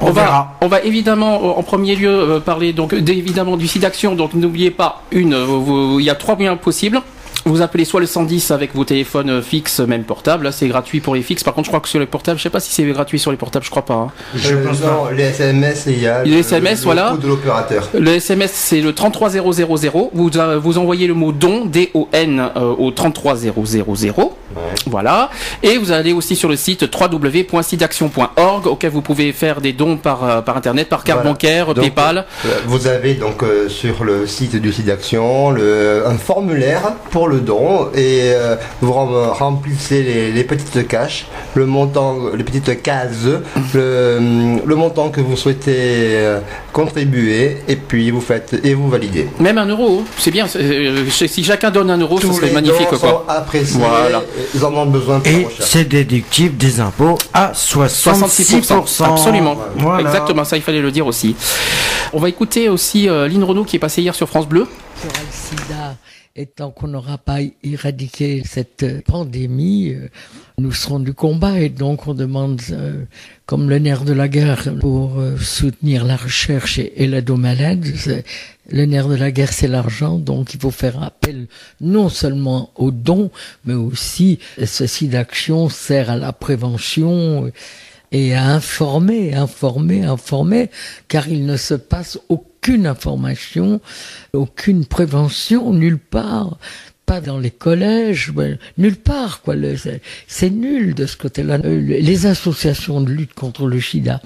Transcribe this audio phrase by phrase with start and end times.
[0.00, 4.14] On, va, on va évidemment en premier lieu euh, parler donc évidemment du site d'action.
[4.14, 7.00] Donc n'oubliez pas une, euh, il y a trois moyens possibles.
[7.44, 10.44] Vous appelez soit le 110 avec vos téléphones euh, fixes, même portables.
[10.44, 11.44] Là, c'est gratuit pour les fixes.
[11.44, 13.30] Par contre, je crois que sur les portables, je sais pas si c'est gratuit sur
[13.30, 13.64] les portables.
[13.64, 13.94] Je crois pas.
[13.94, 14.08] hein.
[14.34, 17.10] Je pense non, les SMS, il y a Les le- SMS, le voilà.
[17.12, 17.88] coût de l'opérateur.
[17.94, 19.40] Le SMS, c'est le 33000.
[20.12, 23.52] Vous, euh, vous envoyez le mot don, D-O-N, euh, au 33000.
[24.86, 25.30] Voilà.
[25.62, 30.24] Et vous allez aussi sur le site www.sidaction.org, auquel vous pouvez faire des dons par,
[30.24, 31.30] euh, par Internet, par carte Voilà.
[31.32, 32.26] bancaire, Donc, PayPal.
[32.46, 37.27] euh, Vous avez donc euh, sur le site du site d'action le, un formulaire pour
[37.28, 42.82] le don et euh, vous rem- remplissez les, les petites caches, le montant, les petites
[42.82, 43.26] cases,
[43.74, 46.40] le, le montant que vous souhaitez euh,
[46.72, 49.28] contribuer et puis vous faites et vous validez.
[49.40, 50.46] Même un euro, c'est bien.
[50.56, 52.88] euh, si chacun donne un euro, ce Tous serait les magnifique.
[52.90, 53.10] dons Quoi.
[53.10, 54.22] sont appréciés, Voilà.
[54.54, 58.62] ils en ont besoin pour Et c'est déductible des impôts à 66%.
[58.64, 59.04] 66%.
[59.04, 59.56] Absolument.
[59.76, 60.00] Voilà.
[60.08, 61.36] Exactement, ça il fallait le dire aussi.
[62.12, 64.66] On va écouter aussi euh, Lynn Renault qui est passée hier sur France Bleu.
[65.02, 65.26] sera le
[65.66, 65.94] sida
[66.38, 70.08] et tant qu'on n'aura pas éradiqué cette euh, pandémie, euh,
[70.56, 73.02] nous serons du combat et donc on demande, euh,
[73.44, 77.86] comme le nerf de la guerre, pour soutenir la recherche et, et l'aide aux malades.
[78.70, 81.48] Le nerf de la guerre, c'est l'argent, donc il faut faire appel
[81.80, 83.30] non seulement aux dons,
[83.64, 87.50] mais aussi ceci d'action sert à la prévention.
[88.10, 90.70] et à informer, informer, informer,
[91.08, 92.18] car il ne se passe
[92.68, 93.80] aucune information,
[94.34, 96.58] aucune prévention nulle part,
[97.06, 98.30] pas dans les collèges,
[98.76, 99.54] nulle part quoi.
[100.28, 101.58] c'est- nul de ce côté-là.
[101.64, 104.20] Euh, Les associations de lutte contre le SIDA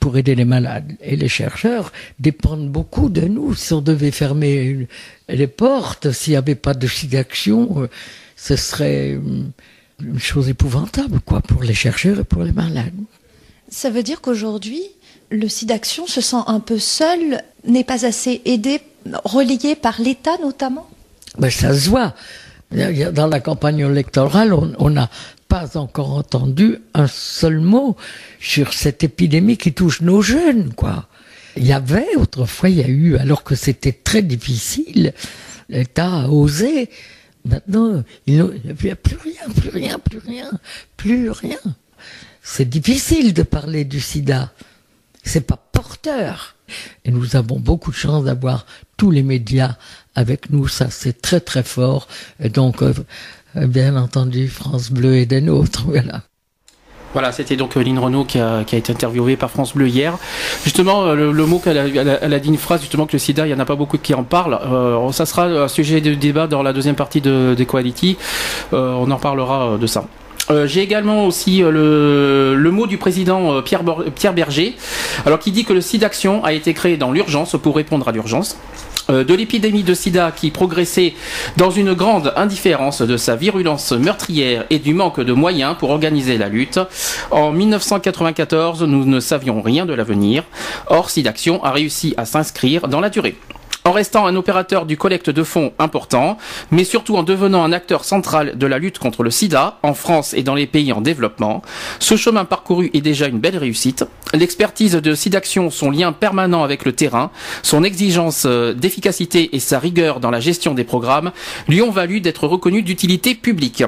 [0.00, 3.54] pour aider les malades et les chercheurs dépendent beaucoup de nous.
[3.54, 4.88] Si on devait fermer
[5.28, 7.86] les portes, s'il n'y avait pas de SIDA-action, euh,
[8.34, 9.52] ce serait hum,
[10.02, 12.92] une chose épouvantable quoi pour les chercheurs et pour les malades.
[13.68, 14.82] Ça veut dire qu'aujourd'hui,
[15.30, 18.80] le SIDAction se sent un peu seul, n'est pas assez aidé,
[19.24, 20.88] relayé par l'État notamment
[21.38, 22.14] Ben, ça se voit.
[22.72, 25.08] Dans la campagne électorale, on n'a
[25.48, 27.96] pas encore entendu un seul mot
[28.40, 31.06] sur cette épidémie qui touche nos jeunes, quoi.
[31.56, 35.14] Il y avait autrefois, il y alors que c'était très difficile,
[35.68, 36.90] l'État a osé.
[37.44, 38.34] Maintenant, il
[38.82, 40.50] n'y a plus rien, plus rien, plus rien,
[40.96, 41.58] plus rien.
[42.42, 44.52] C'est difficile de parler du sida.
[45.26, 46.54] C'est pas porteur.
[47.04, 48.64] Et nous avons beaucoup de chance d'avoir
[48.96, 49.76] tous les médias
[50.14, 50.68] avec nous.
[50.68, 52.08] Ça, c'est très très fort.
[52.40, 52.94] Et donc, euh,
[53.56, 55.84] euh, bien entendu, France Bleu et des nôtres.
[55.86, 56.22] Voilà.
[57.12, 60.18] Voilà, c'était donc euh, Lynn Renault qui a, été interviewée par France Bleu hier.
[60.64, 63.46] Justement, le, le mot qu'elle a, elle a, dit une phrase, justement, que le sida,
[63.46, 64.58] il n'y en a pas beaucoup qui en parlent.
[64.62, 68.18] Euh, ça sera un sujet de débat dans la deuxième partie de d'Equality.
[68.74, 70.04] Euh, on en parlera de ça.
[70.50, 73.82] Euh, J'ai également aussi euh, le, mot du président euh, Pierre,
[74.14, 74.76] Pierre Berger,
[75.24, 78.56] alors qui dit que le SIDAction a été créé dans l'urgence pour répondre à l'urgence.
[79.08, 81.14] De l'épidémie de sida qui progressait
[81.56, 86.38] dans une grande indifférence de sa virulence meurtrière et du manque de moyens pour organiser
[86.38, 86.80] la lutte.
[87.30, 90.42] En 1994, nous ne savions rien de l'avenir.
[90.88, 93.36] Or, SIDAction a réussi à s'inscrire dans la durée.
[93.86, 96.38] En restant un opérateur du collecte de fonds important,
[96.72, 100.34] mais surtout en devenant un acteur central de la lutte contre le sida, en France
[100.34, 101.62] et dans les pays en développement,
[102.00, 104.04] ce chemin parcouru est déjà une belle réussite.
[104.34, 107.30] L'expertise de SIDAction, son lien permanent avec le terrain,
[107.62, 111.30] son exigence euh, d'efficacité et sa rigueur dans la gestion des programmes
[111.68, 113.84] lui ont valu d'être reconnu d'utilité publique.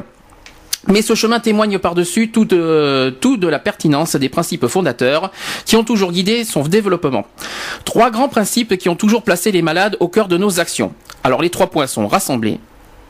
[0.91, 5.31] Mais ce chemin témoigne par-dessus tout de, tout de la pertinence des principes fondateurs
[5.66, 7.26] qui ont toujours guidé son développement.
[7.85, 10.94] Trois grands principes qui ont toujours placé les malades au cœur de nos actions.
[11.25, 12.58] Alors les trois points sont rassemblés.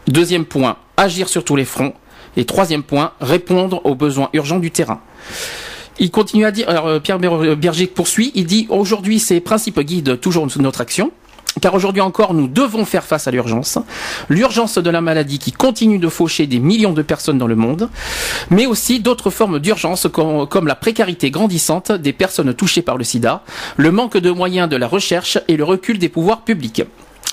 [0.09, 1.95] Deuxième point, agir sur tous les fronts.
[2.37, 5.01] Et troisième point, répondre aux besoins urgents du terrain.
[6.01, 9.81] Il continue à dire, alors euh, Pierre Ber- Berger poursuit, il dit aujourd'hui ces principes
[9.81, 11.11] guident toujours notre action.
[11.61, 13.79] Car aujourd'hui encore, nous devons faire face à l'urgence.
[14.29, 17.89] L'urgence de la maladie qui continue de faucher des millions de personnes dans le monde,
[18.51, 23.03] mais aussi d'autres formes d'urgence com- comme la précarité grandissante des personnes touchées par le
[23.03, 23.43] sida,
[23.77, 26.83] le manque de moyens de la recherche et le recul des pouvoirs publics.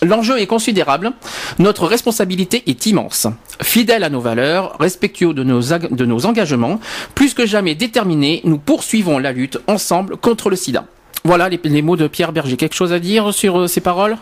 [0.01, 1.12] L'enjeu est considérable,
[1.59, 3.27] notre responsabilité est immense.
[3.62, 6.79] Fidèles à nos valeurs, respectueux de nos engagements,
[7.13, 10.85] plus que jamais déterminés, nous poursuivons la lutte ensemble contre le sida.
[11.25, 12.56] Voilà les, les mots de Pierre Berger.
[12.56, 14.16] Quelque chose à dire sur euh, ces paroles?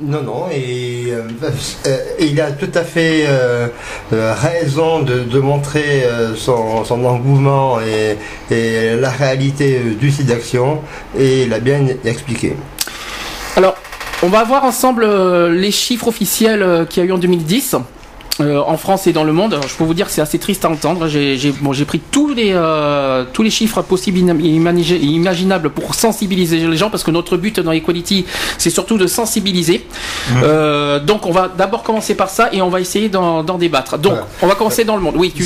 [0.00, 1.24] Non, non, et euh,
[1.86, 3.68] euh, il a tout à fait euh,
[4.10, 6.04] raison de, de montrer
[6.36, 8.16] son, son engouement et,
[8.50, 10.80] et la réalité du site d'action,
[11.18, 12.56] et il a bien expliqué.
[13.56, 13.76] Alors,
[14.22, 15.06] on va voir ensemble
[15.50, 17.76] les chiffres officiels qu'il y a eu en 2010.
[18.40, 20.38] Euh, en France et dans le monde, Alors, je peux vous dire que c'est assez
[20.38, 21.08] triste à entendre.
[21.08, 26.76] J'ai bon, pris tous les euh, tous les chiffres possibles et imaginables pour sensibiliser les
[26.76, 28.26] gens parce que notre but dans Equality
[28.58, 29.86] c'est surtout de sensibiliser.
[30.42, 33.98] Euh, donc on va d'abord commencer par ça et on va essayer d'en débattre.
[33.98, 34.26] Donc Voilà.
[34.42, 35.14] on va commencer dans le monde.
[35.16, 35.44] Oui, tu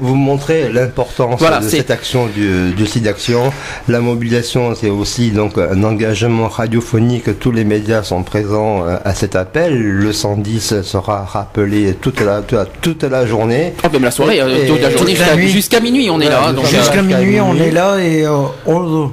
[0.00, 3.52] vous montrer l'importance Voilà, de cette action du, du site d'action.
[3.88, 7.38] La mobilisation, c'est aussi donc un engagement radiophonique.
[7.38, 9.80] Tous les médias sont présents à cet appel.
[9.80, 13.74] Le 110 sera rappelé toute la, la, toute la journée.
[13.84, 15.48] Oh, même la soirée, euh, Et- toute la journée jusqu'à nuit.
[15.48, 16.52] jusqu'à minuit on est là.
[16.64, 18.30] Jusqu'à- euh, minuit, on est là et euh,
[18.66, 19.10] on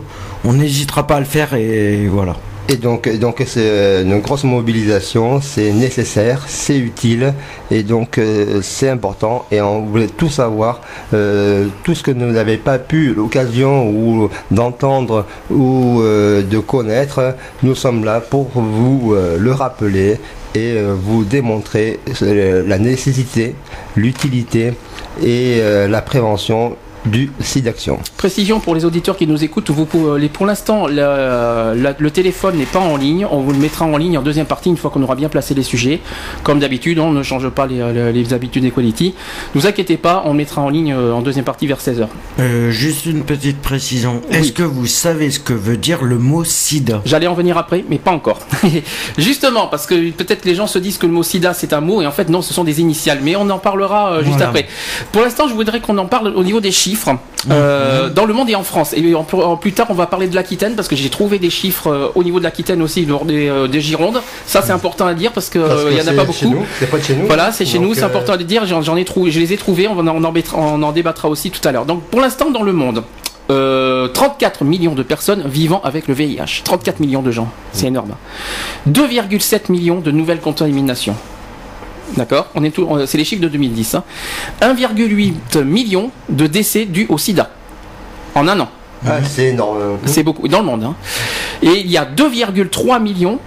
[0.48, 2.36] on n'hésitera pas à le faire et voilà.
[2.68, 7.36] Et donc, donc c'est une grosse mobilisation, c'est nécessaire, c'est utile,
[7.70, 9.46] et donc euh, c'est important.
[9.52, 10.82] Et on voulait tout savoir,
[11.14, 17.36] euh, tout ce que nous n'avez pas pu l'occasion ou d'entendre ou euh, de connaître,
[17.62, 20.18] nous sommes là pour vous euh, le rappeler
[20.56, 23.54] et euh, vous démontrer euh, la nécessité,
[23.96, 24.74] l'utilité
[25.22, 28.00] et euh, la prévention du site d'action.
[28.18, 32.56] Précision pour les auditeurs qui nous écoutent, vous pouvez, les- pour l'instant, le, le téléphone
[32.58, 33.26] n'est pas en ligne.
[33.30, 35.54] On vous le mettra en ligne en deuxième partie une fois qu'on aura bien placé
[35.54, 36.00] les sujets.
[36.44, 39.14] Comme d'habitude, on ne change pas les, les- les habitudes d'Equality.
[39.54, 42.08] Ne vous inquiétez pas, on mettra en ligne euh, en deuxième partie vers 16h.
[42.40, 44.22] Euh, juste une petite précision.
[44.32, 47.02] Est-ce que vous savez ce que veut dire le mot sida?
[47.06, 48.40] J'allais en venir après, mais pas encore.
[49.18, 52.02] Justement, parce que peut-être les gens se disent que le mot sida c'est un mot,
[52.02, 53.20] et en fait non, ce sont des initiales.
[53.24, 54.48] Mais on en parlera euh, juste Voilà.
[54.48, 54.68] après.
[55.12, 56.95] Pour l'instant, je voudrais qu'on en parle au niveau des chiffres,
[57.52, 58.94] euh, dans le monde et en France.
[58.96, 61.50] Et en, en- plus tard, on va parler de l'Aquitaine, parce que j'ai trouvé des
[61.50, 64.22] chiffres euh, au niveau de l'Aquitaine aussi, lors des, euh, des Girondes.
[64.48, 65.60] Ça, c'est important à dire, parce que
[65.92, 66.66] il y en a pas beaucoup.
[66.80, 67.28] C'est pas de chez nous.
[67.28, 68.66] Voilà, c'est chez nous, c'est important à dire.
[68.66, 69.88] J'en ai trouvé, je les ai trouvés.
[69.88, 71.86] On, va en, on, en mettra- on en débattra aussi tout à l'heure.
[71.86, 73.04] Donc, pour l'instant, dans le monde,
[73.52, 76.62] euh, 34 millions de personnes vivant avec le VIH.
[76.64, 78.16] 34 millions de gens, c'est énorme.
[78.90, 81.16] 2,7 millions de nouvelles contaminations.
[82.18, 83.96] D'accord On est tout, c'est les chiffres de 2010.
[83.96, 84.04] hein.
[84.62, 87.50] 1,8 million de décès dus au SIDA
[88.36, 88.70] en un an.
[89.08, 89.78] Ah, c'est énorme.
[90.06, 90.84] C'est beaucoup dans le monde.
[90.84, 90.96] hein.
[91.62, 93.40] Et il y a 2,3 millions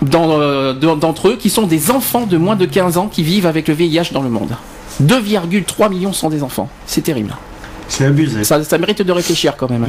[0.00, 3.22] dans, euh, de- d'entre eux qui sont des enfants de moins de 15 ans qui
[3.22, 4.50] vivent avec le VIH dans le monde.
[5.00, 6.68] 2,3 millions sont des enfants.
[6.86, 7.34] C'est terrible.
[7.88, 8.44] C'est abusé.
[8.44, 9.86] Ça, ça mérite de réfléchir quand même.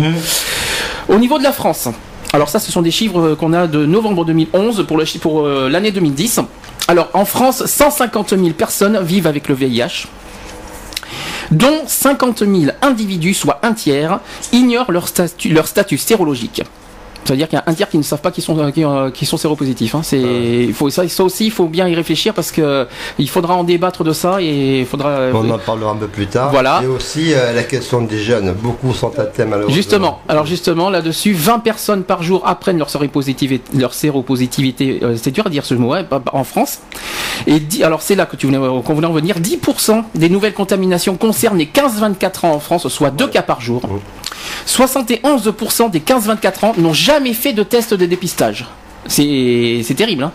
[1.10, 1.88] Au niveau de la France,
[2.34, 5.20] alors ça, ce sont des chiffres euh, qu'on a de novembre 2011 pour le chi-
[5.20, 6.40] pour euh, l'année 2010.
[6.88, 10.08] Alors en France, 150 000 personnes vivent avec le VIH,
[11.52, 14.20] dont 50 000 individus, soit un tiers,
[14.52, 16.64] ignorent leur statut, leur statut sérologique.
[17.26, 19.10] C'est-à-dire qu'il y a un tiers qui ne savent pas qu'ils sont, euh, qui, euh,
[19.12, 19.96] qui sont séropositifs.
[19.96, 20.02] Hein.
[20.04, 22.88] C'est, faut, ça, ça aussi, il faut bien y réfléchir parce que
[23.18, 25.10] il faudra en débattre de ça et il faudra.
[25.10, 26.52] euh, On en parlera un peu plus tard.
[26.52, 26.82] Voilà.
[26.84, 28.54] Et aussi euh, la question des jeunes.
[28.54, 29.74] Beaucoup sont atteints malheureusement.
[29.76, 35.32] Justement, alors justement là-dessus, 20 personnes par jour apprennent leur séropositivité, leur séropositivité euh, c'est
[35.32, 36.80] dur à dire ce mot, ouais, en France.
[37.48, 41.58] Et alors c'est là que tu qu'on voulait en venir, 10% des nouvelles contaminations concernent
[41.58, 43.82] les 15-24 ans en France, soit deux cas par jour.
[44.68, 48.66] 71% des 15-24 ans n'ont jamais fait de test de dépistage.
[49.08, 50.24] C'est terrible.
[50.24, 50.32] Hein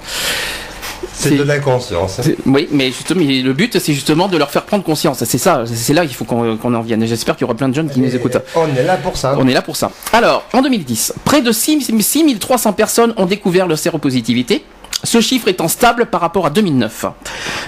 [1.13, 2.21] C'est de l'inconscience.
[2.23, 5.25] c'est- Oui, mais justement, le but, c'est justement de leur faire prendre conscience.
[5.25, 7.05] C'est ça, c'est là qu'il faut qu'on en vienne.
[7.07, 8.39] J'espère qu'il y aura plein de jeunes qui nous écoutent.
[8.55, 9.35] On est là pour ça.
[9.39, 9.91] On est là pour ça.
[10.13, 14.65] Alors, en 2010, près de 6 6300 personnes ont découvert leur séropositivité.
[15.05, 17.07] Ce chiffre étant stable par rapport à 2009.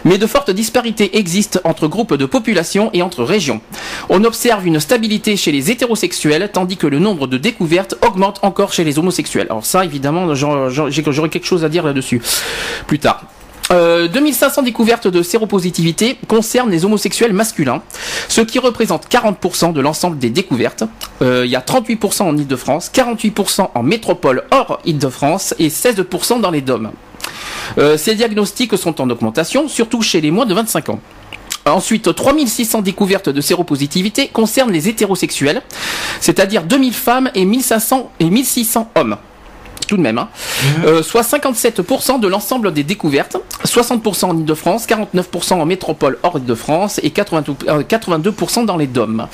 [0.05, 3.61] Mais de fortes disparités existent entre groupes de population et entre régions.
[4.09, 8.73] On observe une stabilité chez les hétérosexuels, tandis que le nombre de découvertes augmente encore
[8.73, 9.47] chez les homosexuels.
[9.51, 12.21] Alors ça, évidemment, j'aurai quelque chose à dire là-dessus
[12.87, 13.25] plus tard.
[13.71, 17.83] Euh, 2500 découvertes de séropositivité concernent les homosexuels masculins,
[18.29, 20.83] ce qui représente 40% de l'ensemble des découvertes.
[21.23, 26.51] Euh, Il y a 38% en Ile-de-France, 48% en métropole hors Ile-de-France et 16% dans
[26.51, 26.91] les DOM.
[27.79, 31.01] Euh, ces diagnostics sont en augmentation, surtout chez les moins de 25 ans.
[31.67, 35.63] Ensuite, 3600 découvertes de séropositivité concernent les hétérosexuels,
[36.21, 39.17] c'est-à-dire 2000 femmes et 1500 et 1600 hommes
[39.91, 40.29] tout de même, hein.
[40.85, 47.01] Euh, soit 57% de l'ensemble des découvertes, 60% en Ile-de-France, 49% en métropole hors Ile-de-France
[47.03, 49.27] et 82, euh, 82% dans les DOM.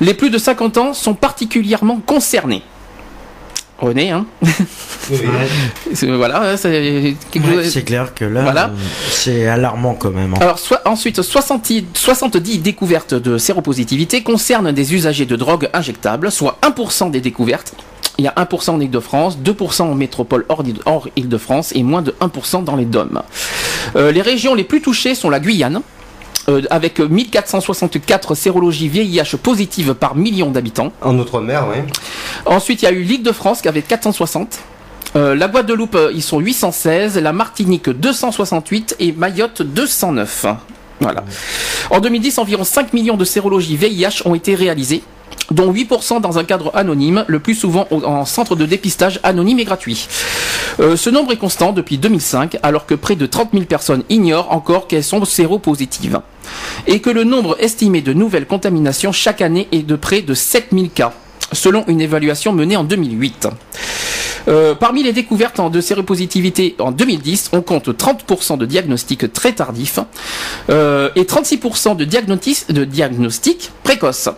[0.00, 2.62] Les plus de 50 ans sont particulièrement concernés.
[3.78, 4.26] René, hein
[5.94, 6.68] C'est- Voilà, c'est
[7.36, 8.64] Ouais, clair que là, Voilà.
[8.66, 8.76] euh,
[9.10, 10.34] c'est alarmant quand même.
[10.34, 10.38] hein.
[10.40, 16.58] alors, soit, ensuite, 60 70 découvertes de séropositivité concernent des usagers de drogues injectables, soit
[16.62, 17.72] 1% des découvertes.
[18.18, 20.64] Il y a 1% en Ile-de-France, 2% en métropole hors
[21.16, 23.22] Île-de-France et moins de 1% dans les DOM.
[23.94, 25.80] Euh, les régions les plus touchées sont la Guyane,
[26.48, 30.92] euh, avec 1464 sérologies VIH positives par million d'habitants.
[31.02, 31.82] En Outre-mer, oui.
[32.46, 34.58] Ensuite, il y a eu l'Île-de-France qui avait 460.
[35.16, 37.18] Euh, la Guadeloupe, euh, ils sont 816.
[37.18, 38.96] La Martinique, 268.
[38.98, 40.46] Et Mayotte, 209.
[41.00, 41.24] Voilà.
[41.90, 45.02] En 2010, environ 5 millions de sérologies VIH ont été réalisées,
[45.50, 49.64] dont 8% dans un cadre anonyme, le plus souvent en centre de dépistage anonyme et
[49.64, 50.08] gratuit.
[50.80, 54.52] Euh, ce nombre est constant depuis 2005, alors que près de 30 000 personnes ignorent
[54.52, 56.20] encore qu'elles sont séropositives.
[56.86, 60.68] Et que le nombre estimé de nouvelles contaminations chaque année est de près de 7
[60.72, 61.12] 000 cas,
[61.52, 63.48] selon une évaluation menée en 2008.
[64.46, 69.98] Euh, parmi les découvertes de séropositivité en 2010, on compte 30% de diagnostics très tardifs
[70.70, 74.30] euh, et 36% de, diagnostics de diagnostics précoces.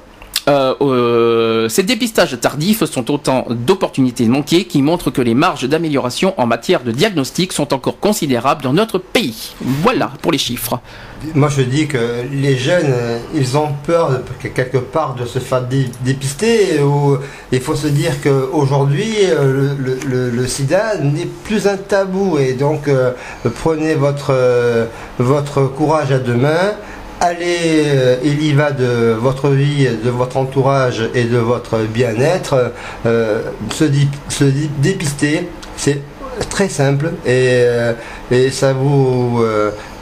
[0.50, 6.34] Euh, euh, ces dépistages tardifs sont autant d'opportunités manquées qui montrent que les marges d'amélioration
[6.38, 9.54] en matière de diagnostic sont encore considérables dans notre pays.
[9.60, 10.80] Voilà pour les chiffres.
[11.34, 11.98] Moi, je dis que
[12.32, 14.10] les jeunes, euh, ils ont peur
[14.54, 16.80] quelque part de se faire dé- dépister.
[17.52, 19.14] Il faut se dire qu'aujourd'hui,
[20.08, 22.38] le, le- sida n'est plus un tabou.
[22.38, 22.90] Et donc,
[23.62, 24.32] prenez votre,
[25.18, 26.72] votre courage à deux mains.
[27.22, 32.72] Allez, euh, il y va de votre vie, de votre entourage et de votre bien-être.
[33.04, 36.00] Euh, se, dé- se dé- dépister, c'est
[36.48, 37.28] très simple et,
[37.60, 37.92] euh,
[38.30, 39.42] et ça vous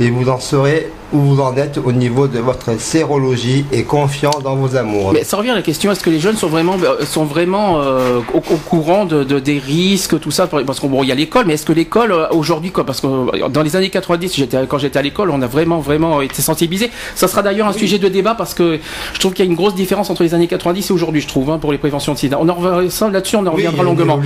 [0.01, 4.31] et vous en saurez où vous en êtes au niveau de votre sérologie et confiant
[4.45, 5.13] dans vos amours.
[5.13, 7.81] Mais ça revient à la question est-ce que les jeunes sont vraiment euh, sont vraiment
[7.81, 10.47] euh, au, au courant de, de- des risques tout ça?
[10.47, 12.85] Parce qu'on bon il y a l'école mais est-ce que l'école euh, aujourd'hui quoi?
[12.85, 16.21] Parce que dans les années 90 j'étais quand j'étais à l'école on a vraiment vraiment
[16.21, 16.91] été sensibilisés.
[17.15, 18.79] Ça sera d'ailleurs un sujet de débat parce que
[19.15, 21.29] je trouve qu'il y a une grosse différence entre les années 90 et aujourd'hui je
[21.29, 22.37] trouve hein, pour les préventions de sida.
[22.41, 24.19] On en reviendra là-dessus on en reviendra longuement.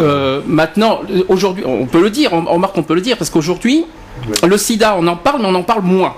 [0.00, 0.40] euh.
[0.46, 3.84] Maintenant aujourd'hui on peut le dire on, on remarque qu'on peut le dire parce qu'aujourd'hui
[4.46, 6.14] le sida on en parle mais on en parle moins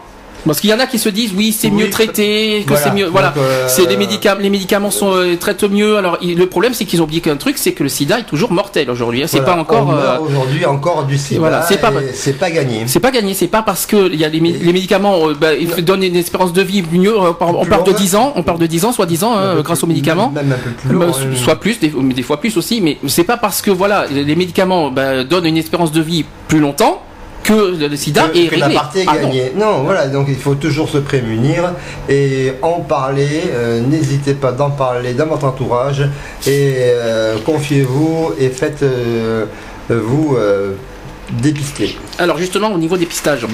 [0.46, 2.84] parce qu'il y en a qui se disent oui c'est Oui, mieux traité que voilà.
[2.84, 6.36] c'est mieux voilà euh, c'est les médicaments les médicaments sont euh, traitent mieux alors il-
[6.38, 8.90] le problème c'est qu'ils ont oublié qu'un truc c'est que le sida est toujours mortel
[8.90, 9.26] aujourd'hui hein.
[9.28, 11.40] c'est Voilà, pas encore euh, aujourd'hui encore du sida.
[11.40, 12.84] voilà, c'est pas- c'est pas gagné.
[12.86, 15.34] c'est pas gagné, c'est pas parce que il y a les, mé- les médicaments euh,
[15.38, 17.16] bah, ils donnent une espérance de vie mieux.
[17.18, 17.96] on parle de longue.
[17.96, 20.30] 10 ans, on parle de 10 ans, soit 10 ans, hein, grâce aux médicaments.
[20.34, 21.12] Même un peu plus long.
[21.34, 24.36] soit plus, des, mais des fois plus aussi, mais c'est pas parce que voilà les
[24.36, 27.02] médicaments bah, donnent une espérance de vie plus longtemps
[27.46, 29.28] que le, sida que, est que la partie est Ah non.
[29.28, 29.52] gagnée.
[29.56, 29.82] non.
[29.84, 31.72] voilà, donc il faut toujours se prémunir
[32.08, 33.42] et en parler.
[33.52, 36.00] euh, N'hésitez pas d'en parler dans votre entourage
[36.46, 39.46] et euh, confiez-vous et faites euh,
[39.88, 40.72] vous euh,
[41.30, 41.96] dépister.
[42.18, 43.46] Alors justement au niveau dépistage.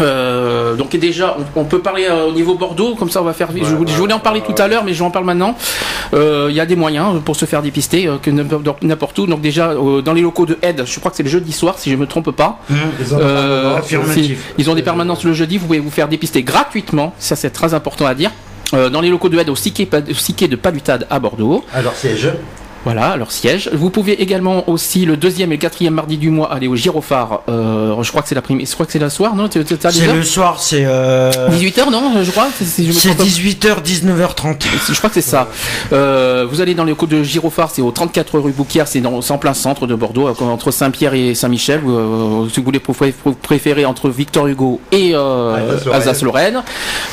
[0.00, 3.32] Euh, donc déjà, on, on peut parler euh, au niveau Bordeaux, comme ça on va
[3.32, 3.48] faire.
[3.52, 5.56] je, voulais- je voulais en parler tout à l'heure, mais je vais en parle maintenant.
[6.14, 8.30] Euh, Il y a des moyens pour se faire dépister que
[8.82, 9.26] n'importe où.
[9.26, 11.90] Donc déjà dans les locaux de Aide, je crois que c'est le jeudi soir, si
[11.90, 12.58] je me trompe pas.
[12.70, 13.18] Ils ont
[14.12, 17.50] si- ils ont des permanences le jeudi, vous pouvez vous faire dépister gratuitement, ça c'est
[17.50, 18.30] très important à dire.
[18.72, 21.64] Dans les locaux de aide au Siquet, au Siquet de Palutade à Bordeaux.
[21.72, 22.28] Alors siège.
[22.84, 23.70] Voilà, leur siège.
[23.72, 27.40] Vous pouvez également aussi le deuxième et le quatrième mardi du mois aller au Gyrophare.
[27.48, 28.60] Euh, je crois que c'est la prime.
[28.64, 29.58] Je crois que c'est le soir, non C'est
[30.14, 32.48] le soir, c'est euh, 18h, non Je crois.
[32.62, 33.24] si- c'est trompe pas.
[33.24, 34.64] 18h, 19h30.
[34.90, 35.48] Je crois que c'est ça.
[35.92, 39.38] Euh, vous allez dans les locaux de Gyrophare, c'est au 34 rue Bouquière, c'est en
[39.38, 41.80] plein centre de Bordeaux, euh, entre Saint-Pierre et Saint-Michel.
[41.82, 46.62] Vous, euh, si vous voulez préfé- préférer entre Victor Hugo et euh, Alsace-Lorraine.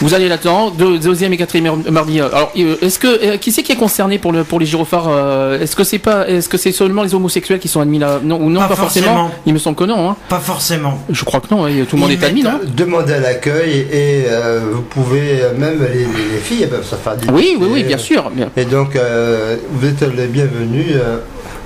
[0.02, 0.70] Vous allez là-dedans.
[0.72, 2.20] Deux- Deuxième et quatrième mardi.
[2.20, 4.66] euh, Alors, euh, est-ce que euh, qui c'est qui est concerné pour le pour les
[4.66, 8.00] gyrophares euh, Est-ce que c'est pas est-ce que c'est seulement les homosexuels qui sont admis
[8.00, 8.20] là?
[8.24, 9.06] Non ou non Pas pas, forcément.
[9.08, 9.32] forcément.
[9.46, 10.10] Il me semble que non.
[10.10, 10.16] Hein.
[10.28, 10.98] Pas forcément.
[11.10, 11.66] Je crois que non.
[11.66, 12.60] hein, Tout le monde Ils est admis, non?
[12.76, 16.96] Demandez à l'accueil et euh, vous pouvez euh, même les, les- les filles peuvent se
[16.96, 17.16] faire.
[17.32, 18.30] Oui, oui, oui, bien sûr.
[18.32, 18.50] bien.
[18.58, 21.20] Et donc euh, vous êtes les bienvenus euh,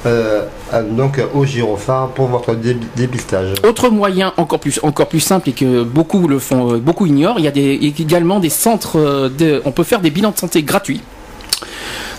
[0.06, 0.44] euh,
[0.92, 3.54] donc au gyrophare pour votre dé- dépistage.
[3.64, 7.36] Autre moyen encore plus encore plus simple et que beaucoup le font, euh, beaucoup ignorent,
[7.40, 10.38] il y a des, également des centres, euh, de- on peut faire des bilans de
[10.38, 11.02] santé gratuits.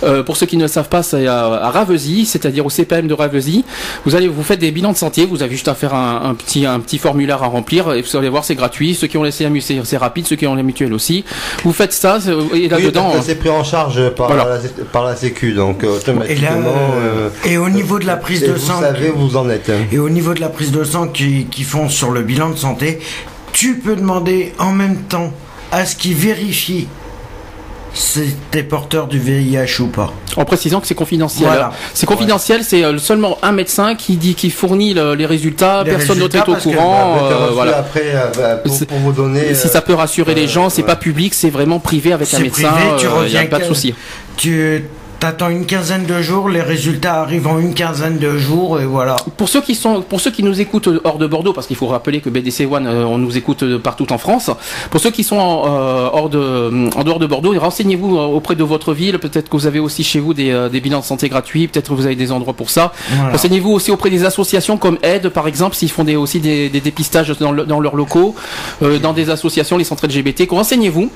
[0.05, 3.07] Euh, pour ceux qui ne le savent pas, c'est à, à Ravesy, c'est-à-dire au CPM
[3.09, 3.65] de Ravesy.
[4.05, 6.35] Vous allez, vous faites des bilans de santé, vous avez juste à faire un, un
[6.35, 7.93] petit, un petit formulaire à remplir.
[7.95, 8.95] Et vous allez voir, c'est gratuit.
[8.95, 10.27] Ceux qui ont laissé la c'est c'est rapide.
[10.27, 11.25] Ceux qui ont la mutuelle aussi.
[11.65, 13.13] Vous faites ça et Oui, là-dedans.
[13.13, 14.45] que c'est pris en charge par, Voilà.
[14.45, 16.49] la, par la Sécu, donc euh, Et automatiquement.
[16.51, 16.57] là,
[17.03, 19.49] euh, et au niveau de la prise et de vous sang, savez où vous en
[19.49, 19.71] êtes.
[19.71, 19.85] hein.
[19.93, 22.57] et au niveau de la prise de sang qui, qui font sur le bilan de
[22.57, 22.99] santé,
[23.53, 25.33] tu peux demander en même temps
[25.73, 26.87] à ce qu'ils vérifient
[27.97, 30.13] si t'es porteur du VIH ou pas.
[30.37, 31.47] En précisant que c'est confidentiel.
[31.49, 31.73] Voilà.
[31.95, 35.83] C'est confidentiel, c'est euh, seulement un médecin qui dit qui fournit le- les résultats.
[35.83, 37.17] Les Personne d'autre est au que, courant.
[37.17, 37.79] Êtes euh, voilà.
[37.79, 39.55] Après, euh, bah, pour, vous donner.
[39.55, 40.87] si ça peut rassurer les gens, c'est ouais.
[40.87, 42.71] pas public, c'est vraiment privé avec un médecin.
[42.71, 43.95] privé, tu y a reviens pas de souci.
[44.37, 44.85] Tu
[45.19, 49.17] T'attends une quinzaine de jours, les résultats arrivent en une quinzaine de jours et voilà.
[49.39, 51.87] Pour ceux qui sont, pour ceux qui nous écoutent hors de Bordeaux, parce qu'il faut
[51.87, 54.51] rappeler que BDC One, euh, on nous écoute partout en France.
[54.91, 58.57] Pour ceux qui sont en, euh, hors de, en dehors de Bordeaux, renseignez-vous euh, auprès
[58.57, 59.19] de votre ville.
[59.19, 61.67] Peut-être que vous avez aussi chez vous des, des bilans de santé gratuits.
[61.67, 62.93] Peut-être que vous avez des endroits pour ça.
[63.09, 63.33] Voilà.
[63.33, 66.81] Renseignez-vous aussi auprès des associations comme Aide, par exemple, s'ils font des, aussi des, des
[66.83, 68.35] dépistages dans, le- dans leurs locaux,
[68.83, 70.45] euh, dans des associations, les centres LGBT.
[70.51, 71.11] Renseignez-vous.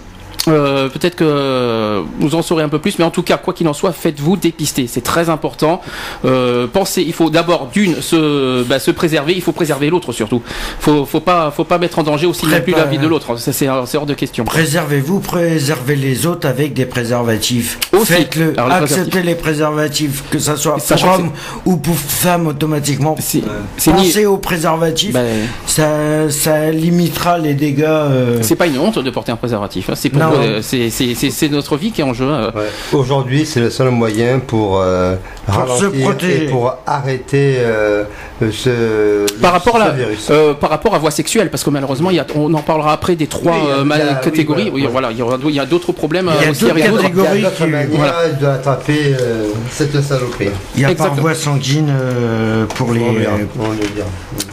[0.48, 3.68] Euh, peut-être que vous en saurez un peu plus, mais en tout cas, quoi qu'il
[3.68, 4.86] en soit, faites-vous dépister.
[4.86, 5.82] C'est très important.
[6.24, 9.34] Euh, pensez, il faut d'abord d'une se, bah, se préserver.
[9.34, 10.42] Il faut préserver l'autre surtout.
[10.78, 13.36] Faut, faut pas, faut pas mettre en danger aussi non plus la vie de l'autre.
[13.36, 14.44] Ça, c'est hors de question.
[14.44, 17.78] Préservez-vous, préservez les autres avec des préservatifs.
[18.04, 21.30] Faites-le, acceptez les préservatifs, que ça soit pour homme
[21.66, 23.14] ou pour femme automatiquement.
[23.18, 23.42] C'est
[23.76, 25.20] c'est ni- Pensez aux préservatifs, bah,
[25.66, 27.84] ça, ça limitera les dégâts.
[27.84, 29.90] euh, c'est pas une honte de porter un préservatif.
[29.90, 29.94] hein.
[29.94, 30.29] C'est pour, Non.
[30.34, 32.26] Euh, c'est- notre vie qui est en jeu.
[32.28, 32.50] euh.
[32.54, 32.62] Ouais.
[32.92, 36.44] Aujourd'hui, c'est le seul moyen pour, euh, Pour se protéger.
[36.44, 38.04] et pour arrêter euh,
[38.50, 40.28] ce, Par rapport, à la, virus.
[40.30, 42.92] euh, par rapport à voie sexuelle, parce que malheureusement, il y a, on en parlera
[42.92, 44.70] après des trois Oui, il y a- euh, il y a- mal- oui, catégories.
[44.70, 46.64] voilà, Oui, voilà, il y aura- il y a d'autres problèmes Il y a aussi
[46.66, 47.04] catégories.
[47.12, 48.28] Il y a d'autres qui- manières voilà.
[48.40, 50.48] d'attraper euh, cette saloperie.
[50.76, 51.20] Il y a par Exactement.
[51.22, 53.00] voie sanguine euh, pour les.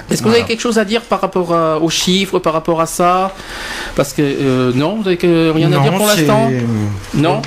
[0.09, 2.79] Est-ce que vous avez quelque chose à dire par rapport à- aux chiffres, par rapport
[2.81, 3.33] à ça?
[3.95, 6.49] Parce que euh, non, vous avez que- rien à non, dire pour l'instant
[7.13, 7.41] Non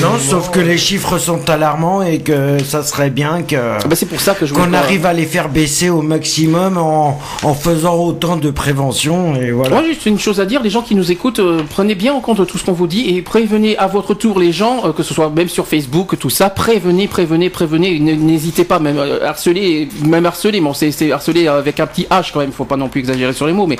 [0.00, 3.96] Non, sauf que les chiffres sont alarmants et que ça serait bien que Ah bah,
[3.96, 7.18] C'est pour ça que je qu'on pas- arrive à les faire baisser au maximum en,
[7.42, 9.76] en faisant autant de prévention et voilà.
[9.76, 12.20] Moi, juste une chose à dire, les gens qui nous écoutent, euh, prenez bien en
[12.20, 15.02] compte tout ce qu'on vous dit et prévenez à votre tour les gens, euh, que
[15.02, 19.88] ce soit même sur Facebook, tout ça, prévenez, prévenez, prévenez, n'hésitez pas, même euh, harceler,
[20.04, 22.88] même harceler, bon, c'est c'est harceler avec un petit H quand même, faut pas non
[22.88, 23.78] plus exagérer sur les mots, mais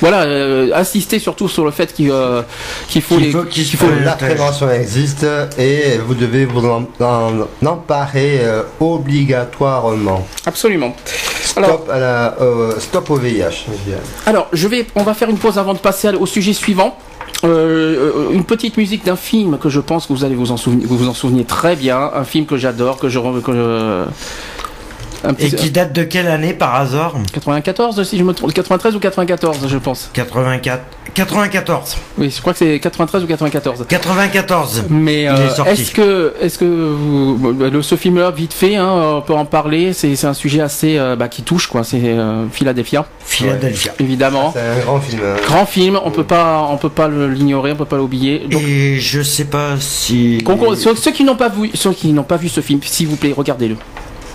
[0.00, 2.42] voilà, euh, insistez surtout sur le fait qu'il euh,
[2.88, 3.86] qu'il faut Qu'il faut.
[4.04, 5.26] La prévention existe
[5.58, 10.26] et vous devez vous en, en emparer euh, obligatoirement.
[10.46, 10.94] absolument.
[11.56, 13.66] Alors, Stop, à la, euh, stop au VIH.
[14.26, 16.96] Alors, je vais, on va faire une pause avant de passer au sujet suivant.
[17.44, 20.88] Euh, une petite musique d'un film que je pense que vous allez vous en souvenir,
[20.88, 24.06] vous vous en souvenez très bien, un film que j'adore, que je, que
[25.38, 27.14] Et qui date de quelle année par hasard?
[27.32, 30.10] 94 si je me trompe, 93 ou 94 je pense.
[30.14, 30.82] 84.
[31.14, 31.96] 94.
[32.18, 33.86] Oui, je crois que c'est 93 ou 94.
[33.88, 34.84] 94.
[34.90, 35.34] Mais euh,
[35.66, 39.32] est est-ce que, est-ce que vous, bon, le, ce film-là, vite fait, hein, on peut
[39.34, 39.92] en parler.
[39.92, 41.84] C'est, un sujet assez, euh, bah, qui touche, quoi.
[41.84, 43.92] C'est euh, Philadelphia, Philadelphia.
[44.00, 44.52] évidemment.
[44.54, 45.22] C'est un grand film.
[45.24, 45.36] hein.
[45.46, 48.46] Grand film, on peut pas, on peut pas l'ignorer, on peut pas l'oublier.
[48.50, 50.38] Donc, Et je sais pas si.
[50.44, 53.06] Concours- ceux, ceux qui n'ont pas vu, ceux qui n'ont pas vu ce film, s'il
[53.08, 53.76] vous plaît, regardez-le.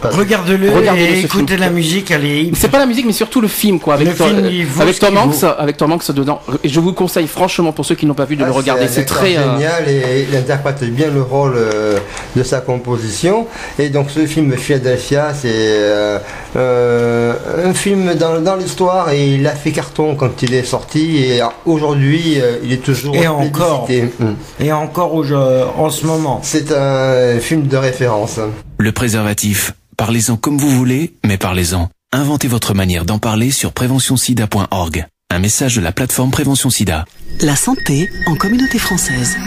[0.03, 1.59] Regarde-le Regardez-le, et écoutez film.
[1.59, 2.51] la musique, elle est.
[2.55, 5.43] C'est pas la musique, mais surtout le film, quoi, avec, Le film, avec Tom Hanks,
[5.57, 6.41] avec Tom Hanks dedans.
[6.63, 8.87] Et je vous conseille franchement pour ceux qui n'ont pas vu de Ah, le regarder.
[8.87, 9.35] C'est très.
[9.37, 11.97] euh, génial et il interprète bien le rôle euh,
[12.35, 13.47] de sa composition.
[13.77, 16.19] Et donc ce film Philadelphia, c'est euh,
[16.55, 17.33] euh,
[17.65, 21.41] un film dans, dans l'histoire et il a fait carton quand il est sorti et
[21.65, 23.87] aujourd'hui euh, il est toujours Et encore.
[23.89, 24.63] Mm.
[24.63, 26.39] Et encore au- en ce moment.
[26.43, 28.39] C'est un film de référence.
[28.81, 29.73] Le préservatif.
[29.97, 31.89] Parlez-en comme vous voulez, mais parlez-en.
[32.13, 35.05] Inventez votre manière d'en parler sur préventionsida.org.
[35.29, 37.03] Un message de la plateforme Prévention Sida.
[37.41, 39.37] La santé en communauté française.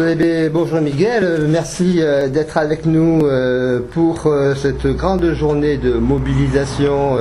[0.00, 5.92] Eh bonjour Miguel, Euh, merci euh, d'être avec nous euh, pour cette grande journée de
[5.94, 7.16] mobilisation,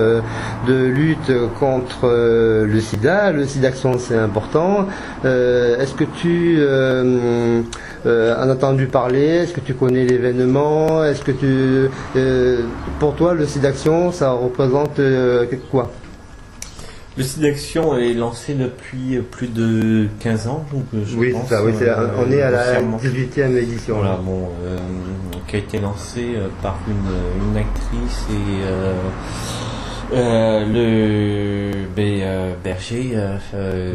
[0.67, 3.31] de lutte contre le sida.
[3.31, 4.85] Le SIDAction c'est important.
[5.23, 6.59] Est-ce que tu
[8.05, 9.27] en as entendu parler?
[9.41, 11.03] Est-ce que tu connais l'événement?
[11.03, 11.89] Est-ce que tu,
[12.99, 14.99] pour toi le SIDAction ça représente
[15.71, 15.91] quoi?
[17.17, 21.49] Le site d'action est lancé depuis plus de 15 ans, donc euh, je Oui, pense.
[21.49, 22.97] ça, oui, c'est la- euh, on est à la grossièrement.
[22.97, 23.95] 18e édition.
[23.97, 24.77] Voilà, bon, euh,
[25.47, 28.93] qui a été lancé euh, par une, une actrice et euh,
[30.13, 30.65] euh,
[31.71, 33.17] le ben, euh, Berger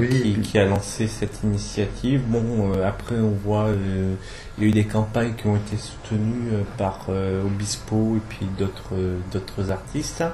[0.01, 0.09] Oui.
[0.09, 2.23] qui, qui a lancé cette initiative.
[2.27, 4.15] Bon, euh, après on voit, euh,
[4.59, 8.47] il y a eu des campagnes qui ont été soutenues par euh, Obispo et puis
[8.59, 8.95] d'autres
[9.33, 10.25] d'autres artistes.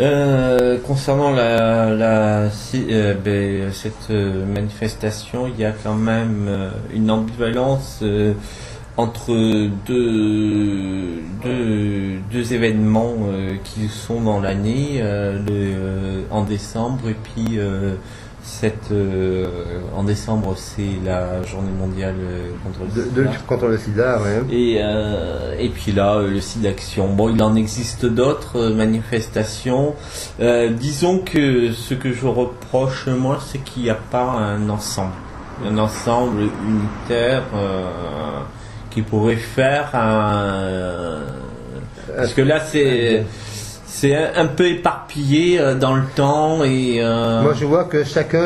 [0.00, 6.70] Euh, concernant la, la euh, ben, cette euh, manifestation, il y a quand même euh,
[6.92, 8.02] une ambivalence
[8.96, 9.32] entre
[9.86, 13.14] deux, deux, deux événements
[13.62, 15.02] qui sont dans l'année,
[16.30, 17.58] en décembre et puis
[18.44, 19.46] cette, euh,
[19.96, 23.22] en décembre c'est la journée mondiale euh, contre le De, de sida.
[23.32, 24.42] lutte contre le sida, ouais.
[24.50, 27.08] Et, euh, et puis là, euh, le site d'action.
[27.14, 29.94] Bon, il en existe d'autres euh, manifestations.
[30.40, 35.12] Euh, disons que ce que je reproche, moi, c'est qu'il n'y a pas un ensemble.
[35.64, 37.84] un ensemble unitaire euh,
[38.90, 41.20] qui pourrait faire un.
[42.16, 43.24] Parce que là, c'est
[43.96, 46.96] c'est un, peu éparpillé euh, dans le temps et.
[47.00, 48.40] euh, Moi, je vois que chacun,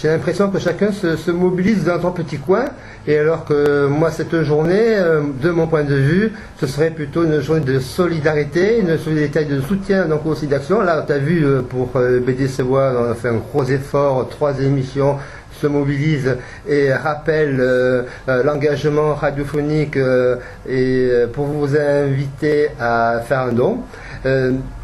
[0.00, 2.64] j'ai l'impression que chacun se, se mobilise dans son petit coin,
[3.06, 7.24] et alors que moi, cette journée, euh, de mon point de vue, ce serait plutôt
[7.24, 10.80] une journée de solidarité, une solidarité de soutien donc aussi d'action.
[10.80, 14.58] Là, tu as vu euh, pour BDC One, on a fait un gros effort, trois
[14.58, 15.16] émissions
[15.60, 16.36] se mobilisent
[16.68, 20.36] et rappellent euh, euh, l'engagement radiophonique euh,
[20.68, 23.78] et pour vous inviter à faire un don.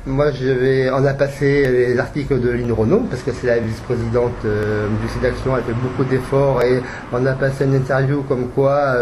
[0.09, 3.59] Moi, je vais, on a passé les articles de Lynn Renault, parce que c'est la
[3.59, 6.81] vice-présidente du site d'action, elle fait beaucoup d'efforts, et
[7.13, 8.95] on a passé une interview comme quoi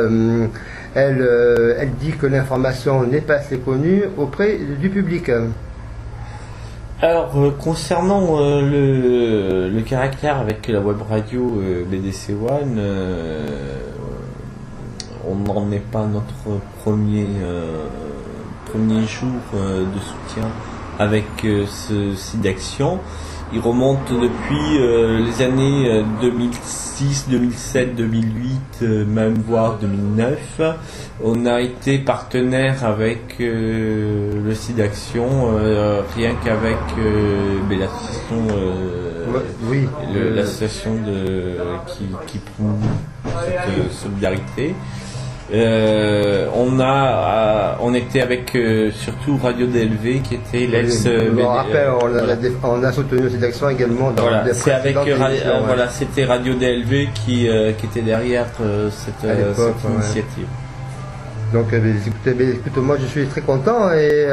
[0.94, 1.28] elle,
[1.78, 5.30] elle dit que l'information n'est pas assez connue auprès du public.
[7.02, 12.80] Alors, euh, concernant euh, le, caractère avec la web radio euh, BDC One,
[15.28, 17.26] on n'en est pas notre premier,
[18.66, 20.48] premier jour de soutien
[20.98, 23.00] avec ce site d'action.
[23.54, 30.60] Il remonte depuis euh, les années euh, 2006, 2007, 2008, euh, même voire 2009.
[31.22, 36.78] On a été partenaire avec euh, le site d'action, euh, rien qu'avec
[37.68, 38.48] ben, l'association,
[39.70, 39.88] oui,
[40.34, 42.80] l'association de qui, qui promeut
[43.24, 44.74] cette solidarité.
[45.52, 51.04] Euh, on a, euh, on était avec euh, surtout Radio DLV qui était l'ex.
[51.04, 52.36] je me BD, rappelle, on, a- voilà.
[52.62, 55.42] on a soutenu le site d'action également dans Voilà, c'est avec euh, ouais.
[55.66, 57.46] voilà, c'était Radio DLV qui,
[57.78, 58.46] qui était derrière
[58.90, 59.94] cette, cette ouais.
[59.96, 60.46] initiative.
[61.52, 64.26] Donc, bien, écoutez, ben, écoute, moi je suis très content et,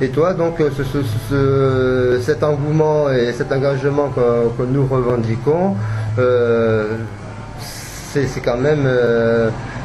[0.00, 5.76] et toi, donc ce, ce- ce- cet engouement et cet engagement que, que nous revendiquons,
[7.60, 8.88] c'est quand même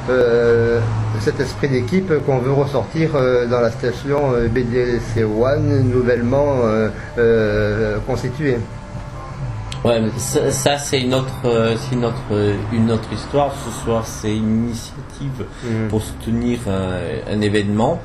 [0.09, 0.79] euh,
[1.19, 6.57] cet esprit d'équipe qu'on veut ressortir euh, dans la station euh, BDC One nouvellement
[7.17, 8.57] euh, constituée.
[9.85, 11.33] Ouais, ça, ça, c'est une autre,
[11.91, 13.51] une autre, une autre histoire.
[13.65, 15.87] Ce soir, c'est une initiative Mhm.
[15.89, 17.99] pour soutenir un événement.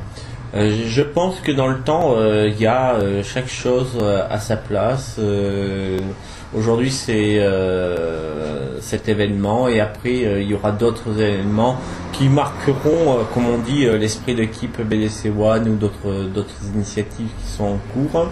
[0.57, 3.97] Euh, je- pense que dans le temps, euh, il y a euh, chaque chose
[4.31, 5.21] à sa place.
[6.57, 11.77] Aujourd'hui, c'est euh, cet événement, et après, euh, il y aura d'autres événements
[12.15, 17.65] qui marqueront, euh, comme on dit, l'esprit d'équipe BDC One ou d'autres, initiatives qui sont
[17.65, 18.29] en cours.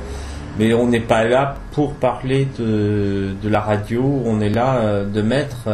[0.59, 5.68] Mais on n'est pas là pour parler de, la radio, on est là de mettre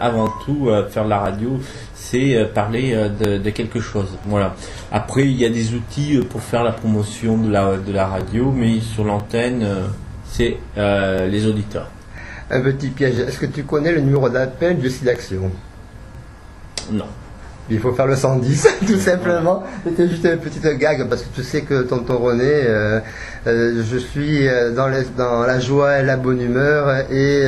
[0.00, 1.58] avant tout faire la radio,
[1.96, 4.16] c'est parler de, quelque chose.
[4.26, 4.54] Voilà.
[4.92, 7.50] Après, il y a des outils pour faire la promotion de
[7.92, 9.66] la, radio, mais sur l'antenne,
[10.32, 11.88] c'est euh, les auditeurs.
[12.50, 15.50] Un petit piège, est-ce que tu connais le numéro d'appel du site d'action
[16.90, 17.06] Non.
[17.70, 19.62] Il faut faire le 110, tout simplement.
[19.84, 22.98] C'était juste une petite gag parce que tu sais que tonton René, euh,
[23.46, 27.44] euh, je suis euh, dans, dans la joie et la bonne humeur et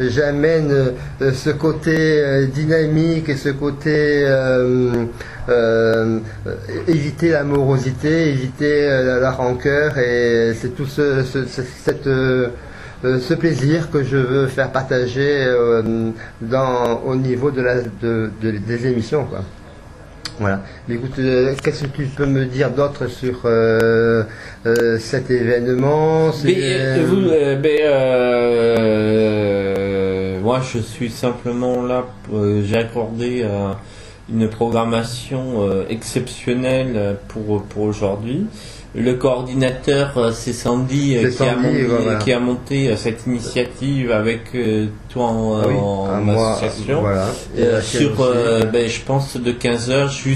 [0.00, 4.26] j'amène ce côté dynamique et ce côté
[6.88, 8.88] éviter la morosité, éviter
[9.20, 11.44] la, rancœur et c'est tout ce- ce-
[11.84, 12.08] cette
[13.04, 16.10] euh, ce plaisir que je veux faire partager euh,
[16.40, 19.24] dans, au niveau de la, de, de- des émissions.
[19.24, 19.40] Quoi.
[20.38, 20.60] Voilà.
[20.88, 24.22] Mais écoute, euh, qu'est-ce que tu peux me dire d'autre sur euh,
[24.66, 26.32] euh, cet événement?
[26.32, 27.20] C'est, Mais, vous,
[30.42, 32.04] moi, je suis simplement là.
[32.64, 33.44] J'ai accordé
[34.32, 38.46] une programmation exceptionnelle pour pour aujourd'hui.
[38.94, 42.18] Le coordinateur, euh, c'est Sandy, euh, qui, a monté, voilà.
[42.18, 47.00] qui a monté cette initiative avec euh, toi en, Ah oui, en moi, association.
[47.00, 47.24] voilà.
[47.56, 48.66] Et Euh, sur, euh, ouais.
[48.70, 50.34] ben, je pense, de 15h jusqu'à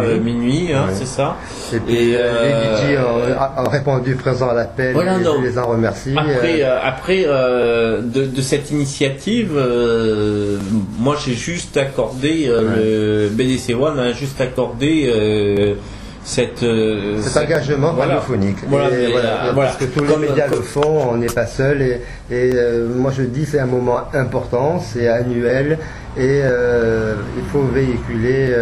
[0.00, 0.32] Jusqu'à minuit.
[0.32, 0.94] minuit, hein, Ouais.
[0.94, 1.36] c'est ça.
[1.74, 5.66] Et puis Et, euh, ont, ont répondu présent à l'appel Voilà, et je les en
[5.68, 6.14] remercie.
[6.16, 10.56] Après, après euh, de, de cette initiative, euh,
[10.98, 15.74] moi j'ai juste accordé, euh, le BDC One a juste accordé euh,
[16.24, 18.14] cette, euh, cet engagement voilà.
[18.16, 18.58] radiophonique.
[18.68, 21.26] Voilà, Et voilà, euh, parce que tous Comme- les médias comme- le font, on n'est
[21.26, 21.80] pas seul.
[21.82, 25.78] Et, et, euh, moi je dis c'est un moment important, c'est annuel
[26.16, 28.54] et euh, il faut véhiculer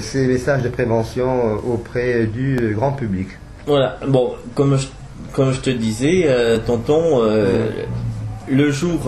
[0.00, 3.28] ces messages de prévention auprès du grand public.
[3.66, 4.88] Voilà, bon, comme je,
[5.32, 6.28] comme je te disais,
[6.66, 7.68] tonton, euh,
[8.50, 9.00] le jour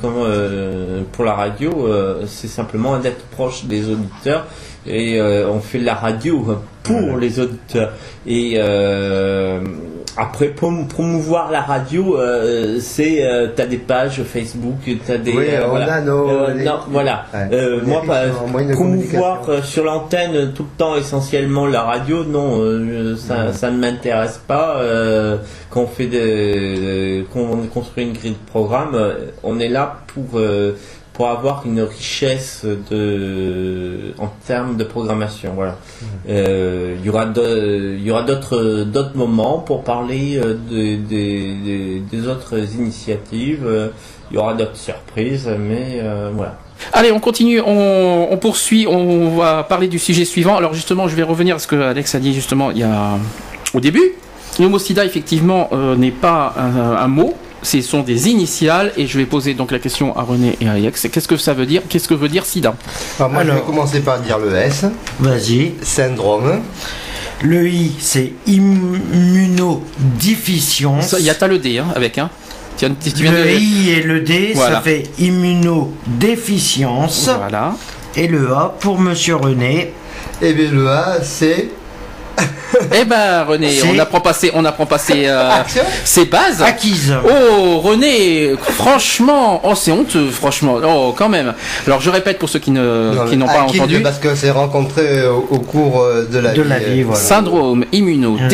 [0.00, 1.86] comme, pour la radio,
[2.26, 4.46] c'est simplement d'être proche des auditeurs
[4.86, 6.44] et euh, on fait de la radio
[6.82, 7.92] pour les auditeurs.
[8.26, 9.60] Et, euh,
[10.16, 15.46] après prom- promouvoir la radio, euh, c'est euh, t'as des pages Facebook, t'as des Oui,
[15.64, 15.94] on voilà.
[15.94, 17.24] a nos- les- non, voilà.
[17.34, 17.48] Ouais.
[17.84, 18.02] Moi,
[18.62, 22.58] de promouvoir sur l'antenne tout le temps essentiellement la radio, non,
[23.16, 24.80] ça, ne m'intéresse pas.
[25.70, 28.96] Quand on fait des, quand on construit une grille de programme,
[29.42, 30.38] on est là pour
[31.14, 35.52] pour avoir une richesse de en termes de programmation.
[35.54, 35.76] Voilà.
[36.28, 40.96] Euh, Il y aura de- il y aura d'autres d'autres moments pour parler euh, de-
[40.96, 43.64] des- des- des autres initiatives.
[43.66, 43.88] Euh,
[44.30, 46.56] Il y aura d'autres surprises, mais euh, voilà.
[46.92, 50.56] Allez, on continue, on, on poursuit, on va parler du sujet suivant.
[50.56, 53.18] Alors justement, je vais revenir à ce que Alex a dit justement il y a
[53.74, 54.12] au début.
[54.78, 59.26] Sida, effectivement, euh, n'est pas un, un mot, ce sont des initiales, et je vais
[59.26, 61.08] poser donc la question à René et à Alex.
[61.10, 62.76] Qu'est-ce que ça veut dire Qu'est-ce que veut dire sida
[63.18, 64.84] Alors moi, je vais commencer par dire le S,
[65.18, 65.72] Vas-y.
[65.82, 66.60] syndrome.
[67.42, 71.08] Le I, c'est immunodéficience.
[71.08, 72.30] Ça, Il y a t'as le D hein, avec, hein
[72.76, 74.76] tu tu viens Le de- I et le D, Voilà.
[74.76, 77.28] ça fait immunodéficience.
[77.36, 77.74] Voilà.
[78.16, 79.92] Et le A pour Monsieur René.
[80.42, 81.68] Et bien le A, c'est
[82.92, 85.50] Eh ben René, on apprend pas ses, on apprend pas ses, euh,
[86.04, 86.60] ses bases.
[86.60, 87.14] Acquise.
[87.24, 91.54] Oh René, franchement, oh c'est honteux, franchement, oh quand même.
[91.86, 94.00] Alors je répète pour ceux qui ne Non, qui n'ont pas entendu.
[94.00, 96.68] Parce que c'est rencontré au, au cours euh, de la De vie.
[96.68, 97.20] la vie, euh, voilà.
[97.20, 98.50] Syndrome immunodéficience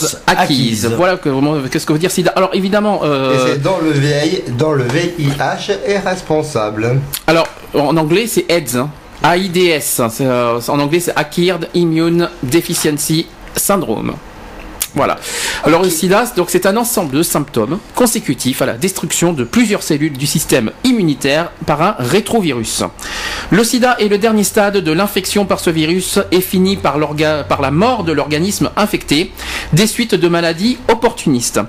[0.00, 0.86] Déficience acquise.
[0.86, 0.94] acquise.
[0.96, 2.32] Voilà que, qu'est-ce que veut dire SIDA.
[2.36, 6.98] Alors évidemment, Et euh, c'est dans le VIH, dans le VIH est responsable.
[7.26, 8.88] alors en anglais c'est AIDS, hein.
[9.22, 10.00] AIDS.
[10.20, 14.14] euh, en anglais c'est Acquired Immune Deficiency Syndrome.
[14.94, 15.18] Voilà.
[15.64, 19.82] Alors le sida, donc c'est un ensemble de symptômes consécutifs à la destruction de plusieurs
[19.82, 22.84] cellules du système immunitaire par un rétrovirus.
[23.50, 26.98] Le sida est le dernier stade de l'infection par ce virus et finit par,
[27.48, 29.32] par la mort de l'organisme infecté
[29.72, 31.60] des suites de maladies opportunistes.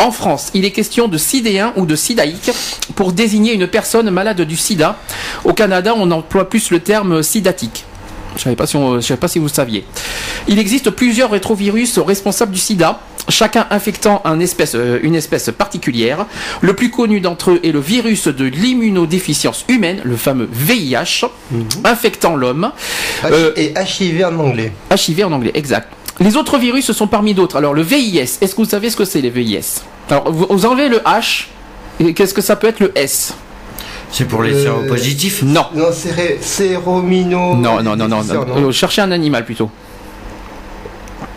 [0.00, 2.50] En France, il est question de sidéen ou de sidaïque
[2.96, 4.98] pour désigner une personne malade du sida.
[5.44, 7.84] Au Canada, on emploie plus le terme sidatique.
[8.34, 9.84] Je ne savais, pas si on- je savais pas si vous saviez.
[10.48, 16.26] Il existe plusieurs rétrovirus responsables du sida, chacun infectant un espèce, euh, une espèce particulière.
[16.60, 21.26] Le plus connu d'entre eux est le virus de l'immunodéficience humaine, le fameux VIH,
[21.84, 22.70] infectant l'homme.
[23.24, 24.72] Euh, Et HIV en anglais.
[24.90, 25.88] HIV en anglais, exact.
[26.20, 27.56] Les autres virus sont parmi d'autres.
[27.56, 30.66] Alors le VIS, est-ce que vous savez ce que c'est les VIS Alors vous, vous
[30.66, 31.46] enlevez le H,
[32.00, 33.34] et qu'est-ce que ça peut être le S?
[34.16, 35.42] C'est pour les Euh, séropositifs.
[35.42, 35.66] Non.
[35.74, 37.56] Non, c'est séromino.
[37.56, 38.22] Non, non, non, non.
[38.22, 38.68] non.
[38.68, 39.68] Euh, cherchez un animal plutôt.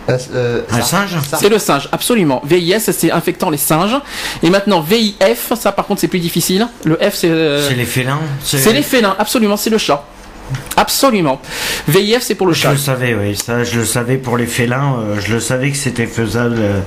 [0.08, 1.16] Euh, euh, Un singe?
[1.38, 2.40] C'est le singe, absolument.
[2.44, 3.96] VIS, c'est infectant les singes.
[4.44, 6.66] Et maintenant, VIF, ça par contre c'est plus difficile.
[6.84, 7.28] Le F, c'est...
[7.28, 8.20] euh, C'est les félins.
[8.42, 10.04] c'est les félins, absolument, c'est le chat.
[10.76, 11.40] Absolument.
[11.88, 12.70] VIF, c'est pour le Je chat.
[12.70, 13.36] le savais, oui.
[13.36, 14.96] Ça, je le savais pour les félins.
[14.98, 16.56] euh, je le savais que c'était faisable.
[16.58, 16.80] euh,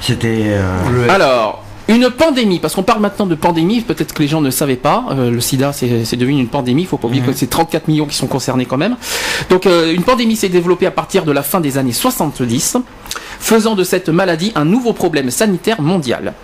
[0.00, 0.42] c'était.
[0.46, 4.50] euh, Alors, une pandémie, parce qu'on parle maintenant de pandémie, peut-être que les gens ne
[4.50, 7.46] savaient pas, euh, le sida c'est devenu une pandémie, il faut pas oublier que c'est
[7.46, 8.96] 34 millions qui sont concernés quand même.
[9.48, 12.76] Donc euh, une pandémie s'est développée à partir de la fin des années 70,
[13.40, 16.34] faisant de cette maladie un nouveau problème sanitaire mondial.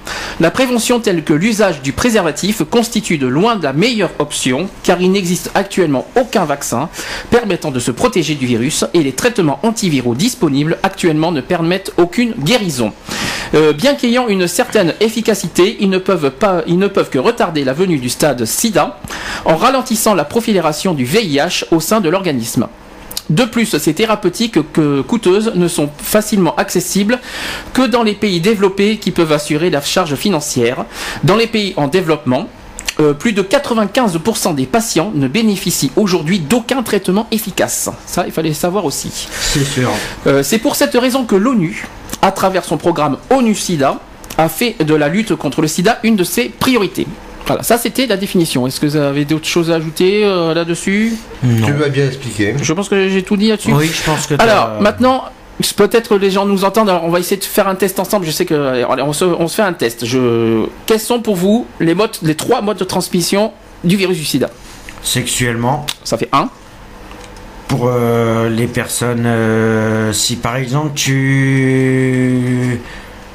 [0.40, 5.10] La prévention telle que l'usage du préservatif constitue de loin la meilleure option, car il
[5.10, 6.88] n'existe actuellement aucun vaccin
[7.30, 12.34] permettant de se protéger du virus et les traitements antiviraux disponibles actuellement ne permettent aucune
[12.38, 12.92] guérison.
[13.54, 15.33] Euh, bien qu'ayant une certaine efficacité,
[15.80, 18.98] ils ne, peuvent pas, ils ne peuvent que retarder la venue du stade SIDA
[19.44, 22.68] en ralentissant la profilation du VIH au sein de l'organisme.
[23.30, 27.18] De plus, ces thérapeutiques que coûteuses ne sont facilement accessibles
[27.72, 30.84] que dans les pays développés qui peuvent assurer la charge financière.
[31.22, 32.48] Dans les pays en développement,
[33.00, 37.88] euh, plus de 95% des patients ne bénéficient aujourd'hui d'aucun traitement efficace.
[38.06, 39.10] Ça, il fallait le savoir aussi.
[39.40, 39.90] C'est sûr.
[40.26, 41.86] Euh, c'est pour cette raison que l'ONU,
[42.22, 43.98] à travers son programme ONU-SIDA,
[44.38, 47.06] a fait de la lutte contre le sida une de ses priorités.
[47.46, 48.66] Voilà, ça c'était la définition.
[48.66, 51.66] Est-ce que vous avez d'autres choses à ajouter euh, là-dessus Non.
[51.66, 52.54] Tu m'as bien expliqué.
[52.60, 53.72] Je pense que j'ai tout dit là-dessus.
[53.72, 54.34] Oui, je pense que.
[54.38, 55.24] Alors, maintenant,
[55.76, 58.24] peut-être que les gens nous entendent, alors on va essayer de faire un test ensemble.
[58.24, 58.54] Je sais que.
[58.90, 60.06] allez, on, se, on se fait un test.
[60.06, 60.64] Je...
[60.86, 63.52] Quels sont pour vous les, modes, les trois modes de transmission
[63.84, 64.48] du virus du sida?
[65.02, 66.48] Sexuellement, Ça fait un.
[67.68, 72.80] pour euh, les personnes, euh, si par exemple tu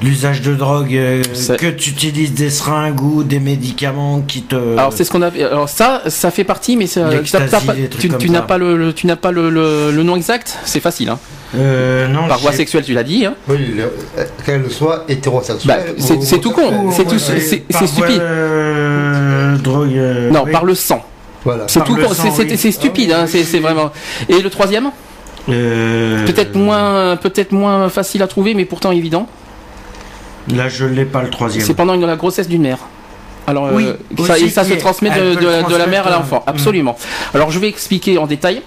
[0.02, 1.22] l'usage de drogue, euh,
[1.58, 4.54] que tu utilises des seringues ou des médicaments qui te.
[4.76, 5.28] Alors c'est ce qu'on a.
[5.28, 7.08] Alors ça, ça fait partie, mais ça-
[8.18, 10.58] tu, n'as pas le, le- tu n'as pas le, le- le nom exact?
[10.64, 11.10] C'est facile.
[11.10, 11.18] Hein.
[11.56, 13.26] Euh, non, Par voie sexuelle, tu l'as dit.
[13.26, 13.34] Hein.
[13.48, 15.94] Oui, le- euh, qu'elle soit Bah, hétérosexuelle.
[15.98, 16.90] c'est ou c'est tout con.
[16.92, 17.18] C'est tout.
[17.18, 18.20] C'est par c'est stupide.
[18.20, 19.92] euh, drogue.
[19.96, 20.52] euh, Non, oui.
[20.52, 21.04] par le sang.
[21.44, 21.64] Voilà.
[21.66, 21.94] C'est tout.
[21.96, 22.14] le con.
[22.14, 22.56] sang, C'est- c'est oui.
[22.58, 23.10] c'est stupide.
[23.12, 23.26] Ah oui, hein.
[23.26, 23.62] C'est oui, c'est oui.
[23.62, 23.90] vraiment.
[24.28, 24.90] Et le troisième?
[25.48, 29.26] Euh, Peut-être moins, peut-être moins facile à trouver, mais pourtant évident.
[30.54, 31.64] Là, je l'ai pas le troisième.
[31.64, 32.78] C'est pendant une- la grossesse d'une mère.
[33.46, 33.86] Alors, euh, Oui,
[34.26, 36.96] ça, et ça se transmet de, la mère à l'enfant, euh, absolument.
[37.34, 38.62] Alors, je vais expliquer en détail.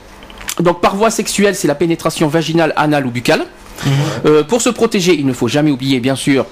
[0.59, 3.45] Donc, par voie sexuelle, c'est la pénétration vaginale, anale ou buccale.
[3.85, 3.91] Mhm.
[4.25, 6.45] Euh, pour se protéger, il ne faut jamais oublier, bien sûr,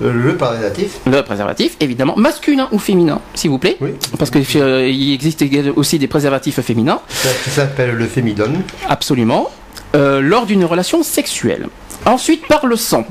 [0.00, 0.98] Le préservatif.
[1.06, 3.76] le préservatif, évidemment, masculin ou féminin, s'il vous plaît.
[3.80, 3.90] Oui.
[4.18, 5.44] Parce qu'il existe
[5.76, 7.00] aussi des préservatifs féminins.
[7.08, 8.62] Ça qui s'appelle le fémidone.
[8.88, 9.50] Absolument.
[9.94, 11.68] Euh, lors d'une relation sexuelle.
[12.06, 13.06] Ensuite, par le sang.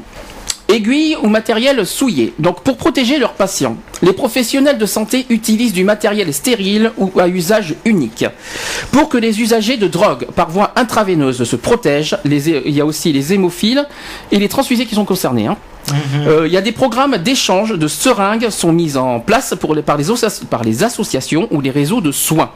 [0.74, 2.34] Aiguilles ou matériel souillé.
[2.40, 7.28] Donc, pour protéger leurs patients, les professionnels de santé utilisent du matériel stérile ou à
[7.28, 8.26] usage unique.
[8.92, 12.86] Pour que les usagers de drogue par voie intraveineuse se protègent, les il y a
[12.86, 13.86] aussi les hémophiles
[14.32, 15.48] et les transfusés qui sont concernés.
[15.48, 15.58] hein.
[16.28, 19.82] Euh, Il y a des programmes d'échange de seringues sont mis en place pour les-
[19.82, 22.50] par, les ossa- par les associations ou les réseaux de soins.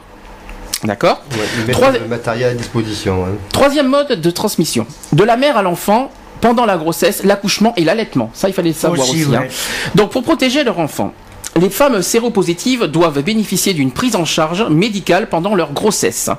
[0.84, 1.22] D'accord?
[1.32, 3.24] Ouais, ils mettent Trois- le matériel à disposition.
[3.24, 3.30] hein.
[3.52, 4.86] Troisième mode de transmission.
[5.12, 8.30] De la mère à l'enfant pendant la grossesse, l'accouchement et l'allaitement.
[8.34, 9.24] Ça, il fallait le savoir aussi.
[9.24, 9.46] Aussi, hein.
[9.94, 11.12] Donc, pour protéger leur enfant,
[11.60, 16.30] les femmes séropositives doivent bénéficier d'une prise en charge médicale pendant leur grossesse.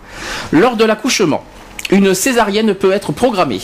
[0.52, 1.44] Lors de l'accouchement,
[1.92, 3.62] une césarienne peut être programmée.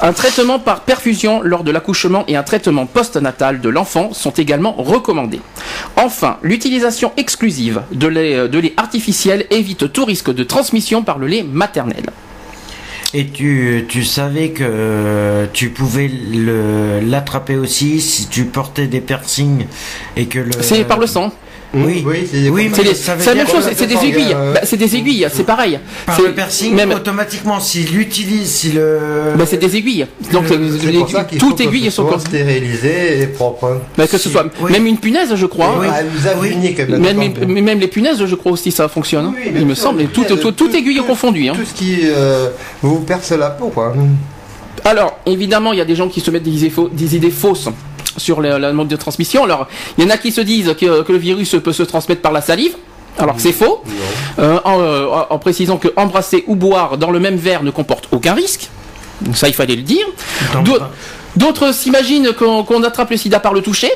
[0.00, 4.72] Un traitement par perfusion lors de l'accouchement et un traitement postnatal de l'enfant sont également
[4.72, 5.40] recommandés.
[5.96, 11.28] Enfin, l'utilisation exclusive de lait, de lait artificiel évite tout risque de transmission par le
[11.28, 12.10] lait maternel.
[13.16, 16.10] Et tu, tu savais que euh, tu pouvais
[17.00, 19.66] l'attraper aussi si tu portais des piercings
[20.16, 20.50] et que le.
[20.60, 21.32] C'est par le sang.
[21.74, 22.70] Oui, Oui, c'est Oui,
[23.26, 24.34] la même chose, c'est des aiguilles.
[24.34, 25.78] euh, Bah, c'est des aiguilles, c'est pareil.
[26.06, 28.98] Par le piercing, même, automatiquement, s'il utilise, si le.
[29.36, 30.06] bah, c'est des aiguilles.
[30.32, 32.20] Donc C'est euh, pour ça qu'il faut toute que aiguille ce est son soit corps.
[32.20, 33.64] stérilisé et propre.
[33.66, 33.78] hein.
[33.96, 35.74] Bah, que ce soit même une punaise, je crois.
[36.44, 36.80] Unique.
[36.86, 37.46] bien Même, entendu.
[37.46, 39.26] mais même les punaises, je crois aussi, ça fonctionne.
[39.26, 39.34] hein.
[39.54, 40.04] Il me semble.
[40.08, 41.48] Tout, aiguille confondue.
[41.48, 41.54] Hein.
[41.56, 42.48] Tout ce qui euh,
[42.82, 43.94] vous perce la peau, quoi.
[44.84, 47.30] Alors, évidemment, il y a des gens qui se mettent des idées, fau- des idées
[47.30, 47.68] fausses
[48.16, 49.44] sur le- la mode de transmission.
[49.44, 49.66] Alors,
[49.98, 52.32] il y en a qui se disent que, que le virus peut se transmettre par
[52.32, 52.74] la salive.
[53.18, 53.82] Alors que c'est faux,
[54.40, 58.08] Euh, en, euh, en précisant que embrasser ou boire dans le même verre ne comporte
[58.10, 58.68] aucun risque.
[59.20, 60.04] Donc ça, il fallait le dire.
[61.36, 63.90] D'autres s'imaginent qu'on qu'on attrape le sida par le toucher.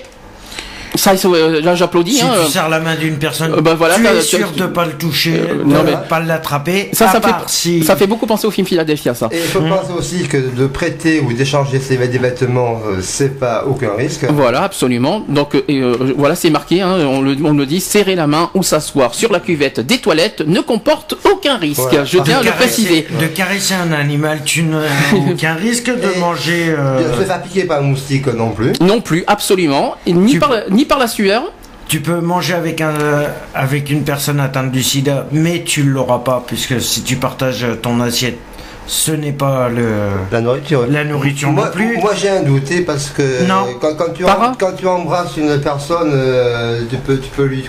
[0.94, 2.16] Ça, euh, là, j'applaudis.
[2.16, 4.66] Si hein, tu serres la main d'une personne, Euh, bah voilà, tu es sûr de
[4.66, 6.90] pas le toucher, Euh, de non, mais- pas l'attraper.
[6.92, 7.84] Ça, à ça part fait, si...
[7.84, 9.28] ça fait beaucoup penser au film Philadelphia, ça.
[9.30, 13.38] Et il faut penser aussi que de prêter ou d'échanger ses des vêtements, euh, c'est
[13.38, 14.24] pas aucun risque.
[14.30, 15.24] Voilà, absolument.
[15.28, 15.82] Donc et,
[16.16, 16.80] voilà, c'est marqué.
[16.80, 17.80] hein, on, le, on le dit.
[17.80, 21.80] Serrer la main ou s'asseoir sur la cuvette des toilettes ne comporte aucun risque.
[21.80, 22.04] Voilà.
[22.04, 23.06] Je tiens à le préciser.
[23.20, 24.78] De caresser un animal, tu n'as
[25.30, 26.74] aucun risque de Et- manger.
[26.78, 28.72] euh, De se faire piquer par un moustique non plus.
[28.80, 29.96] Non plus, absolument.
[30.06, 31.52] Et ni Tu- par la- par la sueur.
[31.88, 32.94] Tu peux manger avec un
[33.54, 38.00] avec une personne atteinte du sida, mais tu l'auras pas puisque si tu partages ton
[38.00, 38.38] assiette,
[38.90, 39.86] ce n'est pas le
[40.32, 40.86] La nourriture.
[40.88, 41.98] la nourriture Moi, non plus.
[41.98, 43.66] moi j'ai un douté parce que Non.
[43.80, 44.24] quand, quand tu
[44.58, 47.62] quand tu embrasses une personne, euh, tu peux tu peux lui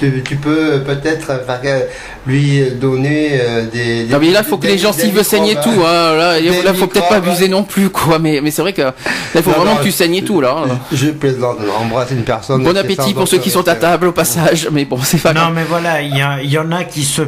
[0.00, 1.86] tu, tu peux peut-être faire que-
[2.26, 5.22] lui donner euh, des, des- Non mais là, faut que des- les gens, s'ils veulent
[5.22, 8.18] saigner tout, hein, là, là, faut peut-être pas abuser non plus, quoi.
[8.18, 8.94] Mais, mais c'est vrai que là,
[9.34, 10.56] il faut Non, vraiment non, que tu saignes tout, là.
[10.66, 10.78] hein.
[10.90, 12.64] Je plaisante, embrasser une personne.
[12.64, 15.48] Bon appétit pour ceux qui sont à table au passage, mais bon, c'est pas grave.
[15.48, 17.20] Non mais voilà, il y, y en a qui se,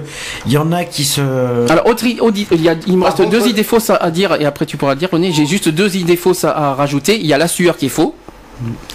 [0.46, 1.20] il y en a qui se.
[1.68, 4.44] Alors, autre, il, y a- il me reste deux idées fausses à, à dire, et
[4.44, 7.18] après tu pourras dire, René, j'ai juste deux idées fausses à, à rajouter.
[7.18, 8.14] Il y a la sueur qui est faux,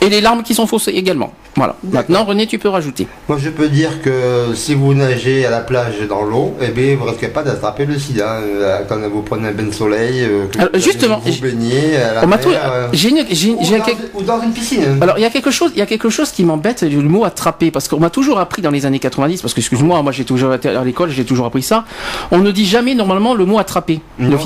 [0.01, 1.33] et les larmes qui sont fausses également.
[1.55, 1.75] Voilà.
[1.83, 3.07] Maintenant, René, tu peux rajouter.
[3.27, 6.95] Moi, je peux dire que si vous nagez à la plage dans l'eau, eh bien,
[6.95, 10.21] vous risquez pas d'attraper le sida euh, quand vous prenez un bain de soleil.
[10.23, 13.09] euh, que Alors, vous- justement, vous baignez à la On m'a mer, tout- euh, J'ai
[13.09, 14.97] une, j'ai- ou, dans, quel- ou dans une piscine.
[15.01, 17.25] Alors il y a quelque chose, il y a quelque chose qui m'embête, le mot
[17.25, 20.23] attraper, parce qu'on m'a toujours appris dans les années 90, parce que excuse-moi, moi j'ai
[20.25, 21.83] toujours été à l'école, j'ai toujours appris ça.
[22.31, 23.99] On ne dit jamais normalement le mot attraper.
[24.19, 24.37] Non,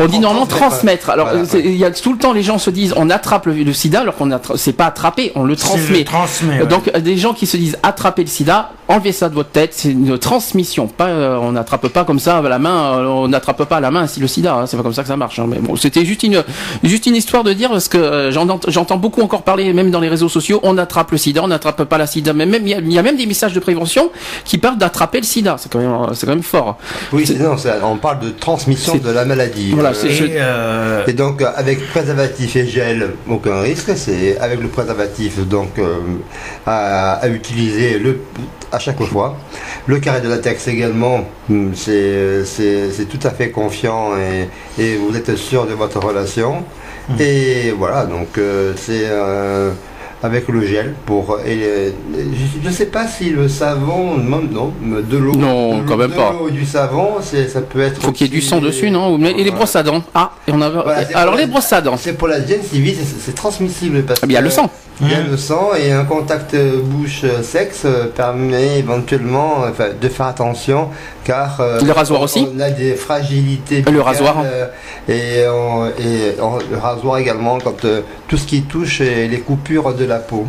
[0.00, 1.10] on dit normalement transmettre.
[1.10, 3.52] Alors Voilà, il y a tout le temps les gens se disent on attrape le,
[3.54, 6.04] le sida, alors qu'on c'est pas attraper, on le transmet.
[6.48, 6.66] Ouais.
[6.66, 9.74] Donc euh, des gens qui se disent attraper le sida, enlevez ça de votre tête,
[9.74, 10.86] c'est une transmission.
[10.88, 13.80] Pas, euh, on n'attrape pas comme ça à la main, euh, on n'attrape pas à
[13.80, 15.38] la main si le sida, hein, c'est pas comme ça que ça marche.
[15.38, 15.46] hein.
[15.48, 16.42] Mais bon, c'était juste une,
[16.82, 20.00] juste une histoire de dire parce que euh, j'entends, j'entends beaucoup encore parler, même dans
[20.00, 22.32] les réseaux sociaux, on attrape le sida, on n'attrape pas la sida.
[22.32, 24.10] Mais même il y, a- il y a même des messages de prévention
[24.44, 25.56] qui parlent d'attraper le sida.
[25.58, 26.78] C'est quand même, c'est quand même fort.
[27.12, 29.72] Oui, non, on parle de transmission de la maladie.
[29.72, 33.90] Voilà, Euh, Et, je- euh, Et donc avec préservatif et gel, aucun risque.
[33.96, 35.96] C'est avec le préservatif donc euh,
[36.66, 38.20] à, à utiliser le
[38.70, 39.36] à chaque fois.
[39.86, 44.48] Le carré de latex également, hum, c'est c'est tout à fait confiant et,
[44.82, 46.64] et vous êtes sûr de votre relation.
[47.18, 49.70] Et voilà, donc euh, c'est euh,
[50.22, 51.38] avec le gel pour.
[51.46, 51.90] Et, euh,
[52.62, 54.72] je ne sais pas si le savon, non, non
[55.08, 55.34] de l'eau.
[55.34, 56.34] Non, de l'eau- quand même de pas.
[56.50, 58.00] du savon, c'est ça peut être.
[58.02, 60.02] Faut qu'il y ait du sang dessus, non Et les brosses à dents.
[60.14, 60.68] Ah, et on a.
[60.70, 61.96] Voilà, c'est alors les brosses à dents.
[61.96, 64.70] C'est pour la gêne civile, c'est- transmissible parce Ah, il y a le sang.
[65.00, 69.62] Il y a le sang et un contact euh, bouche-sexe euh, permet éventuellement
[70.00, 70.88] de faire attention
[71.28, 73.82] car euh, Le rasoir on- aussi On a des fragilités.
[73.82, 74.36] Le rasoir.
[74.44, 74.66] euh,
[75.08, 79.92] et, on- et on- le rasoir également quand euh, tout ce qui touche les coupures
[79.94, 80.46] de la peau.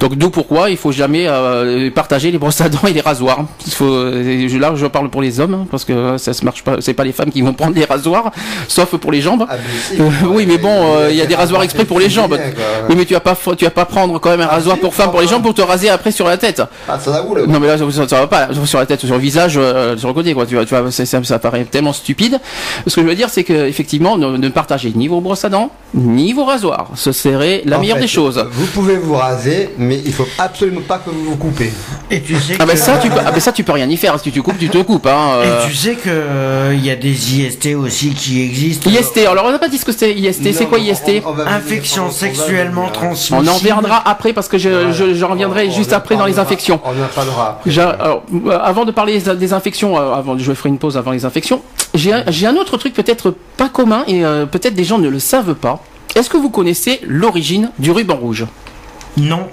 [0.00, 3.40] Donc d'où pourquoi il faut jamais euh, partager les brosses à dents et les rasoirs.
[3.66, 6.62] Il faut, euh, là je parle pour les hommes hein, parce que ça se marche
[6.62, 6.76] pas.
[6.80, 8.30] C'est pas les femmes qui vont prendre les rasoirs,
[8.68, 9.46] sauf pour les jambes.
[9.48, 12.10] Ah, mais si, Euh, oui, mais bon, il y a des rasoirs exprès pour les
[12.10, 12.36] jambes.
[12.36, 12.52] bien.
[12.88, 14.80] Oui, mais tu vas pas, tu vas pas prendre quand même un Ah, rasoir si,
[14.82, 16.62] pour femme pour les jambes pour te raser après sur la tête.
[16.88, 17.44] Ah, ça roule.
[17.48, 20.08] Non mais là ça, ça va pas sur la tête, sur le visage, euh, sur
[20.08, 20.46] le côté quoi.
[20.46, 22.38] Tu vois, tu vois, ça, ça paraît tellement stupide.
[22.86, 25.48] Ce que je veux dire c'est que effectivement ne, ne partagez ni vos brosses à
[25.48, 26.90] dents ni vos rasoirs.
[26.94, 28.44] Ce serait la En meilleure fait, des choses.
[28.52, 31.72] Vous pouvez vous raser, mais il faut absolument pas que vous vous coupez.
[32.10, 33.96] Et tu sais Ah que- ça tu peux, ah bah ça tu peux rien y
[33.96, 34.18] faire.
[34.20, 35.06] Si tu coupes, tu te coupes.
[35.06, 35.64] Hein, euh.
[35.64, 38.90] Et tu sais que euh, il y a des IST aussi qui existent.
[38.90, 41.32] IST, alors on n'a pas dit ce que c'est IST, c'est quoi IST on- on
[41.32, 43.38] va venir, Infection sexuellement transmissible.
[43.42, 46.38] On en reviendra après parce que je, je, je reviendrai On- juste après dans les
[46.38, 46.80] infections.
[46.84, 47.78] On en parlera après.
[47.78, 51.24] Alors, euh, avant de parler des- infections, euh, avant, je ferai une pause avant les
[51.24, 51.62] infections.
[51.94, 55.08] J'ai un, j'ai un autre truc peut-être pas commun et euh, peut-être des gens ne
[55.08, 55.82] le savent pas.
[56.14, 58.44] Est-ce que vous connaissez l'origine du ruban rouge?
[59.16, 59.46] Non.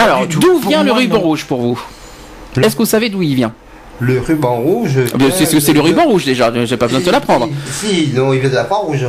[0.00, 1.80] Alors, d'où vient le ruban rouge pour vous
[2.56, 3.52] Est-ce que vous savez d'où il vient
[4.00, 4.98] Le ruban rouge.
[5.14, 7.48] Ah C'est le ruban rouge déjà, j'ai pas besoin de te l'apprendre.
[7.70, 9.04] Si, si, non, il vient de la Croix-Rouge.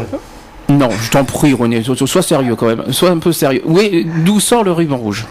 [0.69, 3.61] Non, je t'en prie René, sois, sérieux quand même, sois un peu sérieux.
[3.65, 5.25] Oui, d'où sort le ruban rouge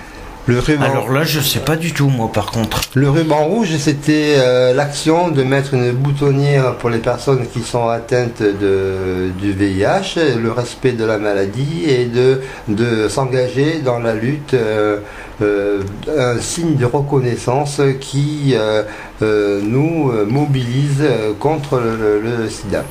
[0.46, 2.80] Le ruban, Alors là, je sais pas du tout, moi, par contre.
[2.94, 7.88] le ruban rouge, c'était euh, l'action de mettre une boutonnière pour les personnes qui sont
[7.88, 14.14] atteintes de, du VIH, le respect de la maladie et de, de s'engager dans la
[14.14, 14.98] lutte, euh,
[15.42, 18.82] un signe de reconnaissance qui euh,
[19.22, 22.84] euh, nous euh, mobilise euh, contre le, le- le sida.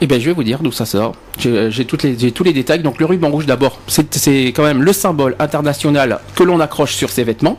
[0.00, 1.14] Eh bien, je vais vous dire d'où ça sort.
[1.38, 2.80] J'ai tous les détails.
[2.82, 6.94] Donc, le ruban rouge, d'abord, c'est c'est quand même le symbole international que l'on accroche
[6.96, 7.56] sur ses vêtements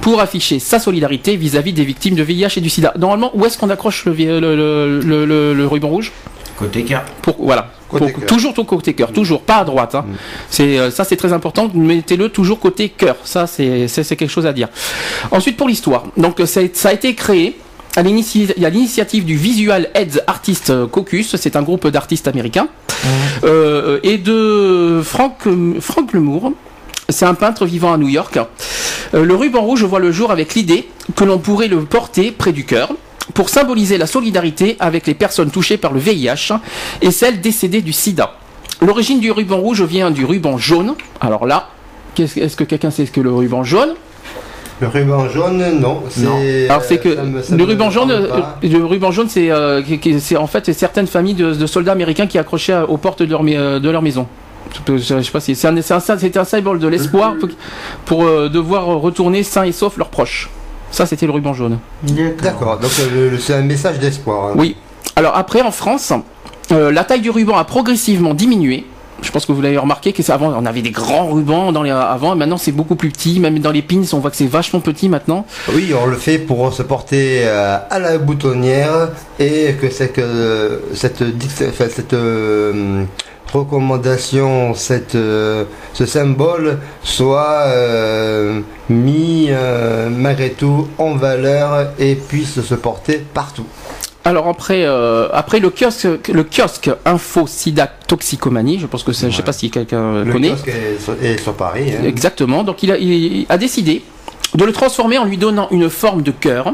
[0.00, 2.92] pour afficher sa solidarité vis-à-vis des victimes de VIH et du sida.
[2.98, 6.12] Normalement, où est-ce qu'on accroche le, vi- le, le- le- le- le ruban rouge?
[6.56, 7.02] Côté cas.
[7.20, 7.72] pour, Voilà.
[7.92, 8.28] Côté Pour- cœur.
[8.28, 9.94] toujours au côté cœur, toujours, pas à droite.
[9.94, 10.04] hein.
[10.50, 11.70] C'est euh, Ça, c'est très important.
[11.74, 13.16] Mettez-le toujours côté cœur.
[13.24, 13.86] Ça, c'est
[14.16, 14.68] quelque chose à dire.
[15.30, 16.04] Ensuite, pour l'histoire.
[16.16, 17.56] Donc, euh, ça a- été créé
[17.96, 22.68] à l'initiative du Visual Aids Artist Caucus, c'est un groupe d'artistes américains,
[23.44, 25.36] euh, et de Frank,
[25.80, 26.52] Frank Lemour.
[27.08, 28.38] C'est un peintre vivant à New York.
[29.14, 32.52] Euh, le ruban rouge voit le jour avec l'idée que l'on pourrait le porter près
[32.52, 32.90] du cœur
[33.34, 36.52] pour symboliser la solidarité avec les personnes touchées par le VIH
[37.00, 38.34] et celles décédées du sida.
[38.80, 40.94] L'origine du ruban rouge vient du ruban jaune.
[41.20, 41.68] Alors là,
[42.18, 43.94] est-ce que quelqu'un sait ce que le ruban jaune?
[44.80, 46.02] Le ruban jaune, non.
[46.10, 48.58] c'est- Alors c'est que ça me- ça le me ruban jaune, parle euh, pas.
[48.62, 49.80] le ruban jaune, c'est euh,
[50.38, 53.56] en fait certaines familles de, de soldats américains qui accrochaient aux portes de leur, mai-
[53.56, 54.26] euh, de leur maison.
[54.88, 57.48] Je sais pas si c'est un, symbole de l'espoir pour,
[58.04, 60.50] pour, euh, devoir retourner sains et saufs leurs proches.
[60.92, 61.78] Ça, c'était le ruban jaune.
[62.40, 64.50] D'accord, donc euh, c'est un message d'espoir.
[64.50, 64.54] hein.
[64.56, 64.76] Oui.
[65.16, 66.12] Alors après, en France,
[66.70, 68.86] euh, la taille du ruban a progressivement diminué.
[69.22, 71.84] Je pense que vous l'avez remarqué que c'est avant on avait des grands rubans dans
[71.84, 74.48] les avant maintenant c'est beaucoup plus petit même dans les pins on voit que c'est
[74.48, 79.76] vachement petit maintenant Oui, on le fait pour se porter euh, à la boutonnière et
[79.80, 81.22] que c'est que cette,
[81.76, 83.04] cette euh,
[83.52, 92.60] recommandation, cette, euh, ce symbole soit euh, mis euh, malgré tout en valeur et puisse
[92.60, 93.66] se porter partout.
[94.24, 99.30] Alors après, euh, après le kiosque, le kiosque info SIDA toxicomanie, je pense que je
[99.30, 100.50] sais pas si quelqu'un Le connaît.
[100.50, 101.92] kiosque est sur, est sur Paris.
[101.98, 102.04] hein.
[102.04, 102.62] Exactement.
[102.62, 104.02] Donc il a, il a décidé
[104.54, 106.72] de le transformer en lui donnant une forme de cœur.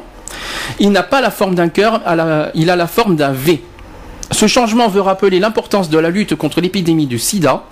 [0.78, 2.02] Il n'a pas la forme d'un cœur,
[2.54, 3.62] il a la forme d'un V.
[4.30, 7.64] Ce changement veut rappeler l'importance de la lutte contre l'épidémie du sida.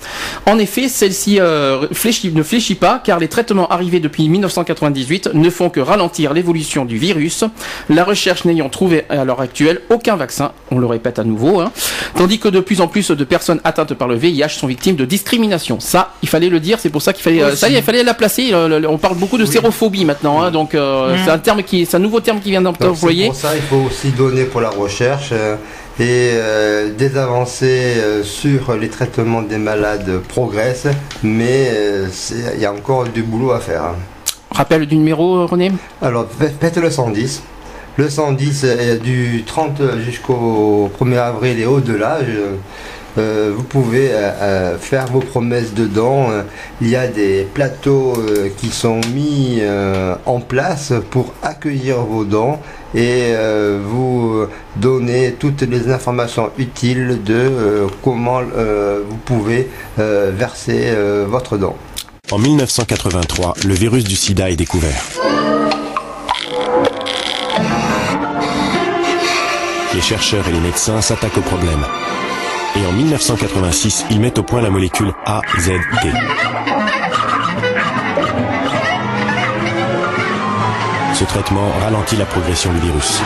[0.47, 5.51] En effet, celle-ci euh, fléchit- ne fléchit pas car les traitements arrivés depuis 1998 ne
[5.51, 7.45] font que ralentir l'évolution du virus,
[7.91, 11.71] la recherche n'ayant trouvé à l'heure actuelle aucun vaccin, on le répète à nouveau, hein,
[12.17, 15.05] tandis que de plus en plus de personnes atteintes par le VIH sont victimes de
[15.05, 15.79] discrimination.
[15.79, 17.85] Ça, il fallait le dire, c'est pour ça qu'il fallait, euh, ça y est, il
[17.85, 18.51] fallait la placer.
[18.53, 21.19] euh, le- on parle beaucoup de sérophobie maintenant, hein, donc euh, Mm.
[21.25, 23.27] c'est un terme qui, c'est un nouveau terme qui vient d'être Donc, c'est employé.
[23.27, 25.57] pour ça il faut aussi donner pour la recherche euh,
[25.99, 30.89] et euh, des avancées euh, sur les traitements des malades progressent,
[31.23, 32.07] mais euh,
[32.55, 33.95] il y a encore du boulot à faire.
[34.51, 35.73] Rappel du numéro, René?
[36.03, 37.43] Alors faites faites le 110.
[37.99, 42.19] Le 110 est du 30 jusqu'au 1er avril et au-delà.
[42.21, 42.57] je-
[43.19, 46.29] euh, vous pouvez euh, euh, faire vos promesses dedans.
[46.81, 48.15] Il y a des plateaux
[48.59, 49.61] qui sont mis
[50.27, 52.59] en place pour accueillir vos dons
[52.95, 53.35] et
[53.85, 54.47] vous
[54.77, 60.95] donner toutes les informations utiles de comment vous pouvez verser
[61.27, 61.75] votre don.
[62.31, 65.03] En 1983, le virus du sida est découvert.
[69.95, 71.85] Les chercheurs et les médecins s'attaquent au problème.
[72.77, 76.13] Et en 1986, ils mettent au point la molécule AZT.
[81.15, 83.23] Ce traitement ralentit la progression du virus.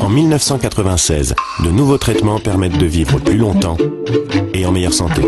[0.00, 1.34] En 1996,
[1.64, 3.76] de nouveaux traitements permettent de vivre plus longtemps
[4.52, 5.22] et en meilleure santé.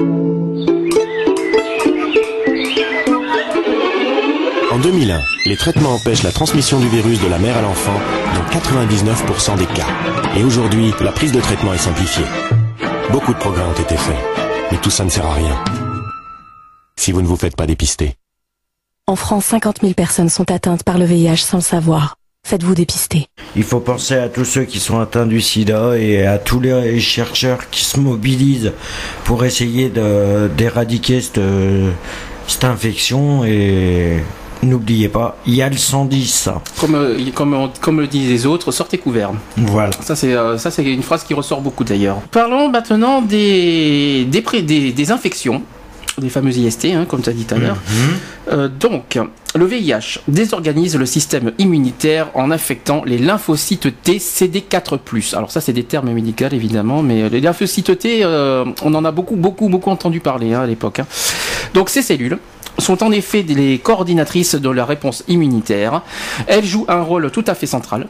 [4.74, 7.94] En 2001, les traitements empêchent la transmission du virus de la mère à l'enfant
[8.34, 9.86] dans 99% des cas.
[10.36, 12.24] Et aujourd'hui, la prise de traitement est simplifiée.
[13.12, 14.18] Beaucoup de progrès ont été faits,
[14.72, 15.56] mais tout ça ne sert à rien.
[16.96, 18.16] Si vous ne vous faites pas dépister.
[19.06, 22.16] En France, 50 000 personnes sont atteintes par le VIH sans le savoir.
[22.44, 23.28] Faites-vous dépister.
[23.54, 26.98] Il faut penser à tous ceux qui sont atteints du sida et à tous les
[26.98, 28.72] chercheurs qui se mobilisent
[29.22, 31.40] pour essayer d'éradiquer cette,
[32.48, 34.18] cette infection et
[34.64, 36.48] n'oubliez pas, il y a le 110.
[36.80, 39.32] Comme, euh, comme, comme le disent les autres, sortez couverts.
[39.56, 39.90] Voilà.
[40.00, 42.16] Ça, c'est euh, ça, c'est une phrase qui ressort beaucoup d'ailleurs.
[42.30, 45.62] Parlons maintenant des, des, des, des infections,
[46.18, 47.76] des fameuses IST, hein, comme tu as dit tout à l'heure.
[48.52, 49.18] Euh, donc,
[49.56, 55.34] le VIH désorganise le système immunitaire en infectant les lymphocytes T CD4+.
[55.36, 59.12] Alors ça, c'est des termes médicaux évidemment, mais les lymphocytes T, euh, on en a
[59.12, 60.98] beaucoup, beaucoup, beaucoup entendu parler hein, à l'époque.
[61.00, 61.06] hein.
[61.72, 62.38] Donc ces cellules
[62.78, 66.02] sont en effet les coordinatrices de la réponse immunitaire.
[66.46, 68.08] Elles jouent un rôle tout à fait central.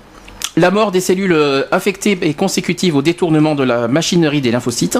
[0.57, 4.99] La mort des cellules euh, infectées est consécutive au détournement de la machinerie des lymphocytes,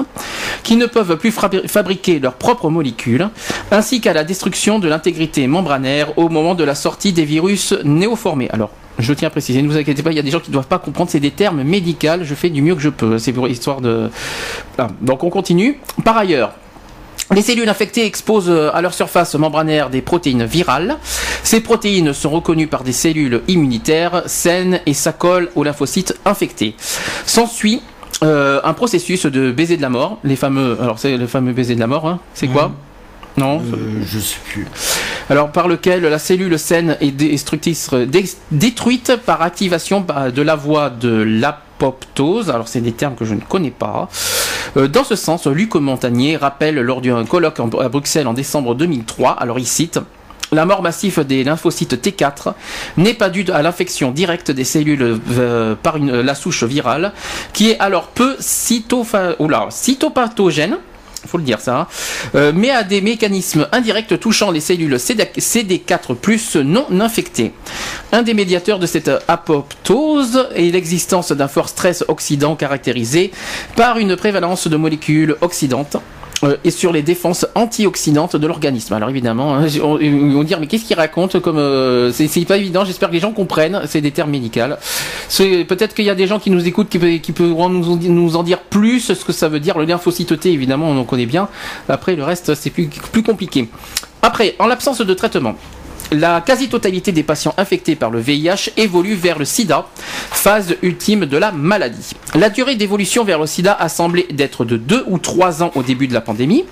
[0.63, 3.29] qui ne peuvent plus fabriquer leurs propres molécules,
[3.71, 8.49] ainsi qu'à la destruction de l'intégrité membranaire au moment de la sortie des virus néoformés.
[8.51, 10.49] Alors, je tiens à préciser, ne vous inquiétez pas, il y a des gens qui
[10.49, 13.17] ne doivent pas comprendre, c'est des termes médicaux, je fais du mieux que je peux,
[13.17, 14.09] c'est pour histoire de...
[14.75, 14.91] Voilà.
[15.01, 15.79] Donc on continue.
[16.03, 16.51] Par ailleurs,
[17.33, 20.97] les cellules infectées exposent euh, à leur surface membranaire des protéines virales.
[21.43, 26.75] Ces protéines sont reconnues par des cellules immunitaires saines et s'accolent aux lymphocytes infectés.
[27.25, 27.81] S'ensuit
[28.23, 30.19] euh, un processus de baiser de la mort.
[30.23, 32.07] Les fameux, alors c'est le fameux baiser de la mort.
[32.07, 32.19] hein.
[32.33, 32.71] C'est quoi?
[33.37, 33.61] Non?
[34.05, 34.65] je sais plus.
[35.29, 37.89] Alors par lequel la cellule saine est destructrice,
[38.51, 41.09] détruite par activation bah, de la voie de
[41.75, 42.49] l'apoptose.
[42.49, 44.09] Alors c'est des termes que je ne connais pas.
[44.77, 49.31] Euh, dans ce sens, Luc Montagnier rappelle lors d'un colloque à Bruxelles en décembre 2003,
[49.31, 49.99] alors il cite
[50.51, 52.53] la mort massive des lymphocytes T4
[52.97, 57.13] n'est pas due à l'infection directe des cellules euh, par la souche virale,
[57.51, 60.77] qui est alors peu cytopathogène,
[61.25, 61.87] faut le dire ça, hein,
[62.35, 67.51] euh, mais à des mécanismes indirects touchant les cellules CD- CD4+, non infectées.
[68.11, 73.31] Un des médiateurs de cette apoptose est l'existence d'un fort stress oxydant caractérisé
[73.75, 75.97] par une prévalence de molécules oxydantes
[76.63, 78.93] et sur les défenses antioxydantes de l'organisme.
[78.93, 82.85] Alors évidemment, hein, on, dire mais qu'est-ce qu'ils racontent comme euh, c'est pas évident.
[82.85, 83.81] J'espère que les gens comprennent.
[83.85, 84.59] C'est des termes médicaux.
[85.37, 88.99] Peut-être qu'il y a des gens qui nous écoutent qui, pourront nous, en- dire plus
[88.99, 89.77] ce que ça veut dire.
[89.77, 91.47] Le lymphocyte évidemment, on en connaît bien.
[91.89, 93.69] Après, le reste, c'est plus compliqué.
[94.21, 95.55] Après, en l'absence de traitement.
[96.11, 99.87] La quasi-totalité des patients infectés par le VIH évolue vers le sida,
[100.31, 102.11] phase ultime de la maladie.
[102.35, 105.83] La durée d'évolution vers le sida a semblé d'être de 2 ou 3 ans au
[105.83, 106.65] début de la pandémie,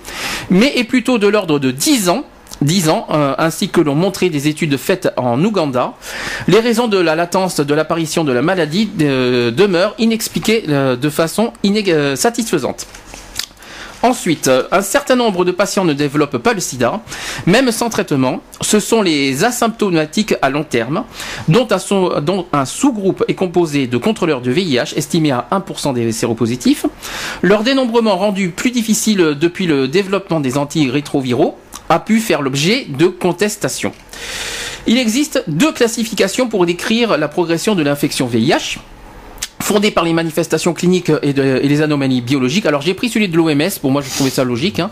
[0.49, 2.25] mais est plutôt de l'ordre de 10 ans
[2.61, 5.93] 10 ans, euh, ainsi que l'ont montré des études faites en Ouganda.
[6.47, 11.09] Les raisons de la latence de l'apparition de la maladie euh, demeurent inexpliquées euh, de
[11.09, 11.51] façon
[12.15, 12.87] satisfaisante.
[14.03, 16.99] Ensuite, euh, un certain nombre de patients ne développent pas le sida,
[17.45, 18.41] même sans traitement.
[18.59, 21.05] Ce sont les asymptomatiques à long terme,
[21.47, 26.85] dont un, sous-groupe est composé de contrôleurs de VIH, estimé à 1% des séropositifs.
[27.41, 33.07] Leur dénombrement rendu plus difficile depuis le développement des antirétroviraux a pu faire l'objet de
[33.07, 33.93] contestations.
[34.85, 38.79] Il existe deux classifications pour décrire la progression de l'infection VIH
[39.63, 42.65] fondée par les manifestations cliniques et, de- et les anomalies biologiques.
[42.65, 44.79] Alors j'ai pris celui de l'OMS, pour moi je trouvais ça logique.
[44.79, 44.89] hein.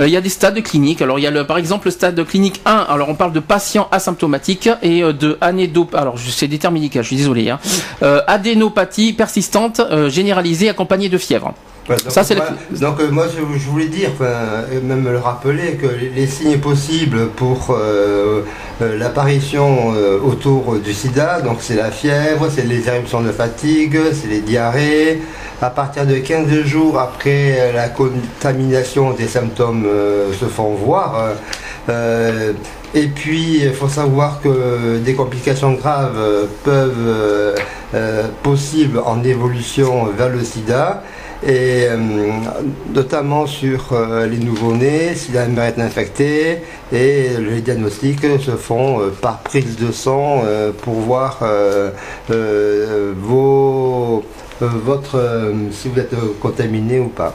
[0.00, 1.00] Euh, Il y a des stades cliniques.
[1.00, 3.40] Alors il y a le, par exemple le stade clinique 1, alors on parle de
[3.40, 5.94] patients asymptomatiques et euh, de anédop...
[5.94, 7.48] Alors c'est des termes médicaux, je suis désolé.
[7.50, 7.58] Hein.
[8.02, 11.54] Euh, adénopathie persistante euh, généralisée accompagnée de fièvre.
[11.88, 12.52] Ouais, donc, Ça, c'est voilà.
[12.80, 16.58] donc euh, moi je, je voulais dire, euh, même le rappeler, que les, les signes
[16.58, 18.42] possibles pour euh,
[18.80, 19.88] euh, l'apparition
[20.24, 25.20] autour du sida, donc c'est la fièvre, c'est les éruptions de fatigue, c'est les diarrhées.
[25.60, 29.86] À partir de 15 jours après la contamination, des symptômes
[30.40, 31.30] se font voir.
[32.94, 36.18] Et puis, il faut savoir que des complications graves
[36.64, 37.54] peuvent
[37.94, 41.02] euh, possibles en évolution vers le sida
[41.46, 41.96] et euh,
[42.94, 46.58] notamment sur euh, les nouveau-nés, si la mère est infectée,
[46.92, 51.90] et les diagnostics se font euh, par prise de sang euh, pour voir euh,
[52.30, 54.24] euh, vos,
[54.62, 57.34] euh, votre, euh, si vous êtes contaminé ou pas.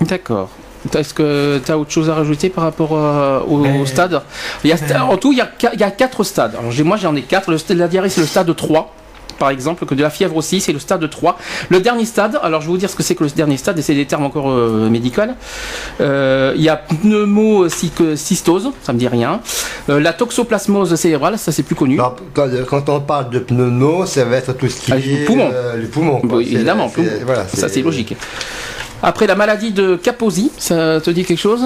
[0.00, 0.48] D'accord.
[0.96, 4.22] Est-ce que tu as autre chose à rajouter par rapport euh, au, au stade?
[4.64, 6.54] Il y a, En tout, il y, a, qua- il y a quatre stades.
[6.58, 7.50] Alors, j'ai- moi, j'en ai quatre.
[7.50, 8.90] Le stade de la diarrhée, c'est le stade 3.
[9.40, 11.38] Par exemple, que de la fièvre aussi, c'est le stade 3.
[11.70, 13.78] Le dernier stade, alors je vais vous dire ce que c'est que le dernier stade,
[13.78, 15.22] et c'est des termes encore euh, médicaux.
[16.00, 19.40] Euh, il y a pneumocystose, ça me dit rien.
[19.88, 21.96] Euh, la toxoplasmose cérébrale, ça c'est plus connu.
[21.96, 22.14] Quand,
[22.68, 25.50] quand on parle de pneumo, ça va être tout ce qui Ah, est les poumons.
[25.52, 26.20] euh, les poumons.
[26.20, 26.40] quoi.
[26.42, 26.90] Évidemment,
[27.24, 28.14] voilà, ça c'est logique.
[29.02, 31.62] Après la maladie de Kaposi, ça te dit quelque chose?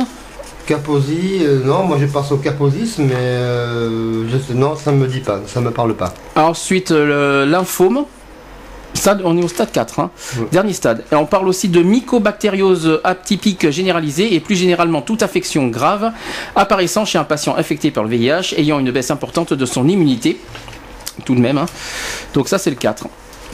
[0.67, 5.21] Kaposi, euh, non, moi je pense au kaposis, mais euh, je non, ça me dit
[5.21, 6.15] pas, ça me parle pas.
[6.37, 8.05] Ensuite, euh, lymphome.
[8.95, 10.11] Stade, on est au stade 4, hein.
[10.39, 10.47] Ouais.
[10.53, 11.03] dernier stade.
[11.11, 16.13] Et on parle aussi de mycobactériose atypique généralisée et plus généralement toute affection grave
[16.55, 20.41] apparaissant chez un patient infecté par le VIH ayant une baisse importante de son immunité.
[21.25, 21.59] Tout de même.
[21.59, 21.67] hein.
[22.35, 23.09] Donc ça c'est le 4.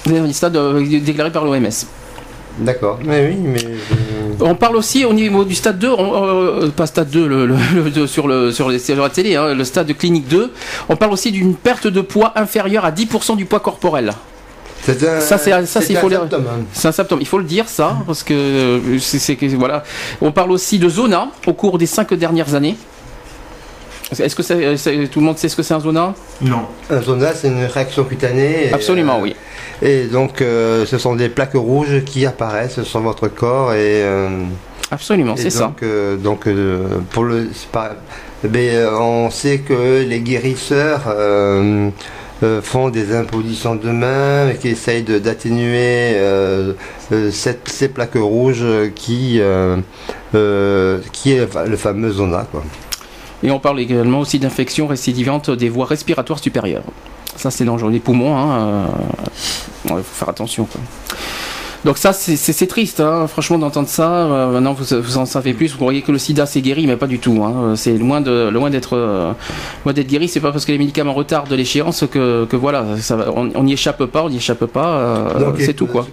[0.07, 1.69] Dernier stade euh, déclaré par l'OMS.
[2.59, 3.65] D'accord, mais oui, mais.
[3.65, 3.77] euh,
[4.43, 6.25] On parle aussi au niveau du stade 2, on-
[6.63, 9.65] euh, pas stade 2 le, le- sur, le, sur, les, sur la télé, hein, le
[9.65, 10.51] stade clinique 2.
[10.89, 14.13] On parle aussi d'une perte de poids inférieure à 10% du poids corporel.
[14.83, 16.65] C'est un, Ça, c'est- ça, c'est- il un faut le- symptôme, hein.
[16.73, 19.85] C'est un symptôme, il faut le dire ça, parce que euh, c'est c'est que voilà.
[20.23, 22.77] On parle aussi de zona au cours des cinq dernières années.
[24.19, 26.67] Est-ce que c'est- c'est- tout le monde sait ce que c'est un zona Non.
[26.91, 28.67] Un zona, c'est une réaction cutanée.
[28.69, 29.37] et, Absolument, euh, oui.
[29.83, 34.03] Et donc, euh, ce sont des plaques rouges qui apparaissent sur votre corps et.
[34.03, 34.29] euh,
[34.91, 35.67] Absolument, et c'est ça.
[35.67, 37.95] donc, euh, donc, euh, pour le, c'est pas-
[38.43, 41.89] mais, euh, on sait que les guérisseurs euh,
[42.43, 46.73] euh, font des impositions de main et qui essayent de- d'atténuer euh,
[47.13, 48.65] euh, cette- ces plaques rouges
[48.97, 49.77] qui, euh,
[50.35, 52.47] euh, qui est le fameux zona.
[52.51, 52.65] Quoi.
[53.43, 56.83] Et on parle également aussi d'infections récidivantes des voies respiratoires supérieures.
[57.37, 57.91] Ça, c'est dangereux.
[57.91, 58.87] Les poumons, hein,
[59.87, 60.65] il faut faire attention.
[60.65, 60.81] quoi.
[61.87, 64.11] Donc ça, c'est- triste, hein, franchement, d'entendre ça.
[64.11, 65.69] Euh, maintenant, vous, vous en savez plus.
[65.73, 67.43] Vous croyez que le sida, c'est guéri, mais pas du tout.
[67.43, 67.73] hein.
[67.77, 69.33] C'est loin de loin d'être euh,
[69.87, 70.29] d'être guéri.
[70.29, 74.05] C'est pas parce que les médicaments retardent l'échéance que, que voilà, ça on n'y échappe
[74.05, 74.89] pas, on n'y échappe pas.
[74.89, 76.07] euh, c'est tout, quoi.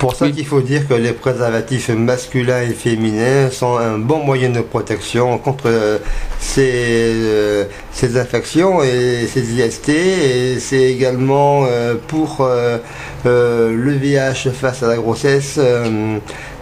[0.00, 4.48] Pour ça qu'il faut dire que les préservatifs masculins et féminins sont un bon moyen
[4.48, 5.98] de protection contre euh,
[6.38, 9.90] ces, euh, ces infections et ces IST.
[9.90, 12.78] Et c'est également euh, pour euh,
[13.26, 15.60] euh, le VIH face à la grossesse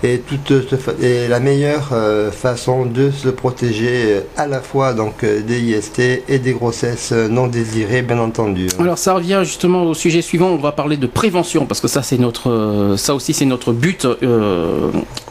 [0.03, 0.53] et, toute,
[1.03, 5.61] et la meilleure euh, façon de se protéger euh, à la fois donc euh, des
[5.61, 8.69] IST et des grossesses non désirées, bien entendu.
[8.79, 10.49] Alors ça revient justement au sujet suivant.
[10.51, 14.07] On va parler de prévention parce que ça c'est notre, ça aussi c'est notre but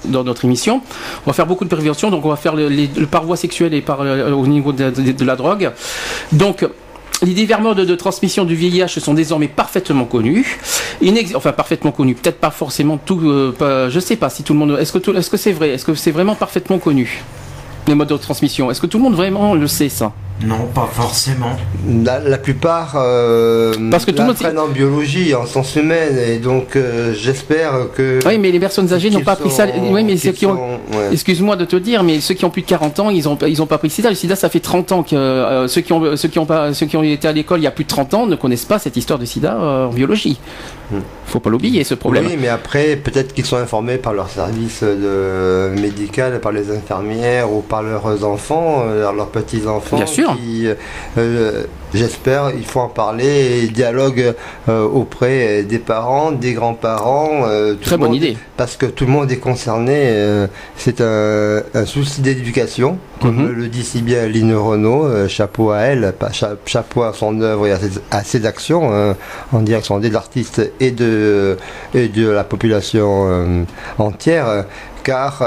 [0.05, 0.81] dans notre émission.
[1.25, 2.09] On va faire beaucoup de prévention.
[2.09, 5.35] Donc on va faire le, par voie sexuelle et par au niveau de- de la
[5.35, 5.71] drogue.
[6.31, 6.65] Donc
[7.23, 10.59] les divers modes de transmission du VIH sont désormais parfaitement connus.
[11.35, 13.19] Enfin parfaitement connus, peut-être pas forcément tout.
[13.23, 14.77] euh, pas- je sais pas si tout le monde.
[14.79, 14.91] Est-ce
[15.29, 17.23] que c'est vrai Est-ce que c'est vraiment parfaitement connu
[17.87, 18.69] les modes de transmission?
[18.69, 20.13] Est-ce que tout le monde vraiment le sait ça?
[20.45, 21.57] Non, pas forcément.
[22.05, 26.37] La, la plupart euh, Parce que tout le monde- en biologie, en sciences humaines, et
[26.37, 28.19] donc euh, j'espère que.
[28.25, 29.65] Oui, mais les personnes âgées n'ont pas pris ça.
[29.89, 30.79] Oui, mais ceux qui ont.
[30.93, 31.09] ouais.
[31.11, 33.61] Excuse-moi de te dire, mais ceux qui ont plus de 40 ans, ils ont ils
[33.61, 34.09] ont pas pris le sida.
[34.09, 36.71] Le sida, ça fait 30 ans que euh, ceux qui ont ceux qui ont pas
[36.73, 38.65] ceux qui ont été à l'école il y a plus de 30 ans ne connaissent
[38.65, 40.39] pas cette histoire de sida euh, en biologie.
[41.25, 42.25] Faut pas l'oublier ce problème.
[42.27, 47.51] Oui, mais après, peut-être qu'ils sont informés par leur service de médical, par les infirmières
[47.51, 49.97] ou par leurs enfants, leurs petits-enfants.
[49.97, 50.26] Bien sûr.
[50.35, 50.67] Qui,
[51.17, 51.63] euh,
[51.93, 54.33] J'espère, il faut en parler et dialogue
[54.67, 57.45] euh, auprès des parents, des grands-parents.
[57.47, 58.37] euh, Très bonne monde- idée.
[58.57, 59.93] Parce que tout le monde est concerné.
[59.95, 63.51] euh, C'est un, un souci d'éducation, comme Mhm.
[63.53, 65.05] le dit si bien Lynn Renault.
[65.05, 68.45] euh, chapeau à elle, pas cha- chapeau à son œuvre et à ses, à ses
[68.45, 69.13] actions euh,
[69.53, 71.55] en direction des artistes et de,
[71.93, 73.63] et de la population euh,
[73.97, 74.65] entière.
[75.07, 75.45] Car euh,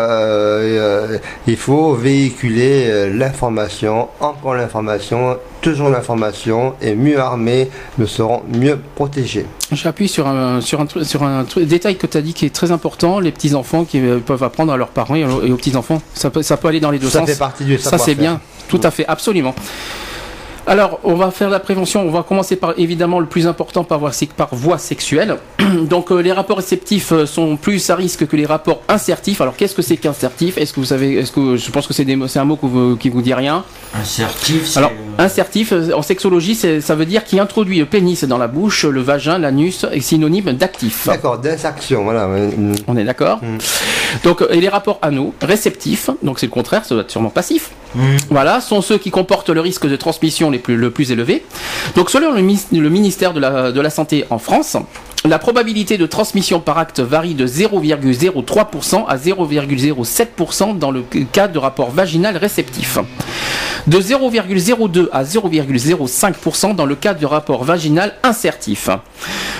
[1.12, 8.42] euh, il faut véhiculer euh, l'information, encore l'information, toujours l'information, et mieux armés, nous serons
[8.48, 9.44] mieux protégés.
[9.70, 12.70] J'appuie sur un, sur un, sur un détail que tu as dit qui est très
[12.70, 16.00] important, les petits-enfants qui peuvent apprendre à leurs parents et, aux et aux petits-enfants.
[16.14, 17.28] Ça peut, ça peut aller dans les deux Ça sens.
[17.28, 18.40] fait partie du Ça, c'est bien.
[18.68, 19.54] Tout à fait, absolument.
[20.70, 22.06] Alors, on va faire la prévention.
[22.06, 25.36] On va commencer par évidemment le plus important par voie, par voie sexuelle.
[25.82, 29.40] Donc, euh, les rapports réceptifs euh, sont plus à risque que les rapports insertifs.
[29.40, 30.58] Alors, qu'est-ce que c'est qu'insertif?
[30.58, 33.08] Est-ce que vous savez Est-ce que je pense que c'est un mot que vous- qui
[33.08, 33.64] vous dit rien
[34.00, 34.78] Insertif, c'est.
[34.78, 38.84] alors, insertif, euh, en sexologie, ça veut dire qui introduit le pénis dans la bouche,
[38.84, 41.08] le vagin, l'anus, est synonyme d'actif.
[41.08, 42.28] D'accord, d'insertion, voilà.
[42.28, 42.74] Mm.
[42.86, 43.40] On est d'accord
[44.22, 47.30] Donc, euh, et les rapports anneaux, réceptifs, donc c'est le contraire, ça doit être sûrement
[47.30, 47.70] passif.
[48.30, 51.44] Voilà, sont ceux qui comportent le risque de transmission le plus élevé.
[51.96, 54.76] Donc, selon le ministère de la, de la Santé en France,
[55.24, 61.58] la probabilité de transmission par acte varie de 0,03% à 0,07% dans le cas de
[61.58, 62.98] rapport vaginal réceptif.
[63.86, 68.88] De 0,02 à 0,05% dans le cas de rapport vaginal insertif.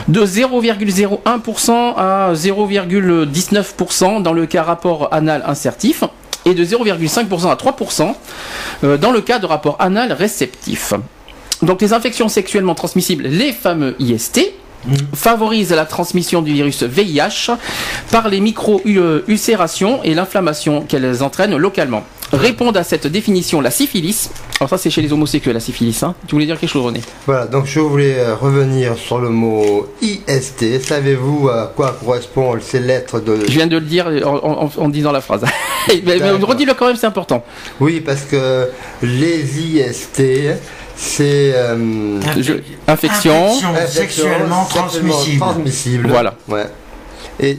[0.09, 6.05] De 0,01% à 0,19% dans le cas rapport anal insertif.
[6.45, 8.15] Et de 0,5% à 3%
[8.85, 10.95] euh, dans le cas de rapport anal réceptif.
[11.63, 14.41] Donc les infections sexuellement transmissibles, les fameux IST,
[15.15, 17.53] favorisent la transmission du virus VIH
[18.11, 22.05] par les micro-ulcérations et l'inflammation qu'elles entraînent localement.
[22.33, 24.31] Répondent à cette définition la syphilis.
[24.61, 26.01] Alors ça c'est chez les homosexuels la syphilis.
[26.03, 26.15] Hein.
[26.29, 27.01] Tu voulais dire quelque chose René?
[27.27, 30.81] Voilà, donc je voulais euh, revenir sur le mot IST.
[30.81, 33.37] Savez-vous à quoi correspondent ces lettres de...
[33.47, 35.45] Je viens de le dire en, en- en disant la phrase.
[35.89, 37.45] mais mais redis-le quand même, c'est important.
[37.81, 38.69] Oui, parce que
[39.03, 40.23] les IST,
[40.95, 41.53] c'est...
[41.55, 42.21] euh,
[42.87, 43.49] infection.
[43.49, 45.41] Infection sexuellement transmissible.
[45.41, 46.09] transmissible.
[46.09, 46.35] Voilà.
[46.49, 46.67] Ouais.
[47.41, 47.59] Et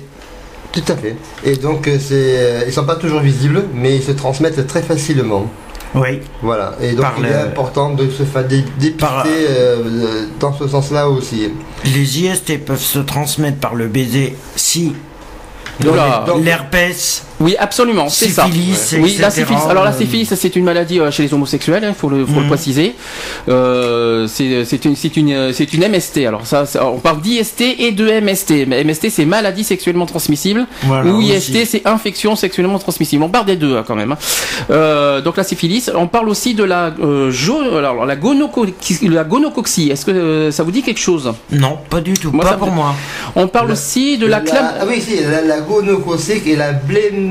[0.72, 1.16] tout à fait.
[1.44, 4.82] Et donc euh, c'est, euh, ils sont pas toujours visibles, mais ils se transmettent très
[4.82, 5.50] facilement.
[5.94, 6.22] Oui.
[6.42, 6.76] Voilà.
[6.82, 10.68] Et donc Par il est important de se faire dé- dépister Par- euh, dans ce
[10.68, 11.50] sens-là aussi.
[11.84, 14.94] Les IST peuvent se transmettre par le baiser si
[16.44, 18.46] l'herpès Oui, absolument, c'est ça.
[18.46, 19.60] Syphilis, Oui, la syphilis.
[19.70, 22.42] Alors la syphilis, c'est une maladie euh, chez les homosexuels, il faut, le, faut le
[22.42, 22.48] Mhm.
[22.48, 22.96] préciser.
[23.50, 26.26] Euh, c'est une, MST.
[26.26, 28.66] Alors ça, on parle d'IST et de MST.
[28.68, 30.66] Mais MST, c'est maladie sexuellement transmissible.
[30.84, 31.22] Voilà, ou.
[31.22, 33.24] IST, c'est infection sexuellement transmissible.
[33.24, 34.12] On parle des deux hein, quand même.
[34.12, 34.18] hein.
[34.70, 35.90] Euh, donc la syphilis.
[35.96, 38.68] On parle aussi de la, euh, jo- alors, la, gonoco-
[39.10, 39.90] la gonocoxie.
[39.90, 41.34] Est-ce que euh, ça vous dit quelque chose?
[41.52, 42.32] Non, pas du tout.
[42.32, 42.94] Moi, pas ça pour moi.
[43.36, 46.74] On parle aussi de la, clam- Ah oui, si, la, la gonococque et la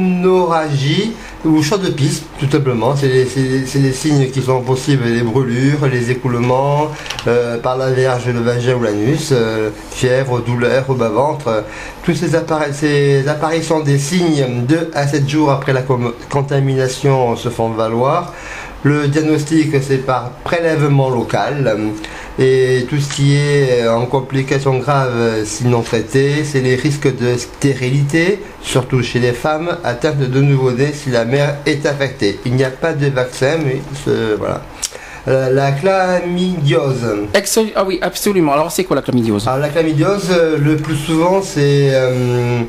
[0.00, 1.12] blénorragie
[1.44, 2.94] ou chaud de piste, tout simplement.
[2.96, 6.88] C'est les, signes qui sont possibles, les brûlures, les écoulements,
[7.26, 11.64] euh, par la verge, le vagin ou l'anus, euh, fièvre, douleur au bas-ventre.
[12.02, 17.48] tous ces, appareils, ces apparitions des signes 2 à 7 jours après la contamination se
[17.48, 18.34] font valoir.
[18.82, 21.76] Le diagnostic, c'est par prélèvement local.
[22.38, 27.36] Et tout ce qui est euh, en complications graves, sinon traitées, c'est les risques de
[27.36, 32.40] stérilité, surtout chez les femmes atteintes de nouveau-nés si la mère est affectée.
[32.46, 33.82] Il n'y a pas de vaccin, mais
[34.38, 34.62] voilà.
[35.28, 37.04] Euh, la chlamydiose.
[37.34, 38.52] Ex- ah oui, absolument.
[38.54, 39.46] Alors c'est quoi la chlamydiose?
[39.46, 42.60] Alors la chlamydiose, euh, le plus souvent, c'est euh,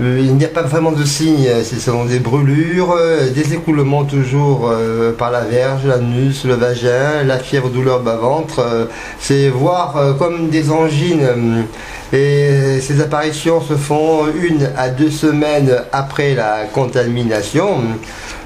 [0.00, 1.48] il n'y a pas vraiment de signes.
[1.64, 2.94] Ce sont des brûlures,
[3.34, 8.58] des écoulements toujours euh, par la verge, l'anus, le vagin, la fièvre, douleur bas-ventre.
[8.58, 8.84] euh,
[9.18, 11.64] c'est voir comme des angines.
[12.12, 17.78] et ces apparitions se font une à deux semaines après la contamination.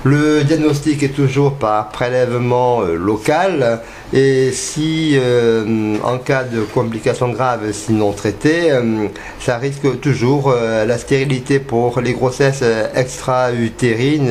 [0.05, 3.81] Le diagnostic est toujours par prélèvement euh, local
[4.13, 9.09] et si euh, en cas de complications graves sinon traitées, euh,
[9.41, 12.63] ça risque toujours la stérilité pour les grossesses
[12.95, 14.31] extra-utérines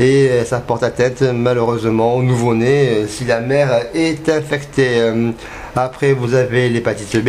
[0.00, 5.00] et ça porte atteinte malheureusement au nouveau-né si la mère est infectée.
[5.76, 7.28] Après vous avez l'hépatite B.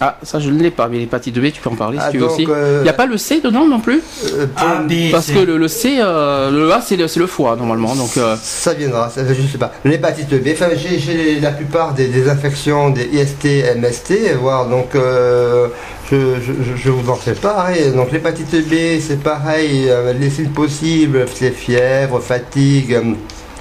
[0.00, 2.10] Ah, ça je ne l'ai pas, mais l'hépatite B, tu peux en parler si Ah,
[2.10, 2.42] tu veux donc, aussi.
[2.42, 4.02] Il euh, n'y a pas le C dedans non plus
[4.34, 7.56] Euh, pour- A, B, Parce que le, le C, euh, le A c'est le, foie
[7.56, 7.94] normalement.
[7.94, 9.72] Donc, euh, Ça viendra, ça, je sais pas.
[9.86, 15.68] L'hépatite B, enfin, j'ai la plupart des, des infections des IST, MST, voire donc euh,
[16.10, 17.92] je, je, je- vous en fais pareil.
[17.92, 22.98] Donc l'hépatite B, c'est pareil, euh, les signes possibles, c'est fièvre, fatigue.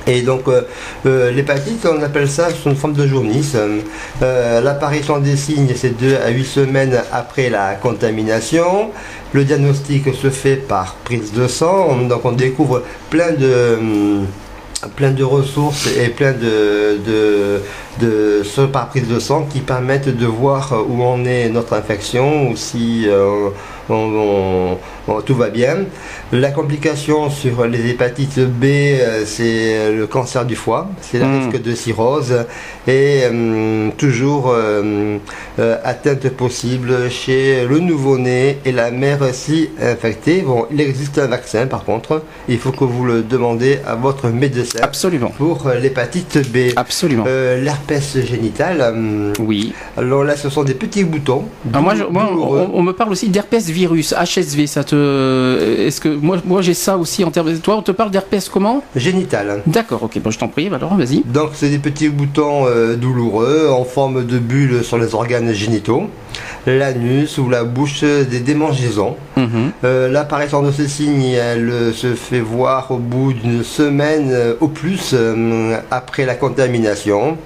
[0.08, 0.62] Et donc euh,
[1.06, 3.56] euh, l'hépatite, on appelle ça une forme de jaunisse.
[4.22, 8.92] Euh, L'apparition des signes, c'est 2 à 8 semaines après la contamination.
[9.34, 13.76] Le diagnostic se fait par prise de sang, donc on découvre plein de...
[13.80, 14.26] hum,
[14.96, 17.00] plein de ressources et plein de,
[18.00, 22.50] de, ce par prise de sang qui permettent de voir où en est notre infection
[22.52, 23.08] ou si
[23.90, 24.78] on-
[25.08, 25.86] Bon, tout va bien.
[26.32, 31.38] La complication sur les hépatites B, euh, c'est le cancer du foie, c'est le Mm.
[31.50, 32.34] risque de cirrhose
[32.88, 35.18] et euh, toujours euh,
[35.60, 40.42] euh, atteinte possible chez le nouveau-né et la mère si infectée.
[40.42, 44.30] Bon, il existe un vaccin par contre, il faut que vous le demandez à votre
[44.30, 44.80] médecin.
[44.82, 45.30] Absolument.
[45.38, 46.72] Pour l'hépatite B.
[46.76, 47.26] Absolument.
[47.28, 48.78] Euh, L'herpès génital.
[48.82, 49.72] euh, oui.
[49.98, 51.44] Alors là, ce sont des petits boutons.
[51.74, 54.66] Ah, moi, je- moi, on, on me parle aussi d'herpès virus, HSV.
[54.66, 57.54] Ça te, est-ce que moi, moi j'ai ça aussi en termes.
[57.60, 58.84] Toi, on te parle d'herpès comment?
[58.96, 59.62] Génital.
[59.68, 60.20] D'accord, ok.
[60.20, 60.68] Bon, je t'en prie.
[60.74, 61.24] Alors, vas-y.
[61.26, 66.04] Donc c'est des petits boutons euh, douloureux en forme de bulle sur les organes génitaux,
[66.66, 69.16] l'anus ou la bouche des démangeaisons.
[69.38, 69.72] Mhm.
[69.84, 74.68] Euh, L'apparition de ces signes, elle se fait voir au bout d'une semaine euh, au
[74.68, 77.38] plus euh, après la contamination.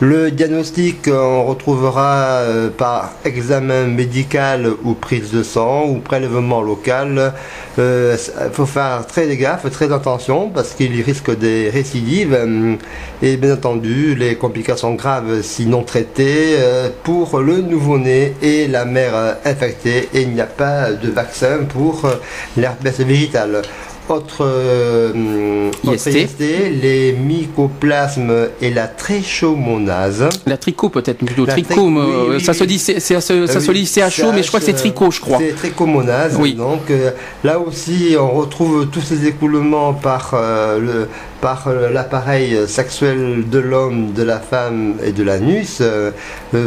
[0.00, 6.62] Le diagnostic, euh, on retrouvera euh, par examen médical ou prise de sang ou prélèvement
[6.62, 7.32] local.
[7.78, 8.16] Il
[8.52, 12.76] faut faire très gaffe, très attention parce qu'il risque des récidives euh,
[13.22, 18.84] et bien entendu les complications graves si non traitées euh, pour le nouveau-né et la
[18.84, 22.14] mère euh, infectée et il n'y a pas de vaccin pour euh,
[22.56, 23.62] l'herpès végétal.
[24.08, 26.06] Autre, euh, autre IST.
[26.08, 26.40] IST,
[26.82, 30.28] les mycoplasmes et la trichomonase.
[30.46, 31.44] La tricot peut-être plutôt.
[31.44, 34.42] La Tricot, tri- oui, oui, ça se dit, c'est- ça, ça Euh, se CHO, mais
[34.42, 35.38] je crois que c'est tricot, je crois.
[35.38, 36.36] C'est trichomonase.
[36.40, 36.54] Oui.
[36.54, 37.10] Donc euh,
[37.44, 41.08] là aussi, on retrouve tous ces écoulements par euh, le
[41.40, 45.80] par l'appareil sexuel de l'homme, de la femme et de l'anus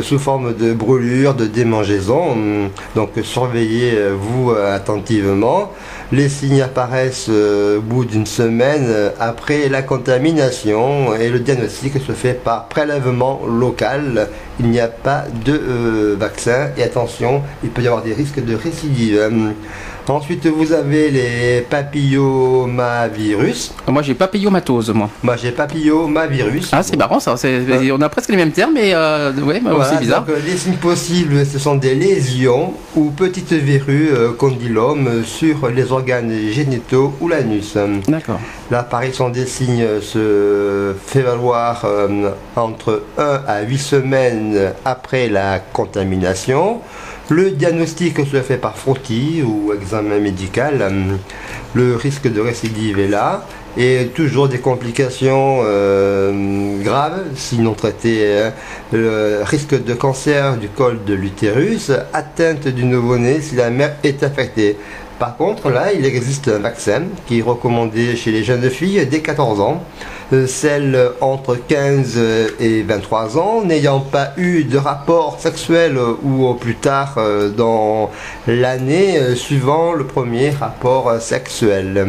[0.02, 2.38] sous forme de brûlure, de démangeaison.
[2.96, 5.74] Donc surveillez-vous attentivement.
[6.14, 11.94] Les signes apparaissent euh, au bout d'une semaine euh, après la contamination et le diagnostic
[12.06, 14.28] se fait par prélèvement local.
[14.60, 18.44] Il n'y a pas de euh, vaccin et attention, il peut y avoir des risques
[18.44, 19.32] de récidive.
[20.08, 23.74] Ensuite, vous avez les papillomavirus.
[23.88, 25.10] Moi, j'ai papillomatose, moi.
[25.24, 26.70] Moi, j'ai papillomavirus.
[26.74, 27.38] Ah, c'est marrant ça.
[27.38, 30.26] c'est- On a presque les mêmes termes, mais euh, ouais, Voilà, c'est bizarre.
[30.26, 35.70] donc, euh, les signes possibles, ce sont des lésions ou petites verrues euh, condylome sur
[35.70, 37.78] les organes génitaux ou l'anus.
[38.08, 38.40] D'accord.
[38.70, 46.82] L'apparition des signes se fait valoir euh, entre 1 à 8 semaines après la contamination.
[47.32, 50.82] Le diagnostic se fait par frottis ou examen médical.
[50.82, 51.16] Euh,
[51.74, 53.48] Le risque de récidive est là.
[53.78, 58.28] Et toujours des complications euh, graves, sinon traitées.
[58.28, 58.54] hein.
[58.92, 64.24] Le risque de cancer du col de l'utérus, atteinte du nouveau-né si la mère est
[64.24, 64.76] affectée.
[65.20, 69.22] Par contre, là, il existe un vaccin qui est recommandé chez les jeunes filles dès
[69.22, 69.82] 14 ans.
[70.34, 72.20] Euh, Celles entre 15
[72.60, 78.10] et 23 ans n'ayant pas eu de rapport sexuel ou au plus tard euh, dans
[78.48, 82.06] l'année suivant le premier rapport sexuel.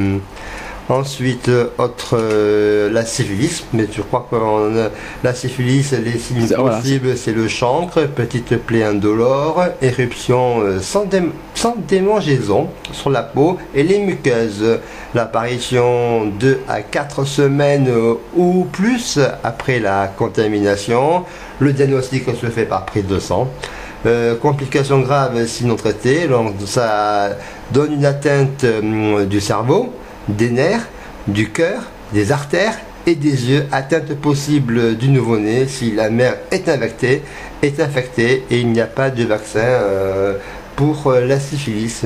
[0.89, 4.89] Ensuite, euh, autre, euh, la syphilis, mais je crois que euh,
[5.23, 6.77] la syphilis, les signes voilà.
[6.79, 11.23] possibles, c'est le chancre, petite plaie indolore, éruption euh, sans, dé-
[11.55, 14.81] sans démangeaison sur la peau et les muqueuses.
[15.15, 17.89] L'apparition 2 à 4 semaines
[18.37, 21.25] ou plus après la contamination.
[21.61, 23.49] Le diagnostic se fait par prise de sang.
[24.05, 27.31] Euh, complications graves sinon traitées, donc ça
[27.71, 29.93] donne une atteinte euh, du cerveau,
[30.29, 30.89] des nerfs,
[31.27, 36.69] du cœur, des artères et des yeux, atteinte possible du nouveau-né si la mère est
[36.69, 37.23] infectée,
[37.63, 40.35] est infectée et il n'y a pas de vaccin euh,
[40.77, 42.05] pour euh, la syphilis.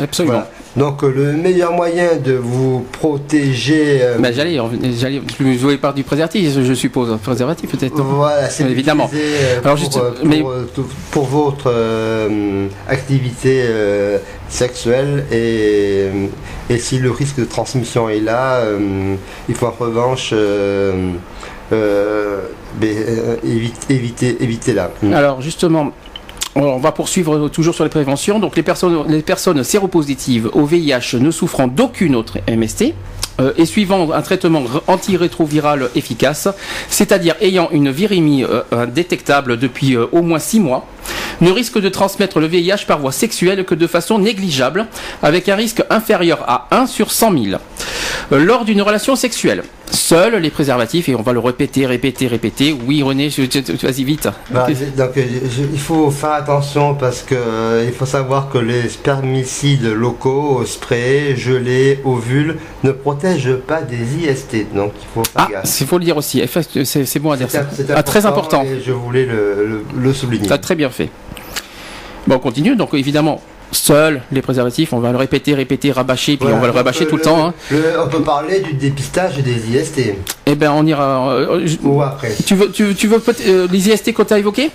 [0.00, 0.34] Absolument.
[0.34, 0.50] Voilà.
[0.76, 4.58] Donc euh, le meilleur moyen de vous protéger euh, Bah, j'allais,
[4.98, 7.94] j'allais, vous voulez par du préservatif, je suppose, préservatif peut-être.
[8.02, 9.08] Voilà, c'est évidemment.
[9.14, 10.42] euh, Alors pour, juste, pour, mais
[11.12, 14.18] pour votre euh, activité euh,
[14.48, 16.06] sexuelle et,
[16.68, 18.62] et si le risque de transmission est là,
[19.48, 20.34] il faut en revanche
[21.70, 22.88] ben,
[23.44, 24.90] éviter, éviter, éviter là.
[25.12, 25.92] Alors justement,
[26.54, 28.38] on va poursuivre toujours sur les préventions.
[28.38, 32.94] Donc les personnes, séropositives au VIH ne souffrant d'aucune autre MST.
[33.40, 36.48] Euh, et suivant un traitement antirétroviral efficace,
[36.88, 40.86] c'est-à-dire ayant une virémie euh, détectable depuis euh, au moins 6 mois,
[41.40, 44.86] ne risque de transmettre le VIH par voie sexuelle que de façon négligeable,
[45.22, 47.44] avec un risque inférieur à 1 sur 100 000.
[48.32, 52.74] Euh, lors d'une relation sexuelle, seuls les préservatifs, et on va le répéter, répéter, répéter,
[52.86, 54.28] oui René, vas-y vite.
[54.50, 54.66] Bah,
[54.96, 59.84] donc, je- il faut faire attention parce que euh, il faut savoir que les spermicides
[59.84, 63.23] locaux, spray, gelés, ovules, ne protègent
[63.66, 64.74] pas des IST.
[64.74, 65.80] Donc il faut faire Ah, gaffe.
[65.80, 66.42] il faut le dire aussi.
[66.84, 67.66] C'est bon à dire ça.
[67.74, 68.62] C'est Ah, très important.
[68.64, 70.48] et je voulais le, le- le souligner.
[70.48, 71.10] Ça très bien fait.
[72.26, 72.76] Bon, on continue.
[72.76, 73.40] Donc évidemment,
[73.72, 77.16] Seuls les préservatifs, on va le répéter, répéter, rabâcher, puis on va le rabâcher tout
[77.16, 77.44] le, temps.
[77.48, 77.54] Hein.
[78.04, 80.14] on peut parler du dépistage des IST.
[80.46, 81.32] Eh ben, on ira.
[81.34, 82.36] Euh, Ou après.
[82.46, 83.20] Tu veux, tu, tu veux
[83.70, 84.70] les IST qu'on t'a évoqués?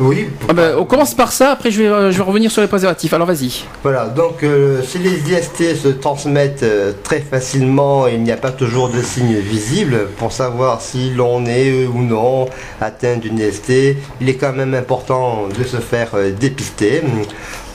[0.00, 0.28] Oui.
[0.48, 2.66] Ah ben, on commence par ça, après je vais, euh, je vais revenir sur les
[2.68, 3.12] préservatifs.
[3.12, 3.64] Alors vas-y.
[3.82, 8.50] Voilà, donc euh, si les IST se transmettent euh, très facilement, il n'y a pas
[8.50, 12.48] toujours de signes visibles pour savoir si l'on est ou non
[12.80, 13.96] atteint d'une IST.
[14.20, 17.02] Il est quand même important de se faire dépister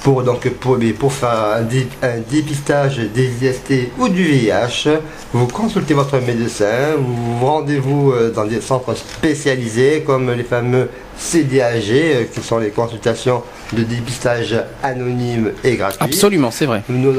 [0.03, 1.61] pour, donc, pour, pour faire
[2.01, 4.89] un, dépistage des IST ou du VIH,
[5.33, 10.89] vous consultez votre médecin, vous rendez-vous dans des centres spécialisés comme les fameux
[11.19, 13.43] CDAG, euh, qui sont les consultations
[13.73, 15.99] de dépistage anonyme et gratuit.
[15.99, 16.81] Absolument, c'est vrai.
[16.89, 17.13] Nous,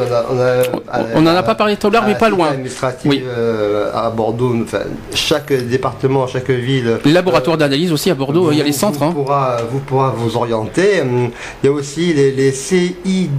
[1.15, 2.49] on n'en a pas parlé tout à l'heure, mais pas loin.
[3.05, 3.23] Oui.
[3.25, 4.57] Euh, à Bordeaux,
[5.15, 6.99] chaque département, chaque ville.
[7.05, 8.99] Le laboratoire euh, d'analyse aussi à Bordeaux, il y a les centres.
[8.99, 9.13] Vous, hein.
[9.13, 11.03] pourra, vous pourra vous orienter.
[11.63, 13.31] Il y a aussi les, les CIDDIST,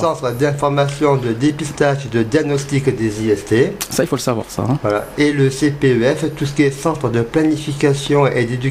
[0.00, 3.54] Centre d'information de dépistage et de diagnostic des IST.
[3.90, 4.62] Ça, il faut le savoir, ça.
[4.62, 4.78] Hein.
[4.82, 5.04] Voilà.
[5.18, 8.67] Et le CPEF, tout ce qui est centre de planification et d'éducation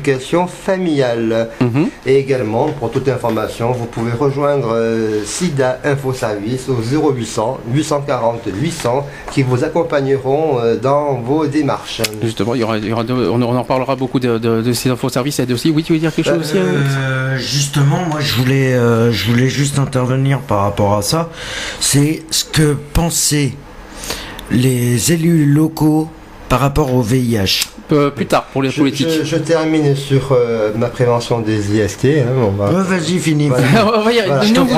[0.47, 1.49] familiale.
[1.61, 1.89] Mhm.
[2.05, 8.41] Et également pour toute information, vous pouvez rejoindre euh, SIDA Info Service au 0800 840
[8.53, 12.01] 800 qui vous accompagneront euh, dans vos démarches.
[12.21, 12.77] Justement, il y aura,
[13.09, 15.71] on, en parlera beaucoup de, de, ces infos services et aussi.
[15.71, 18.73] Oui, tu veux dire quelque chose aussi euh, Justement, moi je voulais,
[19.11, 21.29] je voulais juste intervenir par rapport à ça.
[21.79, 23.53] C'est ce que pensaient
[24.51, 26.09] les élus locaux
[26.49, 29.23] par rapport au VIH plus tard pour les politiques.
[29.23, 32.05] Je, termine sur euh, ma prévention des IST.
[32.05, 33.49] Hein, Vas-y, finis.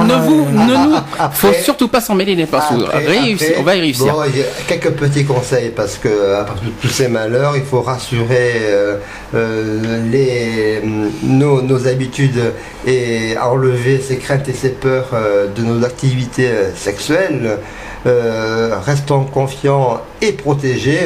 [0.10, 0.48] Ne, vous,
[1.32, 2.76] faut surtout pas s'en mêler les pinceaux.
[2.76, 4.14] on va y réussir.
[4.14, 4.22] Bon,
[4.68, 8.98] quelques petits conseils parce que à part tous ces malheurs, il faut rassurer euh,
[9.36, 10.82] euh, les,
[11.24, 12.54] nos, nos, habitudes
[12.86, 15.12] et enlever ces craintes et ces peurs
[15.56, 17.58] de nos activités sexuelles.
[18.06, 21.00] Euh, restons confiants et protégés.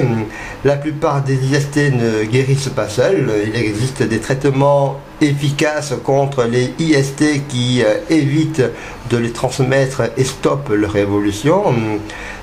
[0.64, 3.32] La plupart des IST ne guérissent pas seuls.
[3.48, 8.64] Il existe des traitements efficaces contre les IST qui euh, évitent
[9.10, 11.74] de les transmettre et stoppent leur évolution.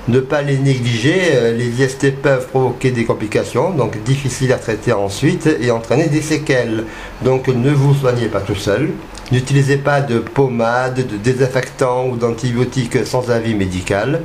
[0.07, 4.93] Ne pas les négliger, euh, les IST peuvent provoquer des complications, donc difficiles à traiter
[4.93, 6.85] ensuite et entraîner des séquelles.
[7.23, 8.89] Donc ne vous soignez pas tout seul.
[9.31, 14.21] N'utilisez pas de pommade, de désinfectant ou d'antibiotiques sans avis médical.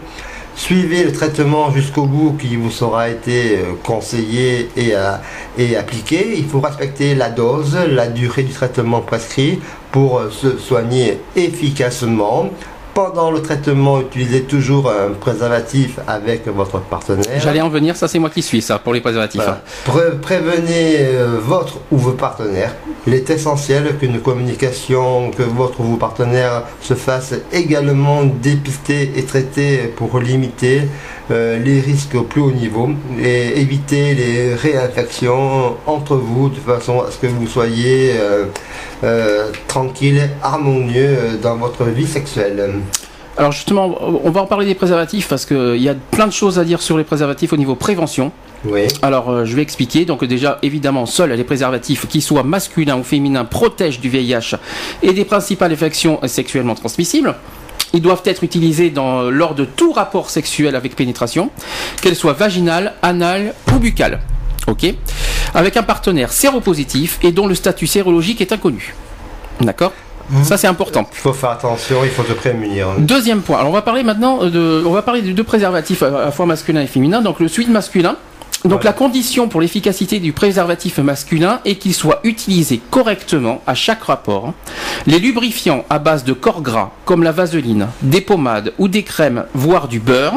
[0.56, 5.12] Suivez le traitement jusqu'au bout qui vous sera été euh, conseillé et, euh,
[5.58, 6.38] et appliqué.
[6.38, 9.60] Il faut respecter la dose, la durée du traitement prescrit
[9.92, 12.48] pour euh, se soigner efficacement
[12.96, 17.26] pendant le traitement, utilisez toujours un préservatif avec votre partenaire.
[17.36, 19.42] J'allais en venir, ça c'est moi qui suis ça pour les préservatifs.
[20.22, 22.74] prévenez euh, votre ou vos partenaires.
[23.06, 29.24] Il est essentiel qu'une communication, que votre ou vos partenaires se fasse également dépister et
[29.24, 30.80] traiter pour limiter
[31.30, 32.88] euh, les risques au plus haut niveau
[33.22, 38.12] et éviter les réinfections entre vous de façon à ce que vous soyez
[39.04, 42.80] euh, tranquille, harmonieux dans votre vie sexuelle.
[43.38, 46.58] Alors justement, on va en parler des préservatifs parce qu'il y a plein de choses
[46.58, 48.32] à dire sur les préservatifs au niveau prévention.
[48.64, 48.86] Oui.
[49.02, 50.04] Alors je vais expliquer.
[50.04, 54.56] Donc déjà, évidemment, seuls les préservatifs, qu'ils soient masculins ou féminins, protègent du VIH
[55.02, 57.34] et des principales infections sexuellement transmissibles.
[57.92, 61.50] Ils doivent être utilisés dans, lors de tout rapport sexuel avec pénétration,
[62.02, 64.20] qu'elle soit vaginale, anale ou buccale
[64.66, 64.94] ok,
[65.54, 68.94] avec un partenaire séropositif et dont le statut sérologique est inconnu.
[69.60, 69.92] D'accord?
[70.30, 70.44] Mhm.
[70.44, 71.08] ça c'est important.
[71.12, 72.88] Il faut faire attention, il faut se prémunir.
[72.98, 73.58] Deuxième point.
[73.58, 76.46] Alors on va parler maintenant de, on va parler de deux préservatifs à la fois
[76.46, 77.20] masculin et féminin.
[77.22, 78.16] Donc le suite masculin,
[78.64, 84.02] donc la condition pour l'efficacité du préservatif masculin est qu'il soit utilisé correctement à chaque
[84.02, 84.54] rapport.
[85.06, 89.44] Les lubrifiants à base de corps gras, comme la vaseline, des pommades ou des crèmes,
[89.54, 90.34] voire du beurre,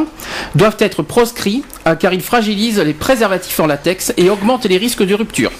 [0.56, 5.04] doivent être proscrits euh, car ils fragilisent les préservatifs en latex et augmentent les risques
[5.04, 5.52] de rupture.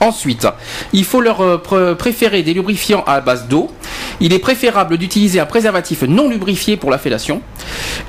[0.00, 0.46] Ensuite,
[0.94, 3.70] il faut leur euh, préférer des lubrifiants à base d'eau.
[4.20, 7.42] Il est préférable d'utiliser un préservatif non lubrifié pour la fellation.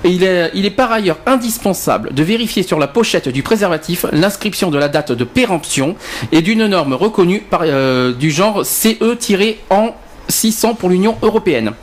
[0.06, 4.06] Et il, est, il est par ailleurs indispensable de vérifier sur la pochette du préservatif
[4.14, 5.96] l'inscription de la date de péremption
[6.32, 9.96] et d'une norme reconnue par, euh, du genre CE-en
[10.30, 11.74] 600 pour l'Union européenne.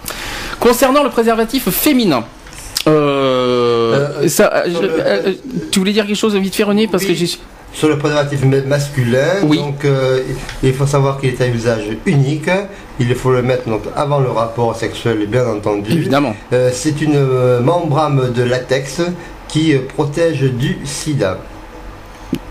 [0.58, 2.24] Concernant le préservatif féminin,
[2.88, 4.26] euh,
[5.70, 7.28] tu voulais dire quelque chose vite fait René parce que j'ai
[7.72, 9.42] sur le préservatif masculin.
[9.42, 10.22] Donc, euh,
[10.62, 12.50] il faut savoir qu'il est à usage unique.
[12.98, 15.92] Il faut le mettre donc, avant le rapport sexuel, bien entendu.
[15.92, 16.34] Évidemment.
[16.52, 19.02] Euh, c'est une euh, membrane de latex
[19.46, 21.38] qui protège du sida.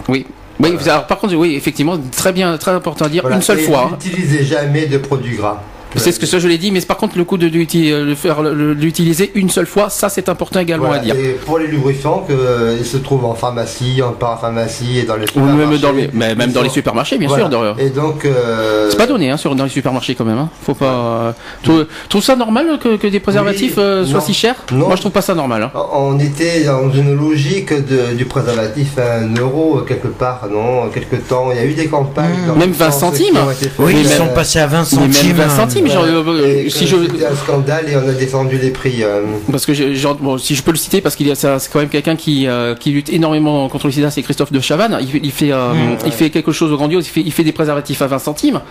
[0.08, 0.26] Oui.
[0.60, 0.76] Oui,
[1.08, 3.92] par contre, oui, effectivement, très bien, très important à dire, une seule fois.
[3.92, 5.62] N'utilisez jamais de produits gras.
[5.96, 9.32] C'est ce que ça, je l'ai dit, mais par contre, le coup de, euh, l'utiliser
[9.36, 11.16] une seule fois, ça c'est important également Voilà, à dire.
[11.16, 15.16] Et pour les lubrifiants, que, euh, ils se trouvent en pharmacie, en parapharmacie et dans
[15.16, 15.66] les Ou supermarchés.
[15.66, 17.44] même dans les, mais même dans les supermarchés, bien Voilà.
[17.46, 17.50] sûr.
[17.50, 17.80] d'ailleurs.
[17.80, 18.26] Et donc.
[18.26, 20.38] euh, C'est pas donné hein, sur, dans les supermarchés quand même.
[20.38, 20.50] Hein.
[20.64, 20.86] Faut pas.
[20.86, 21.32] euh,
[21.64, 21.72] tu
[22.10, 24.26] trouves ça normal que, que des préservatifs Oui, euh, soient non.
[24.26, 24.56] si chers?
[24.72, 24.88] Non.
[24.88, 25.64] Moi je trouve pas ça normal.
[25.64, 25.72] Hein.
[25.94, 31.16] On était dans une logique de- du préservatif à 1 euro quelque part, non Quelque
[31.16, 31.50] temps.
[31.52, 32.46] Il y a eu des campagnes.
[32.48, 33.38] dans Même le 20 sens centimes.
[33.80, 36.14] Oui, ils sont passés à 20 Mais même centimes.
[36.14, 36.96] 20 centimes, genre, euh, Et si je.
[36.98, 39.04] C'était un scandale et on a descendu les prix.
[39.04, 39.22] euh.
[39.52, 41.60] Parce que j'ai- genre, bon, si je peux le citer, parce qu'il y a ça,
[41.60, 44.60] c'est quand même quelqu'un qui, euh, qui lutte énormément contre le sida, c'est Christophe de
[44.60, 44.98] Chavannes.
[45.02, 45.74] Il, fait- il fait, euh,
[46.06, 47.06] il fait quelque chose de grandiose.
[47.08, 48.62] Il fait, il fait des préservatifs à 20 centimes.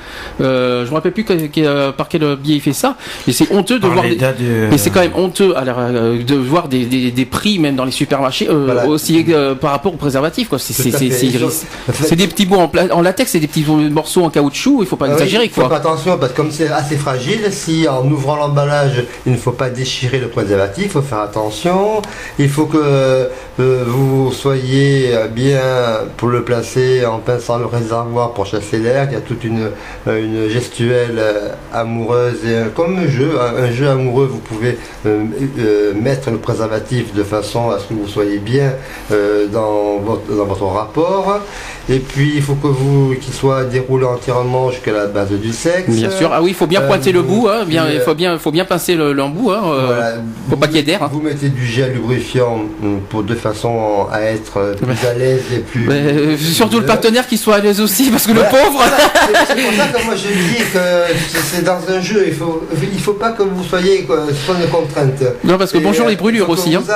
[0.41, 2.97] Euh, je me rappelle plus que- que- par quel biais il fait ça,
[3.27, 4.05] mais c'est honteux de Par voir.
[4.05, 7.59] Des, l'état de- mais c'est quand même honteux euh, de voir des, des, des prix
[7.59, 8.87] même dans les supermarchés euh, Voilà.
[8.87, 10.49] aussi euh, par rapport aux préservatifs.
[10.49, 10.59] Quoi.
[10.59, 11.15] C'est, Tout c'est, à c'est, fait.
[11.15, 13.65] c'est- Et sur- c'est- c'est des petits bouts en, pla- en latex, c'est des petits
[13.91, 14.79] morceaux en caoutchouc.
[14.83, 15.49] Il faut pas Ah oui, exagérer.
[15.49, 15.69] Faut Quoi.
[15.71, 19.53] faire attention parce que comme c'est assez fragile, si en ouvrant l'emballage, il ne faut
[19.53, 22.03] pas déchirer le préservatif, il faut faire attention.
[22.39, 25.61] Il faut que euh, vous soyez bien
[26.17, 29.09] pour le placer en pinçant le réservoir pour chasser l'air.
[29.11, 29.71] Il y a toute une,
[30.09, 34.79] euh, une gestuelle euh, amoureuse et comme un jeu, un, jeu amoureux, vous pouvez
[35.95, 38.73] mettre le préservatif de façon à ce que vous soyez bien
[39.53, 41.41] dans, votre, dans votre rapport.
[41.89, 45.89] Et puis il faut que vous qu'il soit déroulé entièrement jusqu'à la base du sexe.
[45.89, 46.31] Bien sûr.
[46.33, 47.49] Ah oui, il faut bien pointer le bout.
[47.49, 49.51] Hein, bien, il faut bien, faut bien pincer le- l'embout.
[49.53, 50.57] Hein, euh, Voilà.
[50.61, 51.03] pas qu'il y ait d'air.
[51.03, 51.11] hein.
[51.13, 52.61] Vous mettez du gel lubrifiant
[53.11, 55.87] pour de façon à être euh, plus à l'aise et plus.
[55.87, 58.51] Mais, euh, surtout le partenaire qui soit à l'aise aussi, parce que Voilà.
[58.51, 58.83] le pauvre.
[58.85, 60.79] C'est c'est pour ça que moi je dis que
[61.43, 64.69] c'est- dans un jeu, il faut, il faut pas que vous soyez quoi, sous une
[64.69, 65.23] contrainte.
[65.45, 66.75] Non, parce que Et, bonjour euh, les brûlures aussi.
[66.75, 66.83] hein.
[66.85, 66.93] vous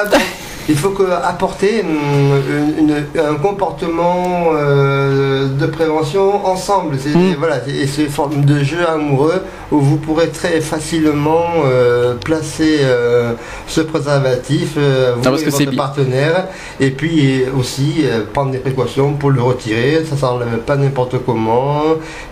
[0.68, 6.96] Il faut que apporter une- une- un comportement euh, de prévention ensemble.
[7.02, 7.34] C'est Mm.
[7.38, 9.42] voilà, et c'est une forme de jeu amoureux
[9.72, 13.32] où vous pourrez très facilement euh, placer euh,
[13.66, 16.46] ce préservatif, vous Ah, parce et que votre partenaire,
[16.80, 20.04] et puis aussi prendre des précautions pour le retirer.
[20.08, 21.82] Ça s'enlève pas n'importe comment.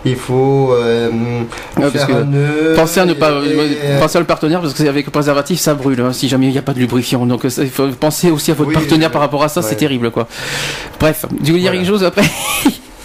[0.05, 1.09] Il faut Ouais,
[1.75, 2.73] parce faire que un nœud.
[2.75, 5.73] Pensez à ne pas, et- pensez à le partenaire parce que avec le préservatif ça
[5.73, 7.25] brûle hein, si jamais il n'y a pas de lubrifiant.
[7.25, 10.11] Donc il faut penser aussi à votre Oui, partenaire par rapport à ça, c'est terrible
[10.11, 10.27] quoi.
[10.99, 11.77] Bref, tu veux dire Voilà.
[11.77, 12.23] quelque chose après?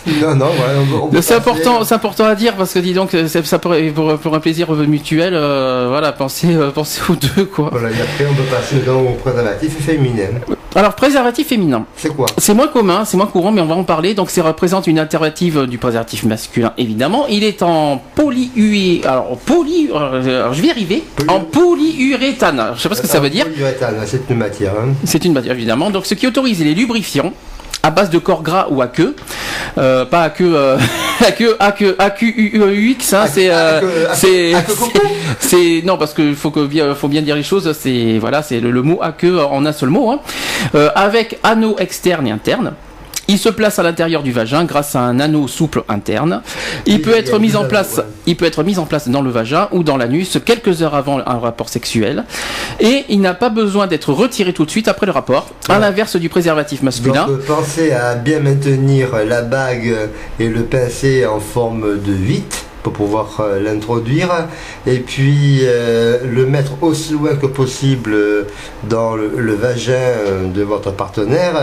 [0.21, 3.27] Non, non, voilà, on- C'est important, c'est important à dire parce que dis donc euh,
[3.29, 3.75] ça, pour,
[4.19, 7.69] pour un plaisir mutuel, euh, voilà, pensez, euh, pensez aux deux quoi.
[7.73, 10.29] Voilà, et après on peut passer donc au préservatif féminin.
[10.75, 11.87] Alors préservatif féminin.
[11.97, 12.27] C'est quoi?
[12.39, 14.13] C'est moins commun, c'est moins courant, mais on va en parler.
[14.15, 17.27] Donc, ça représente une alternative du préservatif masculin, évidemment.
[17.29, 22.73] Il est en polyuré, alors poly, euh, alors, je vais y arriver, Poly- en polyuréthane.
[22.77, 23.45] Je sais pas ce que ça veut dire.
[23.47, 24.73] Polyuréthane, c'est une matière.
[24.73, 24.89] hein.
[25.05, 25.91] C'est une matière, évidemment.
[25.91, 27.33] Donc, ce qui autorise les lubrifiants
[27.85, 29.14] à base de corps gras ou à queue,
[29.76, 30.78] Euh, pas à queue, euh,
[31.26, 34.09] à queue, à queue, à queue, U- U- UX, hein, À- c'est, à euh, queue-
[34.11, 34.99] à- c'est, à queue coco
[35.41, 37.72] c'est, non, parce que faut que bien, faut bien dire les choses.
[37.78, 40.20] C'est, voilà, c'est le, le mot à queue en un seul mot, hein.
[40.74, 42.72] Euh, avec anneau externe et interne.
[43.29, 46.43] Il se place à l'intérieur du vagin grâce à un anneau souple interne.
[46.87, 48.05] Il Oui, peut être mis en place, ouais.
[48.27, 51.18] il peut être mis en place dans le vagin ou dans l'anus quelques heures avant
[51.18, 52.25] un rapport sexuel.
[52.81, 55.49] Et il n'a pas besoin d'être retiré tout de suite après le rapport.
[55.68, 57.27] À l'inverse du préservatif masculin.
[57.27, 59.95] Donc pensez à bien maintenir la bague
[60.39, 64.29] et le pincé en forme de 8 pour pouvoir euh, l'introduire
[64.87, 68.43] et puis euh, le mettre aussi loin que possible euh,
[68.91, 69.97] dans le, le vagin
[70.55, 71.55] de votre partenaire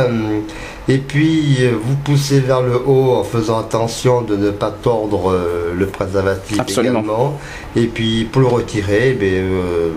[0.88, 5.32] et puis euh, vous poussez vers le haut en faisant attention de ne pas tordre
[5.32, 7.00] euh, le préservatif Absolument.
[7.00, 7.40] également
[7.76, 9.90] et puis pour le retirer ben, euh,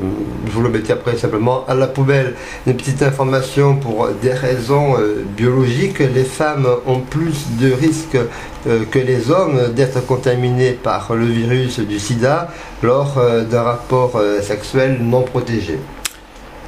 [0.46, 2.34] vous le mettez après simplement à la poubelle
[2.66, 8.18] une petite information pour des raisons euh, biologiques, les femmes ont plus de risques
[8.66, 12.48] euh, que les hommes d'être contaminés par le virus du sida
[12.82, 13.20] lors
[13.50, 15.78] d'un rapport sexuel non protégé.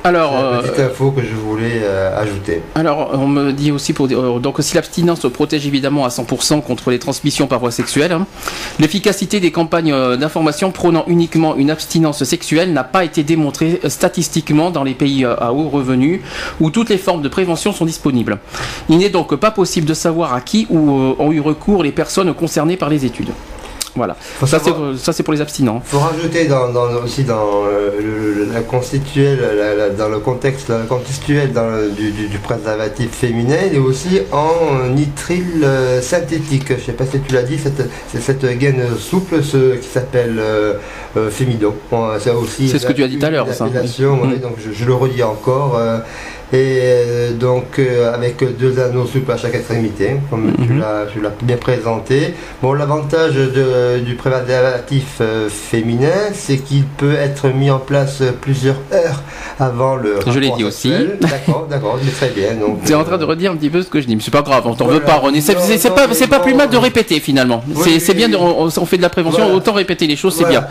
[0.07, 2.63] Alors, euh, petite info que je voulais euh, ajouter.
[2.77, 6.93] Alors, on me dit aussi pour euh, donc si l'abstinence protège évidemment à 100% contre
[6.93, 8.25] les transmissions par voie sexuelle, hein,
[8.79, 14.85] l'efficacité des campagnes d'information prônant uniquement une abstinence sexuelle n'a pas été démontrée statistiquement dans
[14.85, 16.23] les pays à haut revenu
[16.61, 18.39] où toutes les formes de prévention sont disponibles.
[18.89, 22.33] Il n'est donc pas possible de savoir à qui ou, ont eu recours les personnes
[22.33, 23.33] concernées par les études.
[23.97, 24.17] Voilà.
[24.21, 25.83] Faut Ça c'est pour les abstinents.
[25.85, 30.19] Il faut rajouter dans, dans- aussi dans euh, le- la constituelle, la- la- dans le
[30.19, 30.85] contexte la
[31.53, 36.67] dans le- du, du- du préservatif féminin, il est aussi en nitrile euh, synthétique.
[36.69, 37.59] Je ne sais pas si tu l'as dit,
[38.13, 40.75] c'est cette gaine souple ce, qui s'appelle euh,
[41.17, 41.75] euh, Fémidon.
[41.91, 43.65] Bon, c'est aussi C'est ce que tu as dit tout à l'heure, ça.
[44.15, 44.41] ouais, Mm.
[44.41, 45.79] donc je, je le redis encore.
[46.53, 50.81] Et euh, donc euh, avec deux anneaux souples à chaque extrémité, comme tu Mhm.
[50.81, 52.35] l'as tu l'as bien présenté.
[52.63, 59.23] Bon, l'avantage du préservatif euh, féminin, c'est qu'il peut être mis en place plusieurs heures
[59.59, 60.19] avant le.
[60.27, 60.93] Je l'ai dit aussi.
[61.21, 62.51] D'accord, d'accord, mais très bien.
[62.85, 64.31] Tu es en train de redire un petit peu ce que je dis, mais c'est
[64.31, 65.41] pas grave, on t'en veut pas, René.
[65.41, 67.63] C'est c'est- c'est pas, c'est pas plus mal de répéter finalement.
[67.69, 69.55] Oui, C'est oui, c'est bien, de- on, on fait de la prévention, Voilà.
[69.57, 70.65] autant répéter les choses, c'est bien.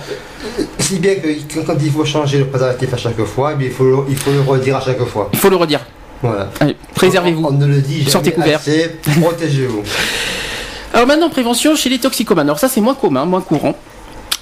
[0.85, 3.73] Si bien que quand- il faut changer le préservatif à chaque fois, eh bien, il,
[3.73, 5.29] faut le, il faut le redire à chaque fois.
[5.33, 5.79] Il faut le redire.
[6.21, 6.49] Voilà.
[6.93, 7.43] Préservez-vous.
[7.43, 8.59] On, on ne le dit jamais Sortez couverts.
[8.59, 8.91] assez,
[9.21, 9.81] protégez-vous.
[10.93, 12.47] Alors maintenant, prévention chez les toxicomanes.
[12.47, 13.75] Alors ça, c'est moins commun, moins courant.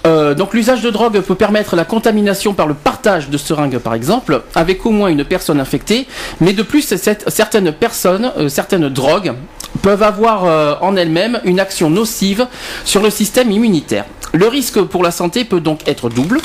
[0.06, 3.94] Euh, donc l'usage de drogue peut permettre la contamination par le partage de seringues par
[3.94, 6.08] exemple, avec au moins une personne infectée,
[6.42, 9.32] mais de plus cette- certaines personnes, euh, certaines drogues
[9.82, 12.48] peuvent avoir euh, en elles-mêmes une action nocive
[12.86, 14.06] sur le système immunitaire.
[14.34, 16.40] Le risque pour la santé peut donc être double.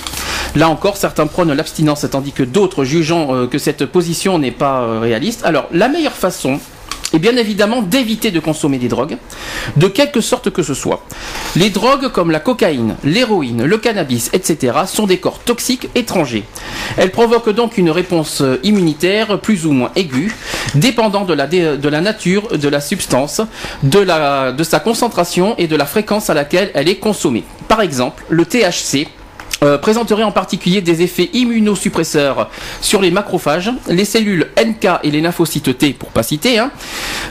[0.57, 4.81] Là encore, certains prônent l'abstinence tandis que d'autres jugeant euh, que cette position n'est pas
[4.81, 5.45] euh, réaliste.
[5.45, 6.61] Alors la meilleure façon
[7.13, 9.17] est bien évidemment d'éviter de consommer des drogues,
[9.77, 11.05] de quelque sorte que ce soit.
[11.57, 14.79] Les drogues comme la cocaïne, l'héroïne, le cannabis, etc.
[14.87, 16.45] sont des corps toxiques étrangers.
[16.97, 20.35] Elles provoquent donc une réponse euh, immunitaire plus ou moins aiguë,
[20.75, 21.47] dépendant de la,
[22.01, 23.41] nature de la substance,
[23.83, 27.45] de sa concentration et de la fréquence à laquelle elle est consommée.
[27.69, 29.09] Par exemple, le THC
[29.63, 35.21] euh, présenterait en particulier des effets immunosuppresseurs sur les macrophages, les cellules NK et les
[35.21, 36.59] lymphocytes T, pour pas citer.
[36.59, 36.71] hein.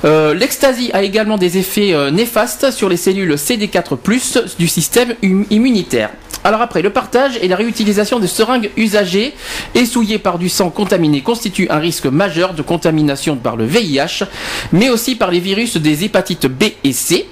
[0.05, 6.09] Euh, L'ecstasy a également des effets euh, néfastes sur les cellules CD4+ du système immunitaire.
[6.43, 9.33] Alors après, le partage et la réutilisation des seringues usagées
[9.75, 14.23] et souillées par du sang contaminé constituent un risque majeur de contamination par le VIH,
[14.71, 17.27] mais aussi par les virus des hépatites B et C.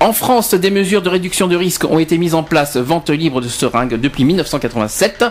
[0.00, 3.40] En France, des mesures de réduction de risque ont été mises en place, vente libre
[3.40, 5.24] de seringues depuis 1987,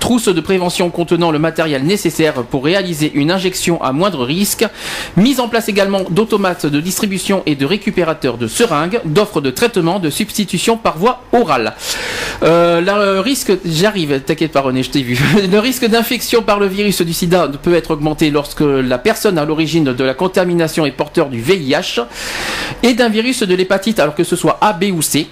[0.00, 4.64] trousse de prévention contenant le matériel nécessaire pour réaliser une injection à moindre risque,
[5.18, 9.98] mise en place également d'automates de distribution et de récupérateurs de seringues, d'offres de traitement,
[9.98, 11.74] de substitution par voie orale.
[12.42, 15.18] Euh, le risque, j'arrive, t'inquiète pas René, je t'ai vu.
[15.52, 19.44] Le risque d'infection par le virus du sida peut être augmenté lorsque la personne à
[19.44, 22.00] l'origine de la contamination est porteur du VIH
[22.82, 25.28] et d'un virus de l'hépatite, que ce soit A, B ou C.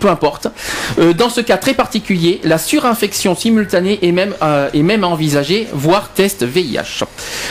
[0.00, 0.48] Peu importe.
[0.98, 5.16] Euh, dans ce cas très particulier, la surinfection simultanée est même, euh, est même à
[5.72, 7.04] voire test VIH.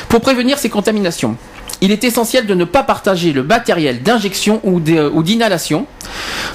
[0.09, 1.37] Pour prévenir ces contaminations,
[1.81, 5.85] il est essentiel de ne pas partager le matériel d'injection ou d'inhalation.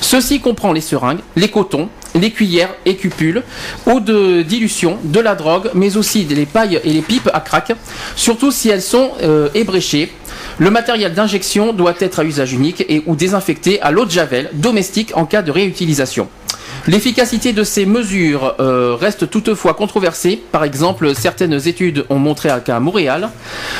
[0.01, 3.43] Ceci comprend les seringues, les cotons, les cuillères et cupules,
[3.86, 7.73] eau de dilution, de la drogue, mais aussi les pailles et les pipes à crack,
[8.16, 10.12] surtout si elles sont euh, ébréchées.
[10.59, 14.51] Le matériel d'injection doit être à usage unique et ou désinfecté à l'eau de javel
[14.55, 16.28] domestique en cas de réutilisation.
[16.86, 20.40] L'efficacité de ces mesures euh, reste toutefois controversée.
[20.52, 23.28] Par exemple, certaines études ont montré qu'à Montréal,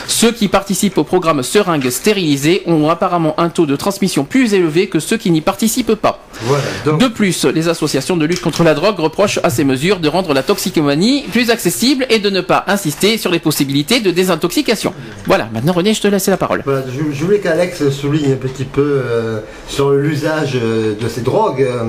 [0.07, 4.89] ceux qui participent au programme seringue stérilisée ont apparemment un taux de transmission plus élevé
[4.89, 6.23] que ceux qui n'y participent pas.
[6.43, 10.01] Voilà, donc, De plus, les associations de lutte contre la drogue reprochent à ces mesures
[10.01, 14.11] de rendre la toxicomanie plus accessible et de ne pas insister sur les possibilités de
[14.11, 14.93] désintoxication.
[15.27, 16.63] Voilà, maintenant René, je te laisse la parole.
[16.65, 21.23] voilà, je, je voulais qu'Alex souligne un petit peu euh, sur l'usage euh, de ces
[21.23, 21.63] drogues.
[21.63, 21.85] euh,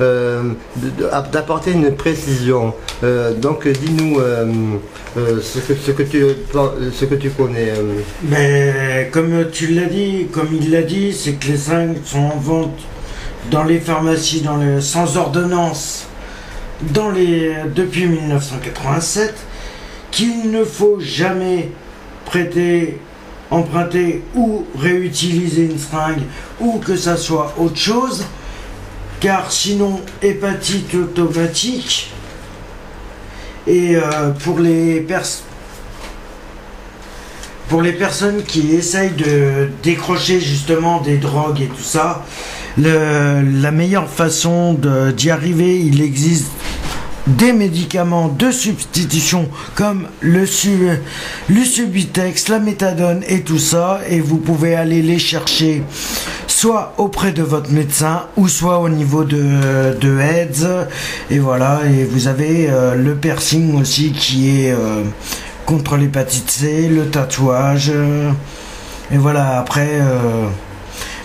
[0.00, 2.74] d'apporter une précision.
[3.04, 4.46] Euh, donc dis-nous euh,
[5.16, 6.24] euh, ce, que, ce, que tu,
[6.92, 7.70] ce que tu connais.
[7.70, 8.00] euh.
[8.28, 12.36] Mais comme tu l'as dit, comme il l'a dit, c'est que les seringues sont en
[12.38, 12.78] vente
[13.50, 16.06] dans les pharmacies dans le, sans ordonnance
[16.92, 19.34] dans les, depuis 1987,
[20.10, 21.70] qu'il ne faut jamais
[22.26, 22.98] prêter,
[23.50, 26.22] emprunter ou réutiliser une seringue
[26.60, 28.24] ou que ça soit autre chose,
[29.20, 32.12] car sinon hépatite automatique.
[33.66, 35.46] Et euh, pour les personnes
[37.68, 42.24] pour les personnes qui essayent de décrocher justement des drogues et tout ça,
[42.76, 44.78] la meilleure façon
[45.16, 46.50] d'y arriver, il existe
[47.26, 50.88] des médicaments de substitution comme le, su-
[51.48, 55.82] le Subitex, la méthadone et tout ça, et vous pouvez aller les chercher
[56.46, 60.86] soit auprès de votre médecin ou soit au niveau de, de AIDS.
[61.30, 65.02] Et voilà, et vous avez euh, le piercing aussi qui est euh,
[65.66, 67.90] contre l'hépatite C, le tatouage.
[69.12, 69.98] et voilà, après.
[70.00, 70.46] euh,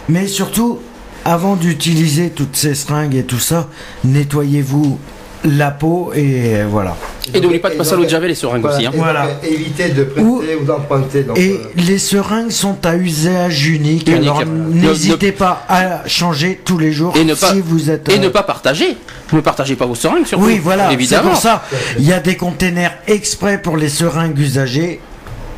[0.10, 0.80] mais surtout,
[1.24, 3.70] avant d'utiliser toutes ces seringues et tout ça,
[4.04, 4.98] nettoyez-vous
[5.44, 6.96] la peau et euh, voilà.
[7.34, 8.86] Et n'oublie pas de passer à l'eau de javel et seringue aussi.
[8.86, 8.92] hein.
[8.94, 9.26] Voilà.
[9.26, 11.26] euh, éviter de prêter Ou- ou, d'emprunter.
[11.36, 14.22] Et euh, les seringues sont à usage unique, Unique.
[14.22, 18.10] alors Ne- n'hésitez pas à changer tous les jours Et ne pas- si vous êtes.
[18.10, 18.98] Et euh, ne pas partager.
[19.34, 20.46] Ne partagez pas vos seringues surtout.
[20.46, 21.30] Oui, voilà, c'est Évidemment.
[21.32, 21.64] pour ça.
[21.98, 25.00] Il y a des containers exprès pour les seringues usagées.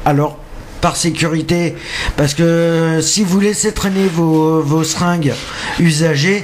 [0.06, 0.38] Alors,
[0.82, 1.76] par sécurité.
[2.18, 5.34] Parce que si vous laissez traîner vos, vos seringues
[5.80, 6.44] usagées,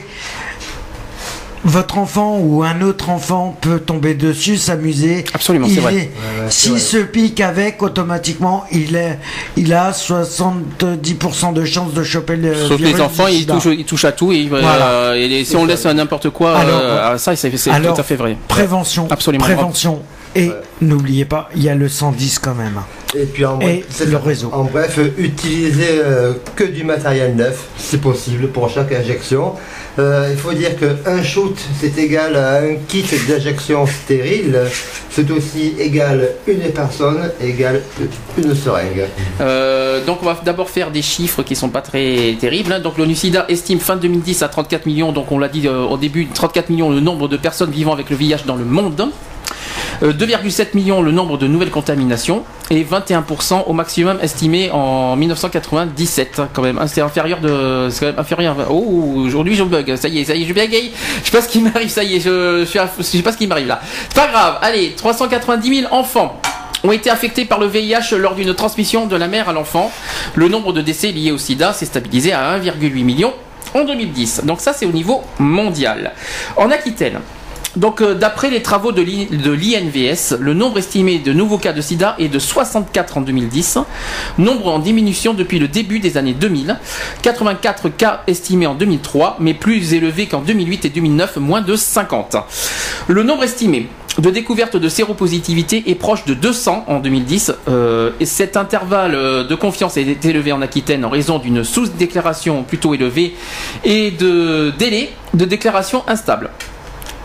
[1.66, 5.26] votre enfant ou un autre enfant peut tomber dessus, s'amuser.
[5.34, 5.94] Absolument, c'est vrai.
[5.94, 6.10] Ouais,
[6.50, 9.20] S'il se pique avec, automatiquement, il, est,
[9.58, 13.66] il a 70% de chances de choper le Sauf que virus les enfants, ils touchent,
[13.78, 15.16] ils touchent à tout et, euh, Voilà.
[15.18, 18.38] et les- si on laisse n'importe quoi, Alors, euh, ça, c'est tout à fait vrai.
[18.48, 19.08] Prévention.
[19.10, 19.44] Absolument.
[19.44, 20.02] Prévention.
[20.36, 20.52] Et
[20.82, 22.80] n'oubliez pas, il y a le 110 quand même.
[23.16, 24.50] Et puis en, Et c'est le réseau.
[24.54, 29.54] En bref, utiliser euh, que du matériel neuf, si possible, pour chaque injection.
[29.98, 34.60] Euh, il faut dire qu'un shoot, c'est égal à un kit d'injection stérile.
[35.10, 37.82] C'est aussi égal une personne, égal
[38.38, 39.08] une seringue.
[39.42, 42.72] Euh, donc on va d'abord faire des chiffres qui sont pas très terribles.
[42.74, 42.80] hein.
[42.80, 45.98] Donc l'ONU SIDA estime fin 2010 à 34 millions, donc on l'a dit euh, au
[45.98, 49.10] début, 34 millions le nombre de personnes vivant avec le VIH dans le monde.
[50.04, 56.40] Euh, 2,7 millions le nombre de nouvelles contaminations et 21% au maximum estimé en 1997
[56.40, 56.78] hein, quand même.
[56.78, 56.88] hein.
[56.88, 58.56] C'est inférieur de, c'est quand même inférieur.
[58.70, 59.96] Oh aujourd'hui je bug.
[59.96, 60.92] Ça y est, ça y est, je bégaye.
[61.24, 61.90] Je sais pas ce qui m'arrive.
[61.90, 63.82] Ça y est, je, suis à- je sais pas ce qui m'arrive là.
[64.16, 64.58] Pas grave.
[64.62, 66.40] Allez, 390 000 enfants
[66.84, 69.92] ont été affectés par le VIH lors d'une transmission de la mère à l'enfant.
[70.36, 73.34] Le nombre de décès liés au sida s'est stabilisé à 1,8 million
[73.74, 74.42] en 2010.
[74.46, 76.14] Donc ça c'est au niveau mondial.
[76.56, 77.20] En Aquitaine,
[77.76, 81.72] donc euh, d'après les travaux de l'I- de l'INVS, le nombre estimé de nouveaux cas
[81.74, 83.78] de sida est de 64 en 2010,
[84.38, 86.78] nombre en diminution depuis le début des années 2000,
[87.22, 92.36] 84 cas estimés en 2003, mais plus élevé qu'en 2008 et 2009, moins de 50.
[93.08, 93.88] Le nombre estimé
[94.18, 99.44] de découverte de séropositivité est proche de 200 en 2010 euh, et cet intervalle euh,
[99.46, 103.36] de confiance est élevé en Aquitaine en raison d'une sous-déclaration plutôt élevée
[103.86, 106.50] et de délai de déclaration instable.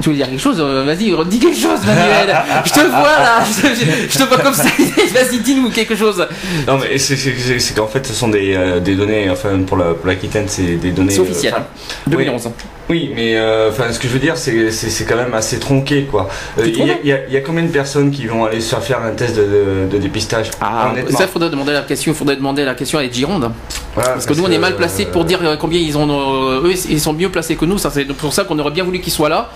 [0.04, 2.36] Tu veux dire quelque chose Euh, Vas-y, dis quelque chose, Manuel.
[2.66, 4.64] Je te vois là, je, je te vois comme ça.
[5.14, 6.28] Vas-y, dis-nous quelque chose.
[6.66, 10.06] Non mais c'est- qu'en fait ce sont des, euh, des données, enfin pour la pour
[10.06, 11.14] l'Aquitaine c'est des données...
[11.14, 11.64] C'est officiel, euh, hein.
[12.06, 12.42] enfin, 2011.
[12.46, 12.52] Oui,
[12.90, 15.58] oui, mais euh, enfin ce que je veux dire c'est c'est- c'est quand même assez
[15.58, 16.28] tronqué quoi.
[16.58, 19.02] Euh, Il y, a- y y combien de personnes qui vont aller se faire faire
[19.02, 22.12] un test de, de- de dépistage Ah, ça, faudrait demander la question.
[22.14, 23.50] faudrait demander la question à Ed Gironde.
[23.94, 26.08] Voilà, parce que nous, on est mal placés pour dire euh, combien ils ont.
[26.10, 27.78] euh, eux, ils sont mieux placés que nous.
[27.78, 29.50] Ça, c'est pour ça qu'on aurait bien voulu qu'ils soient là.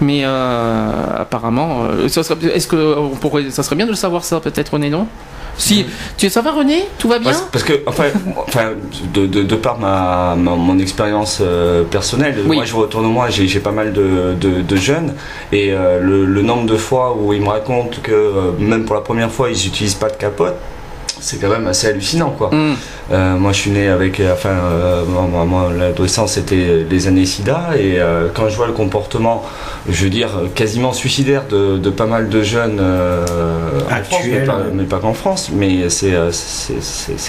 [0.00, 3.96] Mais euh, apparemment, euh, ça serait- est-ce que on pourrait, ça serait bien de le
[3.96, 5.06] savoir ça, peut-être René, non?
[5.58, 6.84] Si, tu ça va René?
[6.98, 7.30] Tout va bien?
[7.30, 8.04] Parce, parce que, enfin,
[8.48, 8.70] enfin
[9.14, 13.46] de, de, de par ma, ma- mon expérience euh, personnelle, moi je retourne moi, j'ai
[13.46, 15.14] j'ai pas mal de, de, de jeunes.
[15.52, 18.94] Et euh, le, le nombre de fois où ils me racontent que euh, même pour
[18.96, 20.56] la première fois ils n'utilisent pas de capote,
[21.22, 22.50] c'est quand même assez hallucinant quoi.
[22.52, 22.74] Mm.
[23.12, 27.26] Euh, moi je suis né avec, euh, enfin, euh, moi, moi, l'adolescence c'était les années
[27.26, 29.44] SIDA et euh, quand je vois le comportement,
[29.88, 32.80] je veux dire, quasiment suicidaire de, de pas mal de jeunes
[33.90, 34.46] Actuels.
[34.46, 36.14] pas, mais pas qu'en France, mais c'est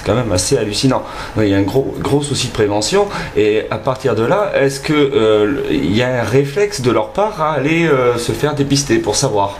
[0.05, 1.03] quand même assez hallucinant.
[1.35, 4.51] Donc, il y a un gros, gros souci de prévention et à partir de là,
[4.55, 8.97] est-ce que il y a un réflexe de leur part à aller se faire dépister
[8.97, 9.59] pour savoir?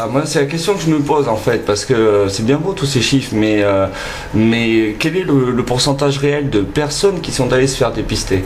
[0.00, 2.44] Ah, moi, c'est la question que je me pose en fait, parce que euh, c'est
[2.44, 3.86] bien beau tous ces chiffres, mais, euh,
[4.34, 8.44] mais quel est le, le pourcentage réel de personnes qui sont allées se faire dépister?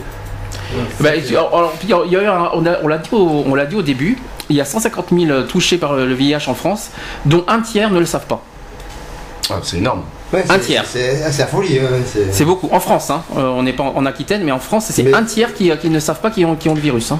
[0.99, 2.97] Bah, alors, alors, il y a- il y a eu un- on a- on l'a
[2.97, 4.17] dit, au- on l'a dit au début.
[4.49, 6.89] Il y a 150 000 touchés par le VIH en France,
[7.25, 8.41] dont un tiers ne le savent pas.
[9.49, 10.01] Ah, c'est énorme.
[10.49, 10.83] un tiers.
[10.87, 11.79] C'est c'est la folie.
[12.11, 12.67] c'est- C'est beaucoup.
[12.71, 13.21] En France, hein.
[13.37, 15.99] Euh, on n'est pas en Aquitaine, mais en France, c'est un tiers qui, qui ne
[15.99, 17.11] savent pas qu'ils ont, qui ont le virus.
[17.11, 17.19] hein.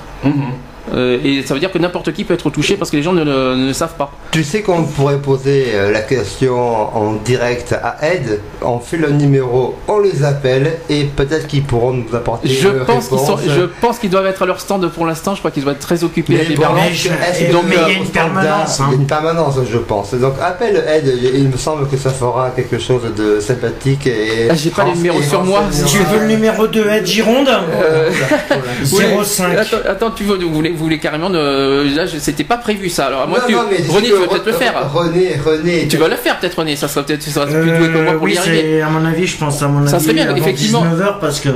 [0.93, 3.13] Euh, et ça veut dire que n'importe qui peut être touché parce que les gens
[3.13, 4.11] ne, le- ne savent pas.
[4.31, 6.57] Tu sais qu'on pourrait poser euh, la question
[6.95, 11.93] en direct à Ed, on fait le numéro, on les appelle et peut-être qu'ils pourront
[11.93, 15.05] nous apporter Je une pense sont, je pense qu'ils doivent être à leur stand pour
[15.05, 15.35] l'instant.
[15.35, 18.05] Je crois qu'ils doivent être très occupés Mais avec bon, Donc, il y a une
[18.07, 20.13] permanence, une permanence, je pense.
[20.15, 24.47] Donc appelle Ed, il me semble que ça fera quelque chose de sympathique et.
[24.49, 25.63] Ah, j'ai pas les numéros sur moi.
[25.71, 28.09] Si tu veux le numéro de Ed Gironde Euh,
[28.91, 29.03] oui.
[29.23, 29.57] 05.
[29.57, 33.05] Attends, attends, tu veux, vous voulez, voulez carrément de, là, je- c'était pas prévu ça.
[33.07, 34.91] Alors, à moi, Non, tu, non, René, tu vas peut-être le Re- faire.
[34.93, 35.87] René, René.
[35.87, 36.75] Tu vas le faire peut-être, René.
[36.75, 38.61] Ça sera peut-être, tu seras plus doué que moi Euh, pour oui, y arriver.
[38.77, 40.83] c'est à mon avis, je pense à mon Ça avis serait bien, avant effectivement.
[40.85, 41.49] 19h parce que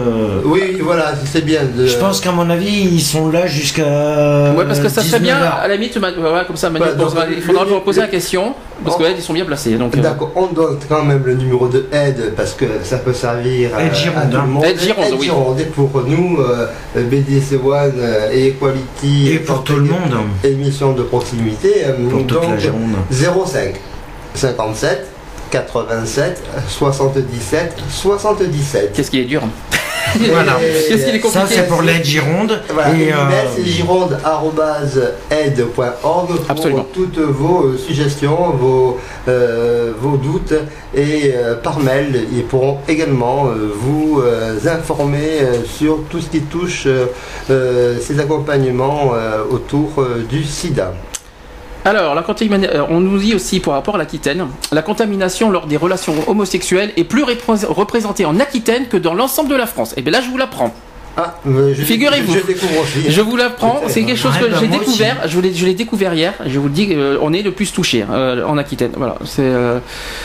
[0.45, 1.61] Oui, voilà, c'est bien.
[1.63, 1.85] De...
[1.87, 3.83] je pense qu'à mon avis, ils sont là jusqu'à
[4.55, 5.59] Ouais, parce que ça serait bien, 19h.
[5.63, 8.53] à la limite, voilà, comme ça, Manu donc, posera- il faudra leur poser la question,
[8.83, 9.75] parce que ils sont bien placés.
[9.75, 13.13] Donc, euh, D'accord, on donne quand même le numéro de Ed parce que ça peut
[13.13, 14.65] servir à, Ed Gironde, à tout le monde.
[14.65, 15.25] Ed Gironde, oui.
[15.25, 15.59] Gironde.
[15.59, 19.31] Et pour nous, euh, BDC One euh, et Equality.
[19.33, 20.15] Et pour tout le monde.
[20.43, 21.85] Émission de proximité.
[22.09, 22.95] Pour toute donc, la Gironde.
[23.11, 23.75] 05
[24.33, 25.07] 57
[25.49, 28.93] 87 77 77.
[28.93, 29.41] Qu'est-ce qui est dur?
[30.31, 30.57] Voilà.
[30.87, 32.61] Qu'est-ce qu'il est Ça, c'est pour l'aide Gironde.
[32.73, 33.15] Voilà, Et, euh,
[33.55, 36.85] c'est gironde.aide.org pour Absolument.
[36.93, 38.97] toutes vos euh, suggestions, vos,
[39.27, 40.53] euh, vos doutes
[40.95, 46.29] et euh, par mail, ils pourront également euh, vous euh, informer euh, sur tout ce
[46.29, 46.87] qui touche
[47.47, 50.93] ces accompagnements euh, autour euh, du sida.
[51.87, 52.21] Alors, la
[52.65, 56.91] euh, on nous dit aussi par rapport à l'Aquitaine, la contamination lors des relations homosexuelles
[56.97, 59.93] est plus repré- représentée en Aquitaine que dans l'ensemble de la France.
[59.95, 60.73] Et bien là, je vous l'apprends.
[61.15, 62.33] Ah, je- Figurez-vous.
[62.33, 63.09] Je, je découvre aussi.
[63.09, 65.15] Je vous l'apprends, c'est quelque chose Ouais, que bah, j'ai découvert.
[65.27, 66.33] Je vous l'ai- je l'ai découvert hier.
[66.45, 68.91] Je vous le dis, euh, on est le plus touché euh, en Aquitaine.
[68.97, 69.79] Voilà, c'est euh,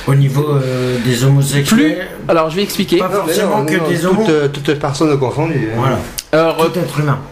[0.08, 1.24] Au niveau euh, des plus.
[1.24, 2.98] homosexuels, Alors, je vais expliquer.
[2.98, 4.26] pas forcément non, que non, des toutes, homos.
[4.28, 5.68] euh, toutes personnes confondues.
[5.72, 5.76] hein.
[5.78, 5.98] Voilà,
[6.34, 6.68] Alors, euh.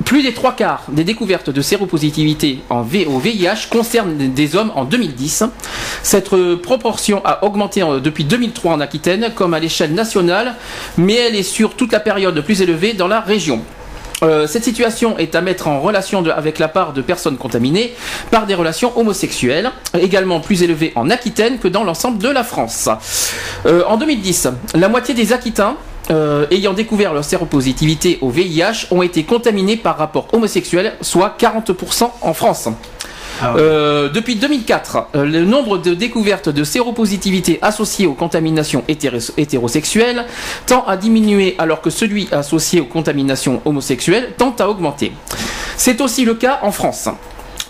[0.04, 4.72] Plus des trois quarts des découvertes de séropositivité en V- au VIH concernent des hommes
[4.74, 5.44] en 2010.
[6.02, 10.54] Cette euh, proportion a augmenté depuis 2003 en Aquitaine comme à l'échelle nationale,
[10.98, 13.62] mais elle est sur toute la période plus élevée dans la région.
[14.22, 17.94] Euh, cette situation est à mettre en relation de- avec la part de personnes contaminées
[18.30, 22.90] par des relations homosexuelles, également plus élevée en Aquitaine que dans l'ensemble de la France.
[23.64, 25.76] Euh, en 2010, la moitié des Aquitains
[26.10, 32.10] euh, ayant découvert leur séropositivité au VIH ont été contaminés par rapport homosexuel, soit 40%
[32.22, 32.68] en France.
[33.42, 33.60] Ah ouais.
[33.62, 40.26] Euh, depuis 2004, euh, le nombre de découvertes de séropositivité associées aux contaminations hétéro- hétérosexuelles
[40.66, 45.12] tend à diminuer alors que celui associé aux contaminations homosexuelles tend à augmenter.
[45.78, 47.08] C'est aussi le cas en France.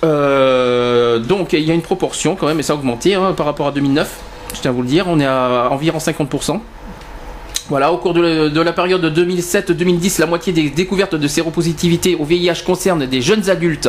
[0.02, 3.46] Euh, donc il y a une proportion quand même, et ça a augmenté hein, par
[3.46, 4.10] rapport à 2009.
[4.54, 6.58] Je tiens à vous le dire, on est à environ 50%.
[7.70, 12.16] Voilà, au cours de, la- de la période 2007-2010, la moitié des découvertes de séropositivité
[12.16, 13.88] au VIH concernent des jeunes adultes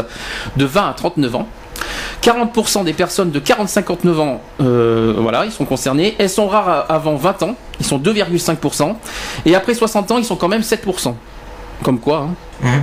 [0.56, 1.48] de 20 à 39 ans.
[2.22, 6.16] 40% des personnes de 40-59 ans, euh, voilà, ils sont concernés.
[6.20, 8.96] Elles sont rares avant 20 ans, ils sont 2,5%.
[9.46, 11.16] Et après 60 ans, ils sont quand même 7%.
[11.84, 12.28] Comme quoi.
[12.30, 12.36] hein.
[12.64, 12.82] Hein.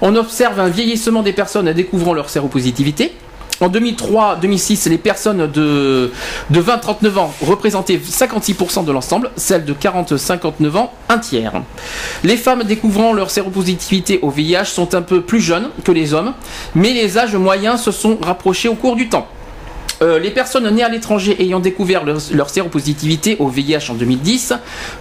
[0.00, 3.12] On observe un vieillissement des personnes découvrant leur séropositivité.
[3.60, 6.10] En 2003-2006, les personnes de,
[6.48, 11.52] de 20-39 ans représentaient 56% de l'ensemble, celles de 40-59 ans, un tiers.
[12.24, 16.32] Les femmes découvrant leur séropositivité au VIH sont un peu plus jeunes que les hommes,
[16.74, 19.28] mais les âges moyens se sont rapprochés au cours du temps.
[20.02, 24.54] Euh, les personnes nées à l'étranger ayant découvert leur, leur séropositivité au VIH en 2010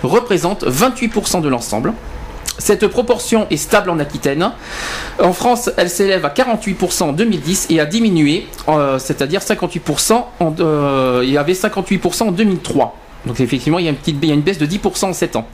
[0.04, 1.94] représentent 28% de l'ensemble.
[2.60, 4.52] Cette proportion est stable en Aquitaine.
[5.20, 10.54] En France, elle s'élève à 48% en 2010 et a diminué, euh, c'est-à-dire 58%, en,
[10.60, 12.96] euh, il y avait 58% en 2003.
[13.26, 15.14] Donc effectivement, il y a une, petite, il y a une baisse de 10% en
[15.14, 15.48] 7 ans.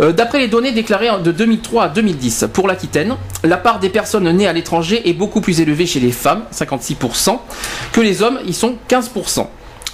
[0.00, 4.30] Euh, D'après les données déclarées de 2003 à 2010 pour l'Aquitaine, la part des personnes
[4.30, 7.38] nées à l'étranger est beaucoup plus élevée chez les femmes, 56%,
[7.92, 9.46] que les hommes, ils sont 15%.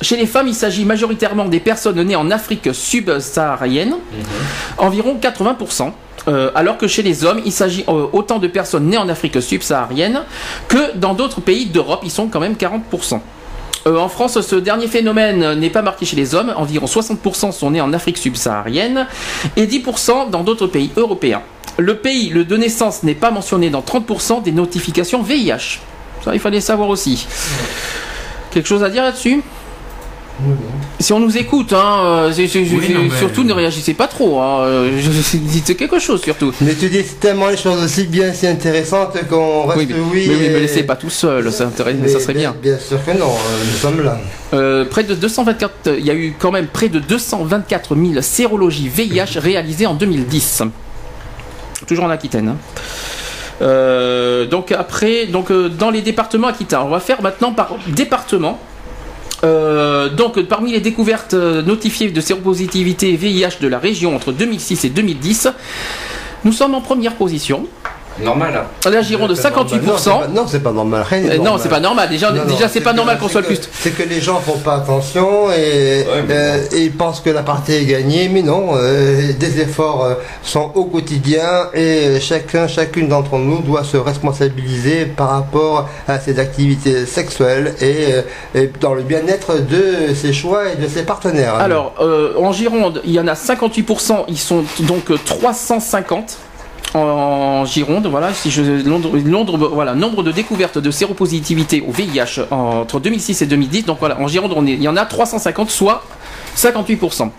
[0.02, 3.97] Chez les femmes, il s'agit majoritairement des personnes nées en Afrique subsaharienne,
[4.78, 5.93] environ 80%.
[6.28, 9.40] Euh, alors que chez les hommes, il s'agit euh, autant de personnes nées en Afrique
[9.40, 10.23] subsaharienne
[10.69, 13.20] que dans d'autres pays d'Europe, ils sont quand même 40%.
[13.86, 16.53] Euh, en France, ce dernier phénomène n'est pas marqué chez les hommes.
[16.57, 19.07] Environ 60% sont nés en Afrique subsaharienne
[19.57, 21.43] et 10% dans d'autres pays européens.
[21.78, 25.81] Le pays le de naissance n'est pas mentionné dans 30% des notifications VIH.
[26.24, 27.27] Ça, il fallait savoir aussi.
[28.51, 29.43] Quelque chose à dire là-dessus?
[31.00, 34.40] Si on nous écoute, hein, euh, Oui, non, mais- surtout ne réagissez pas trop.
[34.40, 36.52] Hein, euh, je- je- dites quelque chose surtout.
[36.60, 40.26] Mais tu dis tellement les choses aussi bien, si intéressantes qu'on reste Oui, mais, oui.
[40.28, 42.54] mais oui, me laissez pas tout seul, ça, ça serait bien.
[42.62, 44.18] Bien sûr que non, euh, nous sommes là.
[44.54, 48.88] Euh, près de 224, il y a eu quand même près de 224 000 sérologies
[48.88, 50.62] VIH réalisées en 2010.
[51.86, 52.48] Toujours en Aquitaine.
[52.48, 52.56] hein.
[53.62, 58.58] Euh, donc après, donc dans les départements aquitains, on va faire maintenant par département.
[59.47, 64.85] Euh, donc parmi les découvertes euh, notifiées de séropositivité VIH de la région entre 2006
[64.85, 65.48] et 2010,
[66.44, 67.66] nous sommes en première position.
[68.22, 68.64] Normal.
[68.90, 69.80] La Gironde de C'est pas normal.
[69.80, 70.28] 58%.
[70.34, 71.05] Non, c'est pas- pas normal.
[71.09, 71.60] Rien n'est Euh, non, normal.
[71.62, 72.09] c'est pas normal.
[72.09, 73.59] Déjà, Non, non, déjà c'est pas que- normal qu'on soit plus.
[73.59, 77.20] que- C'est que les gens font pas attention et, Ouais, mais euh, et ils pensent
[77.20, 78.70] que la partie est gagnée, mais non.
[78.74, 83.97] euh, des efforts euh, sont au quotidien et euh, chacun, chacune d'entre nous doit se
[83.97, 88.22] responsabiliser par rapport à ses activités sexuelles et, euh,
[88.55, 91.55] et dans le bien-être de ses choix et de ses partenaires.
[91.56, 96.38] Alors, euh, en Gironde, il y en a 58%, ils sont donc euh, 350
[96.97, 102.43] en Gironde, voilà, si je Londres, Londres, voilà, nombre de découvertes de séropositivité au VIH
[102.51, 103.85] entre 2006 et 2010.
[103.86, 106.02] Donc voilà, en Gironde, on est, il y en a 350, soit
[106.56, 107.31] 58%.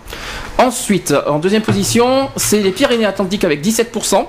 [0.58, 4.24] Ensuite, en deuxième position, c'est les Pyrénées-Atlantiques avec 17%.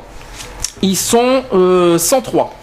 [0.81, 2.55] Ils sont euh, 103.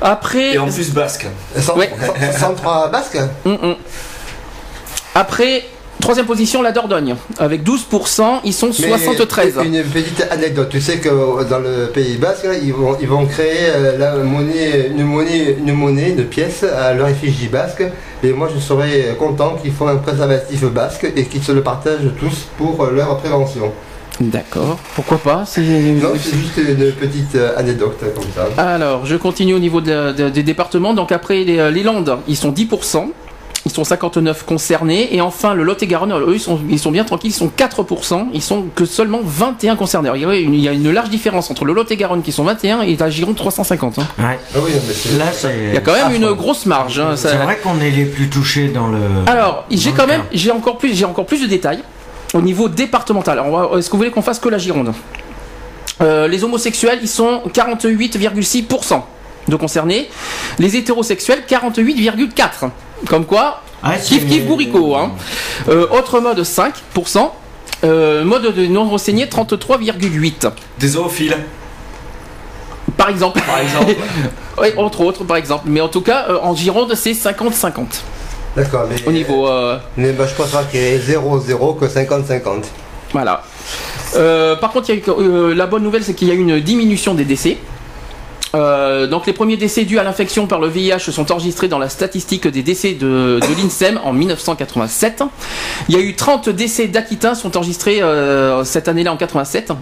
[0.00, 1.26] Après, Et en plus basque.
[1.56, 1.90] Centre, Ouais.
[2.38, 3.76] centre basque Hum, hum.
[5.14, 5.64] Après,
[6.00, 7.14] Troisième position, la Dordogne.
[7.38, 9.54] Avec 12%, ils sont Mais 73.
[9.64, 10.68] Une petite anecdote.
[10.68, 11.08] Tu sais que
[11.48, 15.72] dans le Pays Basque, ils vont, ils vont créer euh, la monnaie, une monnaie, une
[15.72, 17.84] monnaie, une pièce à leur effigie basque.
[18.22, 22.10] Et moi, je serais content qu'ils font un préservatif basque et qu'ils se le partagent
[22.20, 23.72] tous pour euh, leur prévention.
[24.20, 24.78] D'accord.
[24.94, 28.46] Pourquoi pas C'est Non, c'est juste une petite euh, anecdote comme ça.
[28.62, 30.94] Alors, je continue au niveau de- de- des départements.
[30.94, 33.10] Donc après, les, euh, les Landes, ils sont 10%.
[33.74, 35.08] Sont 59 concernés.
[35.16, 37.32] Et enfin, le Lot-et-Garonne, eux, ils sont, ils sont bien tranquilles.
[37.32, 38.28] Ils sont 4%.
[38.32, 40.08] Ils sont que seulement 21 concernés.
[40.10, 42.30] Alors, il y a une- il y a une large différence entre le Lot-et-Garonne qui
[42.30, 43.98] sont 21 et la Gironde 350.
[43.98, 44.06] hein.
[44.20, 44.38] Ouais.
[44.54, 45.56] Ah oui, mais c'est- Là, c'est.
[45.70, 47.00] Il y a quand même une grosse marge.
[47.00, 48.98] hein, ça- C'est vrai qu'on est les plus touchés dans le.
[49.26, 51.80] Alors, j'ai quand même, j'ai encore plus, j'ai encore plus de détails
[52.32, 53.42] au niveau départemental.
[53.76, 54.92] Est-ce que vous voulez qu'on fasse que la Gironde?
[56.00, 59.04] Euh, Les homosexuels, ils sont 48,6%
[59.48, 60.08] de concernés.
[60.60, 62.70] Les hétérosexuels, 48,4%.
[63.08, 64.94] Comme quoi, Ah, kiff kiff bourricot.
[64.96, 65.12] Hein.
[65.68, 67.30] Euh, autre mode, 5%.
[67.84, 70.52] Euh, mode de non renseigné, 33,8%.
[70.78, 71.36] Des zoophiles.
[72.96, 73.40] Par exemple.
[73.46, 73.94] Par exemple.
[74.60, 75.64] oui, entre autres, par exemple.
[75.66, 78.02] Mais en tout cas, euh, en Gironde, c'est 50-50.
[78.56, 79.48] D'accord, mais, Au niveau.
[79.48, 82.64] euh, mais bah, je préfère qu'il y ait 0-0 que 50-50.
[83.12, 83.42] Voilà.
[84.16, 86.60] Euh, par contre, y a euh, la bonne nouvelle, c'est qu'il y a eu une
[86.60, 87.58] diminution des décès.
[88.54, 91.88] Euh, donc les premiers décès dus à l'infection par le VIH sont enregistrés dans la
[91.88, 95.22] statistique des décès de, l'INSEM en 1987.
[95.88, 99.72] Il y a eu 30 décès d'Aquitains sont enregistrés euh, cette année-là en 87.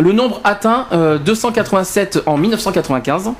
[0.00, 3.32] Le nombre atteint euh, 287 en 1995,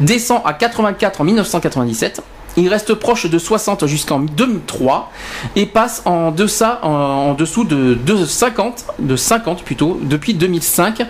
[0.00, 2.22] descend à 84 en 1997.
[2.56, 5.12] Il reste proche de 60 jusqu'en 2003
[5.54, 11.02] et passe en dessous de, de 50, de 50 plutôt, depuis 2005.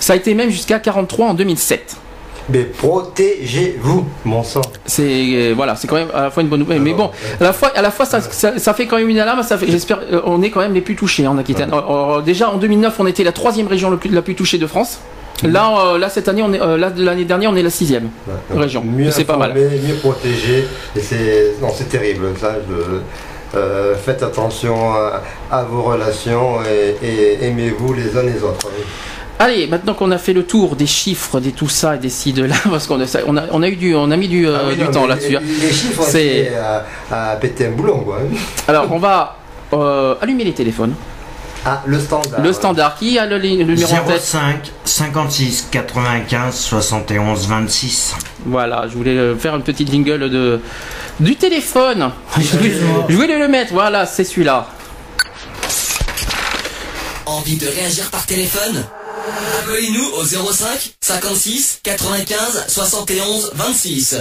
[0.00, 1.96] Ça a été même jusqu'à 43 en 2007.
[2.48, 4.62] Mais protégez-vous, mon sang.
[4.84, 7.10] C'est euh, voilà, c'est quand même à la fois une bonne nouvelle, mais bon,
[7.40, 9.42] à la fois, à la fois ça, ça, ça fait quand même une alarme.
[9.42, 11.70] Ça fait, j'espère, euh, on est quand même les plus touchés en Aquitaine.
[11.72, 15.00] Euh, déjà en 2009, on était la troisième région plus- la plus touchée de France.
[15.42, 18.08] Là, euh, là cette année, on est, euh, là, l'année dernière, on est la sixième
[18.54, 18.82] région.
[18.84, 19.52] Mieux C'est pas mal.
[19.54, 20.66] mieux protégé.
[20.94, 22.28] Et c'est non, c'est terrible.
[22.40, 23.00] Ça, je-
[23.58, 28.66] euh, faites attention à, à vos relations et, et aimez-vous les uns les autres.
[28.76, 28.84] oui.
[29.38, 32.32] Allez, maintenant qu'on a fait le tour des chiffres, des tout ça et des ci
[32.32, 34.48] de là, parce qu'on a, on a, on a eu du, on a mis du,
[34.48, 35.30] euh, Ah oui, du non, temps là-dessus.
[35.32, 35.42] Les, hein.
[35.60, 38.18] les chiffres, C'est- c'est à, à péter un boulon, quoi.
[38.22, 38.34] hein.
[38.68, 39.36] Alors, on va
[39.74, 40.94] euh, allumer les téléphones.
[41.66, 42.40] Ah, le standard.
[42.40, 48.14] Le standard, qui a le, le numéro en tête 05 56 95 71 26.
[48.46, 50.60] Voilà, je voulais euh, faire une petite jingle de
[51.18, 52.10] du téléphone.
[52.38, 52.72] Je voulais,
[53.08, 54.68] je voulais le mettre, voilà, c'est celui-là.
[57.26, 58.84] Envie de réagir par téléphone?
[59.30, 64.10] Appelez-nous au 05 56 95 71 26.
[64.10, 64.20] 05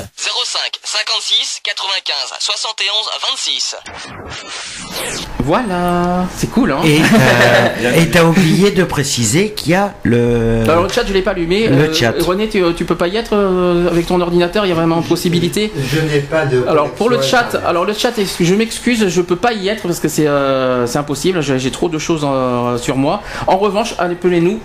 [0.83, 2.95] 56 95 71
[3.29, 3.75] 26.
[5.43, 10.63] Voilà, c'est cool, hein Et euh, et t'as oublié de préciser qu'il y a le.
[10.67, 11.67] Alors le chat, je l'ai pas allumé.
[11.67, 12.13] Le Euh, chat.
[12.19, 14.65] René, tu, tu peux pas y être euh, avec ton ordinateur.
[14.65, 15.71] Il y a vraiment une possibilité.
[15.93, 16.65] Je n'ai pas de.
[16.67, 19.99] Alors pour le chat, alors le chat, je m'excuse, je peux pas y être parce
[19.99, 21.41] que c'est euh, impossible.
[21.41, 23.21] J'ai j'ai trop de choses euh, sur moi.
[23.45, 24.59] En revanche, appelez-nous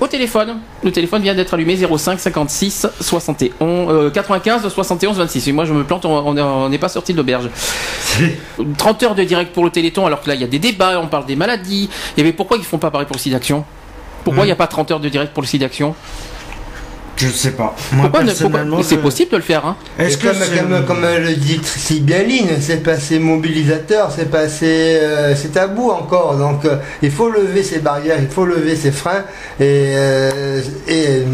[0.00, 0.58] au téléphone.
[0.82, 3.52] Le téléphone vient d'être allumé 05 56 71
[3.90, 5.48] euh, 95 71 26.
[5.48, 7.48] Et moi je me plante, on- on est- on n'est pas sorti de l'auberge.
[8.78, 11.00] 30 heures de direct pour le Téléthon, alors que là il y a des débats,
[11.00, 11.88] on parle des maladies.
[12.16, 13.64] Et mais pourquoi ils font pas pareil pour le SIDAction
[14.24, 15.94] Pourquoi il n'y a pas 30 heures de direct pour le SIDAction
[17.16, 17.76] Je sais pas.
[17.92, 21.02] Moi, Pourquoi ne- personnellement, pourquoi- C'est possible de le faire, hein Est-ce que comme, comme
[21.02, 22.22] le dit si bien
[22.60, 26.36] c'est pas assez mobilisateur, c'est pas assez, euh, c'est tabou encore.
[26.36, 29.24] Donc euh, il faut lever ces barrières, il faut lever ces freins
[29.60, 31.24] et, euh, et euh,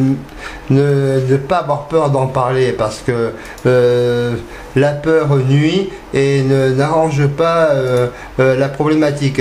[0.70, 3.32] ne, pas avoir peur d'en parler parce que
[3.66, 4.36] euh,
[4.76, 8.08] la peur nuit et n'arrange pas euh,
[8.40, 9.40] euh, la problématique.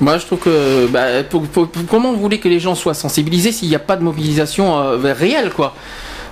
[0.00, 1.22] Moi, je trouve que bah,
[1.88, 5.50] comment vous voulez que les gens soient sensibilisés s'il n'y a pas de mobilisation réelle,
[5.50, 5.74] quoi?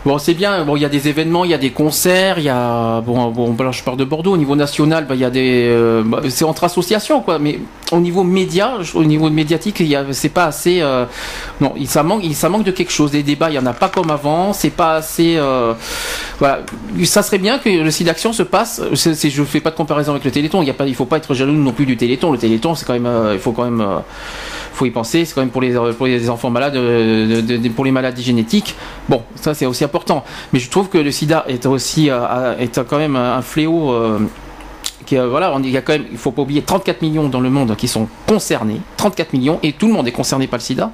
[0.07, 0.65] Bon, c'est bien.
[0.65, 3.31] Bon, il y a des événements, il y a des concerts, il y a bon,
[3.31, 4.33] bon, là, je parle de Bordeaux.
[4.33, 7.39] Au niveau national, bah, il y a des, euh, bah, c'est entre associations, quoi.
[7.39, 7.59] Mais
[7.91, 10.79] au niveau média, au niveau médiatique, il y a, c'est pas assez.
[10.81, 11.05] euh,
[11.61, 13.11] non, ça manque, ça manque de quelque chose.
[13.11, 14.53] Des débats, il y en a pas comme avant.
[14.53, 15.35] C'est pas assez.
[15.37, 15.75] euh,
[16.39, 16.61] voilà,
[17.05, 18.81] ça serait bien que le site d'action se passe.
[18.95, 20.63] C'est, c'est- je fais pas de comparaison avec le Téléthon.
[20.63, 22.31] Il y a pas, il faut pas être jaloux non plus du Téléthon.
[22.33, 23.85] Le Téléthon, c'est quand même, euh, il faut quand même,
[24.73, 25.25] faut y penser.
[25.25, 28.77] C'est quand même pour les pour les enfants malades, de- de- pour les maladies génétiques.
[29.09, 29.98] Bon, ça c'est aussi important.
[30.53, 33.93] Mais je trouve que le SIDA est aussi euh, est quand même un fléau.
[33.93, 34.19] euh,
[35.07, 37.29] qui, euh, voilà, on- il y a quand même, il faut pas oublier 34 millions
[37.31, 40.59] dans le monde qui sont concernés, 34 millions, et tout le monde est concerné par
[40.59, 40.91] le SIDA,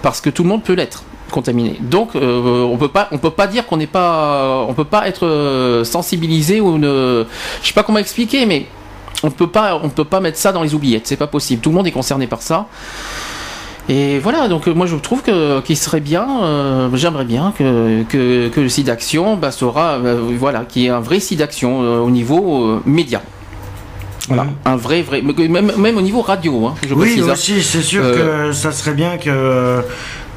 [0.00, 1.02] parce que tout le monde peut l'être
[1.32, 1.76] contaminé.
[1.80, 5.82] Donc, on peut pas, on peut pas dire qu'on n'est pas, on peut pas être
[5.84, 7.24] sensibilisé ou ne,
[7.62, 8.66] je sais pas comment expliquer, mais
[9.24, 11.08] on peut pas, on peut pas mettre ça dans les oubliettes.
[11.08, 11.60] C'est pas possible.
[11.60, 12.66] Tout le monde est concerné par ça.
[13.88, 18.02] Et voilà, donc euh, moi je trouve que qu'il serait bien, euh, j'aimerais bien que,
[18.02, 21.38] que, que le site d'action bah, sera, euh, voilà, qu'il y ait un vrai site
[21.38, 23.22] d'action euh, au niveau média.
[24.28, 27.32] Voilà, un vrai, vrai, même, même au niveau radio, hein, je Oui, hein.
[27.32, 29.82] aussi, c'est sûr que ça serait bien que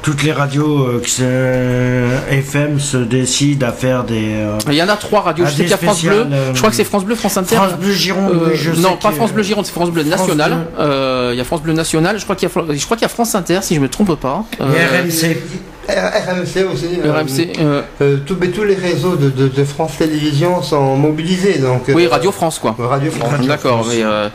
[0.02, 4.34] toutes les radios euh, euh, FM se décident à faire des.
[4.34, 5.46] euh, Il y en a trois radios.
[5.46, 6.26] Je sais qu'il y a France Bleu.
[6.32, 7.56] euh, Je crois que c'est France Bleu, France Inter.
[7.56, 9.90] France Bleu Gironde, Euh, oui, je sais non, pas que- France Bleu Gironde, c'est France
[9.90, 10.50] Bleu France National.
[10.52, 10.60] Bleu.
[10.80, 12.18] Euh, Il y a France Bleu National.
[12.18, 13.88] Je crois qu'il y a, je crois qu'il y a France Inter, si je me
[13.88, 14.44] trompe pas.
[14.60, 15.36] Et RMC.
[15.88, 16.86] RMC aussi.
[17.04, 21.58] RMC, euh, euh, tous, mais tous les réseaux de, de- de France Télévisions sont mobilisés.
[21.58, 22.74] Donc, Oui, Radio France, quoi.
[22.78, 23.46] Radio France.
[23.46, 24.28] D'accord, mais euh,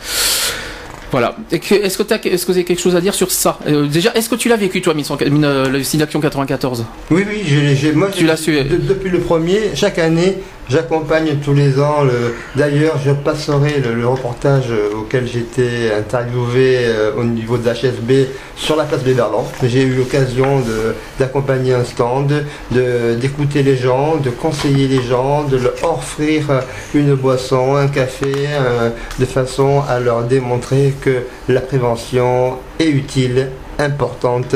[1.12, 1.36] voilà.
[1.52, 4.12] Est-ce que tu est-ce que vous avez quelque chose à dire sur ça Euh, Déjà,
[4.14, 7.92] est-ce que tu l'as vécu toi, 1100 euh, le site d'action 94 Oui, oui, j'ai,
[7.94, 8.52] moi, Tu l'as su.
[8.64, 10.38] de- depuis le premier, chaque année,
[10.70, 12.04] j'accompagne tous les ans.
[12.04, 17.68] Le, d'ailleurs, je passerai le, le reportage euh, auquel j'étais interviewé euh, au niveau de
[17.68, 19.46] l'HSB sur la place Béberland.
[19.64, 25.44] J'ai eu l'occasion de, d'accompagner un stand, de, d'écouter les gens, de conseiller les gens,
[25.44, 26.62] de leur offrir
[26.94, 28.90] une boisson, un café, euh,
[29.20, 33.50] de façon à leur démontrer que la prévention est utile,
[33.80, 34.56] importante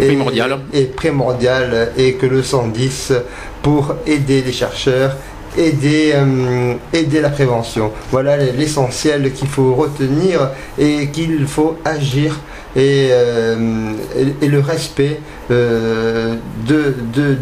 [0.00, 0.58] et, Primordiale.
[0.72, 3.12] et primordiale et que le 110
[3.62, 5.16] pour aider les chercheurs
[5.56, 7.92] aider, euh, aider la prévention.
[8.10, 12.40] Voilà l'essentiel qu'il faut retenir et qu'il faut agir
[12.76, 13.92] et, euh,
[14.42, 15.20] le respect
[15.50, 16.36] euh,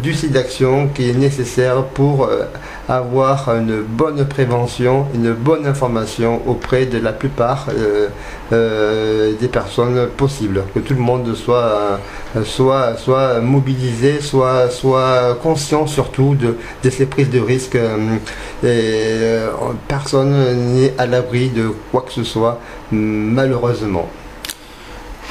[0.01, 2.29] du site d'action qui est nécessaire pour
[2.89, 8.07] avoir une bonne prévention, une bonne information auprès de la plupart euh,
[8.51, 10.63] euh, des personnes possibles.
[10.73, 11.99] Que tout le monde soit,
[12.35, 17.77] euh, soit, soit mobilisé, soit, soit conscient surtout de, de ces prises de risque.
[18.63, 19.37] et
[19.87, 20.33] personne
[20.73, 22.59] n'est à l'abri de quoi que ce soit,
[22.91, 24.09] malheureusement.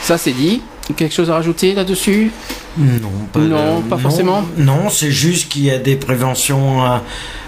[0.00, 0.62] Ça, c'est dit.
[0.96, 2.30] Quelque chose à rajouter là-dessus
[2.78, 4.44] Non, pas, Non, de- pas forcément.
[4.56, 7.02] Non, c'est juste qu'il y a des préventions à,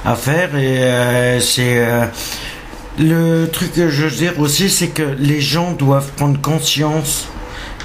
[0.05, 1.79] à faire et euh, c'est.
[1.79, 2.05] euh,
[2.99, 7.29] le truc que je veux dire aussi, c'est que les gens doivent prendre conscience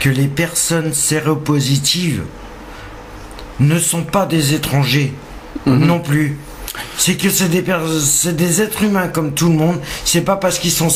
[0.02, 2.24] que les personnes séropositives
[3.62, 5.14] ne sont pas des étrangers
[5.66, 5.86] Mhm.
[5.86, 6.38] non plus.
[6.98, 7.64] C'est que c'est des,
[8.34, 9.78] des êtres humains comme tout le monde.
[10.04, 10.90] C'est pas parce qu'ils sont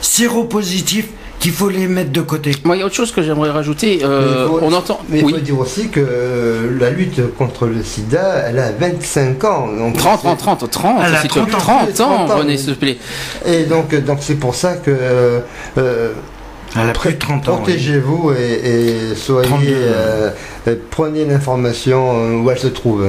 [0.00, 1.08] séropositifs
[1.40, 2.52] qu'il faut les mettre de côté.
[2.64, 4.00] Moi, il y a autre chose que j'aimerais rajouter.
[4.02, 5.00] euh, faut- on entend.
[5.10, 5.32] Mais il oui.
[5.34, 9.66] faut dire aussi que euh, la lutte contre le sida, elle a 25 ans.
[9.76, 11.50] Donc 30, c'est- 30, 30, 30, Elle a s'il te plaît.
[11.50, 11.58] 30 ans.
[11.86, 12.36] 30 ans, 30 ans.
[12.38, 12.98] René, s'il te plaît.
[13.46, 15.40] Et donc, donc c'est pour ça que euh,
[15.78, 16.12] euh,
[16.76, 17.52] Elle a plus de 30 ans.
[17.56, 17.62] oui.
[17.62, 18.68] protégez-vous et,
[19.12, 20.30] et soyez, 32, euh, euh,
[20.90, 23.06] prenez l'information euh, où elle se trouve.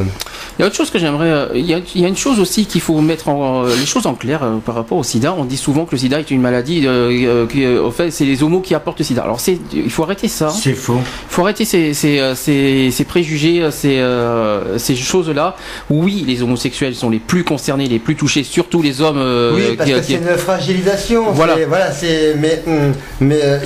[0.57, 1.29] Il y a autre chose que j'aimerais.
[1.29, 3.69] euh, Il y, a, il y a une chose aussi qu'il faut mettre en, euh,
[3.77, 5.33] les choses en clair par rapport au sida.
[5.37, 6.83] On dit souvent que le sida est une maladie.
[6.85, 9.23] euh, qui, au fait, c'est les homos qui apportent le sida.
[9.23, 10.49] Alors, c'est, il faut arrêter ça.
[10.49, 10.97] C'est faux.
[10.99, 15.55] Il faut arrêter ces, ces, ces, ces préjugés, ces, euh, ces choses-là.
[15.89, 19.17] Oui, les homosexuels sont les plus concernés, les plus touchés, surtout les hommes.
[19.17, 21.31] euh, oui, parce qui- que qui- c'est une fragilisation.
[21.31, 21.55] Voilà.
[21.55, 23.59] c'est- voilà, c'est mais hum, mais euh,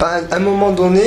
[0.00, 1.00] à un moment donné.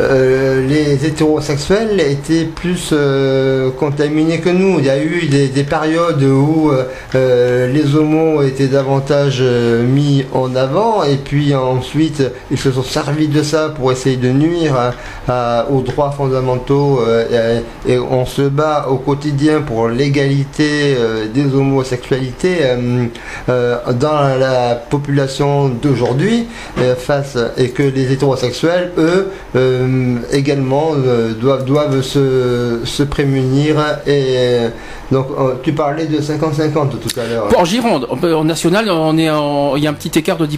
[0.00, 4.78] Euh, les hétérosexuels étaient plus euh, contaminés que nous.
[4.78, 6.70] Il y a eu des, des périodes où
[7.14, 13.28] euh, les homos étaient davantage mis en avant et puis ensuite ils se sont servis
[13.28, 14.92] de ça pour essayer de nuire
[15.70, 17.00] aux droits fondamentaux
[17.30, 20.96] et, et on se bat au quotidien pour l'égalité
[21.32, 22.58] des homosexualités
[23.46, 26.46] dans la, la population d'aujourd'hui
[26.98, 29.30] face et que les hétérosexuels eux
[30.32, 34.58] également euh, doivent, doivent se, se prémunir et
[35.10, 37.48] donc euh, tu parlais de 50-50 tout à l'heure.
[37.56, 40.56] En Gironde, en national, on est en- il y a un petit écart de 10%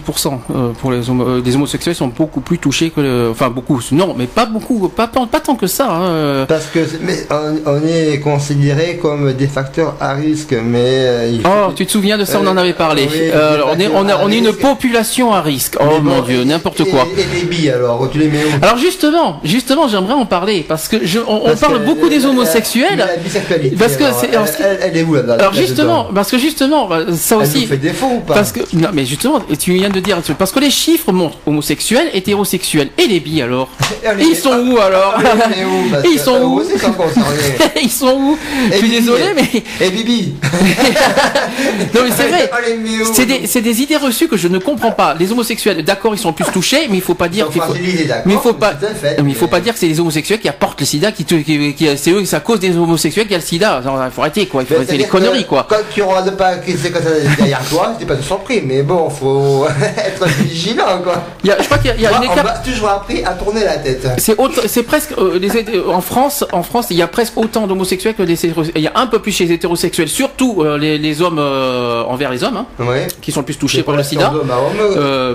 [0.53, 4.13] euh, pour les, euh, les homosexuels sont beaucoup plus touchés que le, enfin beaucoup, non,
[4.17, 5.87] mais pas beaucoup, pas, pas, pas tant que ça.
[5.89, 6.45] hein, euh.
[6.45, 11.41] Parce que mais on, on est considéré comme des facteurs à risque, mais euh, il
[11.41, 13.07] faut- Oh, tu te souviens de ça, on en avait parlé.
[13.11, 15.77] oui, Euh, on est, on, a- on est une population à risque.
[15.79, 17.05] Oh Mais mon bon, dieu, n'importe et- quoi.
[17.17, 18.63] Et, les billes alors, tu les mets où?
[18.65, 22.29] Alors justement, justement, j'aimerais en parler parce que je, on, parle que, beaucoup des euh,
[22.29, 22.97] homosexuels.
[22.97, 26.37] La bisexualité, Parce que c'est- alors, elle- elle est où là Alors justement, parce que
[26.37, 27.61] justement, bah, ça Elle aussi.
[27.61, 30.19] nous fait défaut ou pas Parce que non, mais justement, et tu viens de dire,
[30.37, 33.69] parce que les chiffres montrent homosexuels, hétérosexuels et les bi alors.
[34.05, 36.61] Allez, Ils sont où alors où Ils sont où.
[37.81, 38.37] Ils sont où
[38.71, 40.33] Je suis désolé, mais Et Bibi
[41.93, 42.49] non mais c'est vrai.
[43.45, 45.15] C'est des, idées reçues que je ne comprends pas.
[45.19, 47.73] Les homosexuels, d'accord, ils sont plus touchés, mais il faut pas dire qu'il faut.
[48.25, 48.73] Mais il faut pas.
[48.75, 49.10] fait.
[49.23, 51.43] Mais il faut pas dire que c'est les homosexuels qui apportent le sida, qui, qui,
[51.73, 53.81] qui- c'est eux, c'est à cause des homosexuels qu'il y a le sida.
[53.83, 55.65] Il faut arrêter quoi, il faut arrêter les conneries quoi.
[55.69, 58.61] Quand tu regardes pas qui c'est que ça derrière toi, t'es pas surpris.
[58.65, 59.65] Mais bon, faut
[60.05, 61.23] être vigilant quoi.
[61.43, 62.43] Il y a- je crois qu'il y a, Moi, une on écart.
[62.45, 64.07] m'a toujours appris à tourner la tête.
[64.17, 64.35] C'est
[64.67, 68.15] c'est presque euh, les euh, en France, en France, il y a presque autant d'homosexuels
[68.15, 68.81] que des hétérosexuels.
[68.81, 72.03] Il y a un peu plus chez les hétérosexuels, surtout euh, les, les hommes euh,
[72.03, 72.65] envers les hommes, hein,
[73.21, 74.31] qui sont le plus touchés par le sida.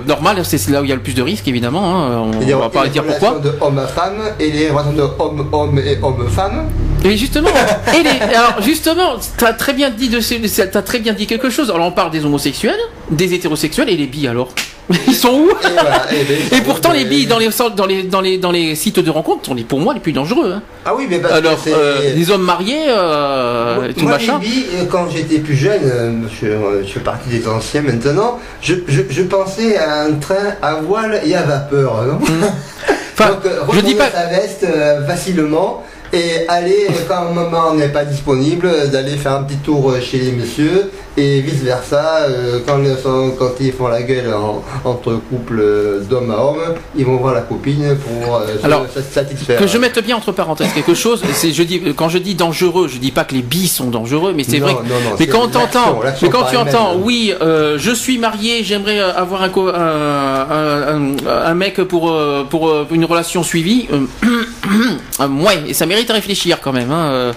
[0.05, 1.83] normal, c'est là où il y a le plus de risques évidemment.
[1.95, 3.39] hein, On, on va pas dire pourquoi.
[3.67, 6.69] Relations de homme à femme et les relations de homme-homme et homme-femme.
[7.05, 7.49] Et justement,
[7.97, 10.19] et les- alors justement, t'as très bien dit de,
[10.65, 11.69] t'as très bien dit quelque chose.
[11.69, 12.79] Alors on parle des homosexuels,
[13.11, 14.49] des hétérosexuels et les bi alors.
[15.07, 15.49] Ils sont où?
[15.49, 18.73] Et, voilà, et Et pourtant les bi dans les dans les dans les dans les
[18.75, 20.53] sites de rencontres sont les, pour moi les plus dangereux.
[20.55, 20.61] hein.
[20.85, 24.39] Ah oui, mais parce Alors que euh, les hommes mariés, euh, tout Moi, machin.
[24.41, 26.47] les billes, euh, quand j'étais plus jeune, je,
[26.83, 31.19] je fais partie des anciens maintenant, je, je, je pensais à un train à voile
[31.25, 32.03] et à vapeur.
[32.07, 32.19] non
[33.19, 34.09] Enfin, Donc, euh, je dis pas.
[34.11, 35.83] sa veste euh, facilement
[36.13, 40.31] et aller, quand maman n'est pas disponible, d'aller faire un petit tour euh, chez les
[40.31, 42.19] messieurs et vice versa.
[42.67, 46.75] quand, ils sont- quand ils font la gueule en- entre couples euh, d'homme à homme,
[46.95, 49.59] ils vont voir la copine pour euh, se Alors, satisfaire.
[49.59, 52.87] Que je mette bien entre parenthèses quelque chose, c'est je dis quand je dis dangereux,
[52.87, 54.73] je dis pas que les bis sont dangereux, mais c'est Non, vrai.
[54.73, 55.47] non, que- non, mais c'est quand
[56.21, 59.73] mais quand tu entends, oui, euh, je suis marié, j'aimerais euh, avoir un, co- un,
[59.73, 61.15] un, un-
[61.45, 64.27] un mec pour euh, pour euh, une relation suivie, euh, euh,
[65.19, 66.91] ouais, et ça mérite à réfléchir quand même.
[66.91, 67.33] Hein, euh,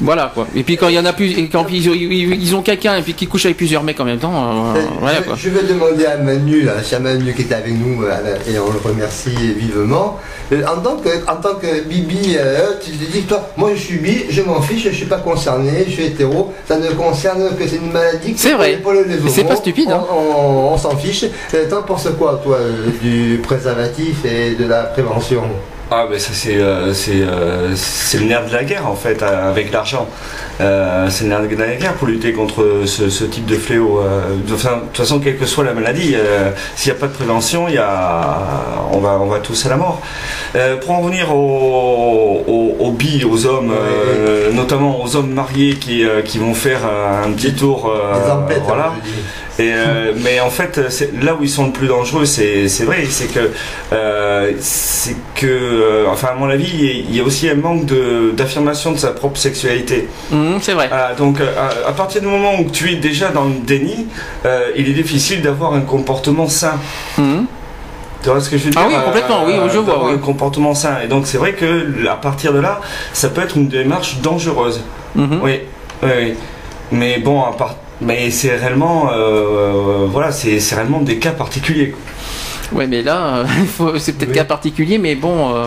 [0.00, 0.46] voilà quoi.
[0.54, 2.96] Et puis quand il y en a plus, et quand ils, ils- ils ont quelqu'un
[2.96, 5.34] et puis qui couche avec plusieurs mecs en même temps, euh, Euh, voilà je, quoi.
[5.36, 9.30] je vais demander à Manu, c'est Manu qui était avec nous et on le remercie
[9.56, 10.18] vivement.
[10.52, 13.98] En tant que, en tant que Bibi, euh, tu te dis, toi, moi je suis
[13.98, 17.66] bi, je m'en fiche, je suis pas concerné, je suis hétéro, ça ne concerne que
[17.68, 18.34] c'est une maladie.
[18.36, 18.80] C'est vrai.
[19.28, 20.02] c'est pas stupide, hein.
[20.10, 21.24] On, on- on s'en fiche.
[21.68, 22.58] T'en penses quoi, toi,
[23.02, 25.42] du préservatif et de la prévention?
[25.92, 29.50] Ah ben ça c'est euh, euh, c'est le nerf de la guerre en fait euh,
[29.50, 30.06] avec l'argent.
[30.60, 34.00] Euh, c'est le nerf de la guerre pour lutter contre ce, ce type de fléau.
[34.46, 36.14] de, enfin, toute façon quelle que soit la maladie,
[36.76, 38.38] s'il n'y a pas de prévention, il y a
[38.92, 40.00] on va on va tous à la mort.
[40.82, 43.72] Pour en revenir aux, aux, aux billes, aux hommes,
[44.52, 47.92] notamment aux hommes mariés qui, qui vont faire un petit tour,
[48.24, 48.92] Les empêtes, voilà.
[49.60, 50.80] Et, euh, mais en fait,
[51.20, 53.50] là où ils sont le plus dangereux, c'est vrai, c'est que,
[53.92, 57.84] euh, c'est que, euh, enfin à mon avis, il y a aussi un manque
[58.34, 60.08] d'affirmation de, sa propre sexualité.
[60.32, 60.88] Hum, c'est vrai.
[60.90, 64.06] Ah, donc, à, à partir du moment où tu es déjà dans le déni,
[64.76, 66.78] il est difficile d'avoir un comportement sain.
[67.18, 67.44] Hum.
[68.22, 68.80] Tu vois ce que je veux dire?
[68.82, 70.12] Ah oui, complètement, oui, je vois, oui.
[70.14, 70.96] Un comportement sain.
[71.04, 72.80] Et donc, c'est vrai que à partir de là,
[73.12, 74.82] ça peut être une démarche dangereuse.
[75.14, 75.40] Mhm.
[75.42, 75.60] Oui,
[76.02, 76.34] oui, oui.
[76.92, 81.94] Mais bon, à part- mais c'est réellement, euh, voilà, c'est c'est réellement des cas particuliers.
[82.72, 83.44] Ouais, mais là, euh,
[83.98, 84.34] c'est peut-être Oui.
[84.36, 85.54] cas particulier, mais bon.
[85.56, 85.66] euh,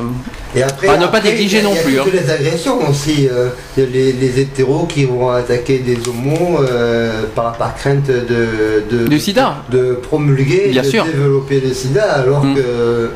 [0.55, 2.23] Et après, À ne pas négliger non il y a plus, toutes hein.
[2.25, 3.27] les agressions aussi.
[3.29, 7.75] euh, il y a les, les hétéros qui vont attaquer des homos euh, par, par
[7.75, 9.57] crainte de, de, Du sida.
[9.69, 11.03] de promulguer, Bien de sûr.
[11.03, 12.55] développer le sida, alors Mm.
[12.55, 12.61] que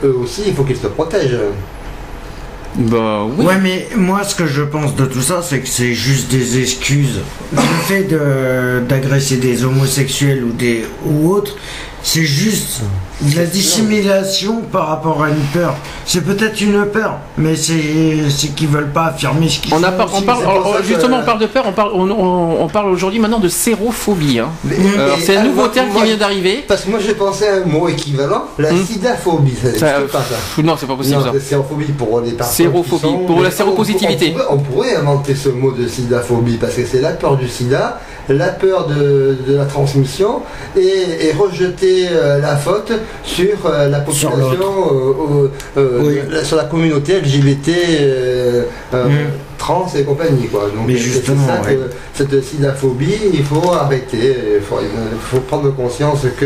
[0.06, 1.40] eux aussi, il faut qu'ils se protègent.
[2.78, 3.46] Bah oui.
[3.46, 6.60] Ouais, mais moi, ce que je pense de tout ça, c'est que c'est juste des
[6.60, 7.22] excuses.
[7.52, 8.08] Le fait
[8.88, 11.56] d'agresser des homosexuels ou des ou autres,
[12.04, 12.82] c'est juste
[13.36, 15.76] la dissimulation par rapport à une peur.
[16.06, 19.92] C'est peut-être une peur, mais c'est c'est qu'ils veulent pas affirmer ce qu'ils On, a
[19.92, 22.92] font par- on parle, justement, on parle de peur, on parle, on, on- on parle
[22.92, 24.40] aujourd'hui maintenant de sérophobie.
[24.40, 24.50] hein.
[25.20, 26.64] C'est un nouveau moi- terme qui vient d'arriver.
[26.68, 28.86] Parce que moi, j'ai pensé à un mot équivalent, la Mm.
[28.86, 29.56] sidaphobie.
[29.56, 30.62] Ça Ça, pas, ça.
[30.62, 31.32] non, c'est pas possible Non, ça.
[31.34, 32.56] c'est sérophobie pour les personnes.
[32.56, 34.34] Sérophobie, qui sont- pour la séropositivité.
[34.36, 37.48] On, pourrait- on pourrait inventer ce mot de sidaphobie parce que c'est la peur du
[37.50, 38.00] sida,
[38.30, 40.42] la peur de, de la transmission
[40.76, 40.82] et,
[41.28, 42.92] et rejeter euh, la faute
[43.24, 44.60] sur euh, la population,
[44.92, 45.48] euh,
[45.78, 46.20] euh, Oui.
[46.44, 47.70] sur la communauté LGBT.
[48.94, 48.98] Mm.
[49.58, 50.64] Trans et compagnie quoi.
[50.76, 51.76] Donc Mais justement, ça ouais.
[51.76, 56.46] que cette sidaphobie, il faut arrêter, il faut, il faut prendre conscience que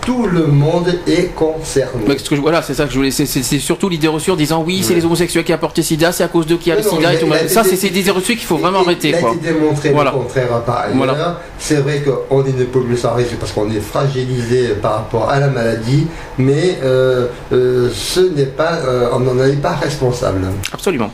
[0.00, 2.02] tout le monde est concerné.
[2.06, 3.10] Mais ce que je- voilà, c'est ça que je voulais.
[3.10, 5.82] C'est c'est- c'est surtout l'idée reçue en disant oui, c'est les homosexuels qui apportent le
[5.82, 7.30] sida, c'est à cause d'eux qu'il y a le Non, sida et tout.
[7.30, 9.90] a Ça, c'est c'est des idées reçues qu'il faut vraiment arrêter Il a été démontré
[9.90, 10.10] Voilà.
[10.12, 10.96] le contraire par ailleurs.
[10.96, 11.40] Voilà.
[11.58, 15.38] C'est vrai qu'on est une population à risque parce qu'on est fragilisé par rapport à
[15.40, 16.06] la maladie,
[16.38, 20.40] mais euh, euh, ce n'est pas, euh, on n'en est pas responsable.
[20.72, 21.10] Absolument.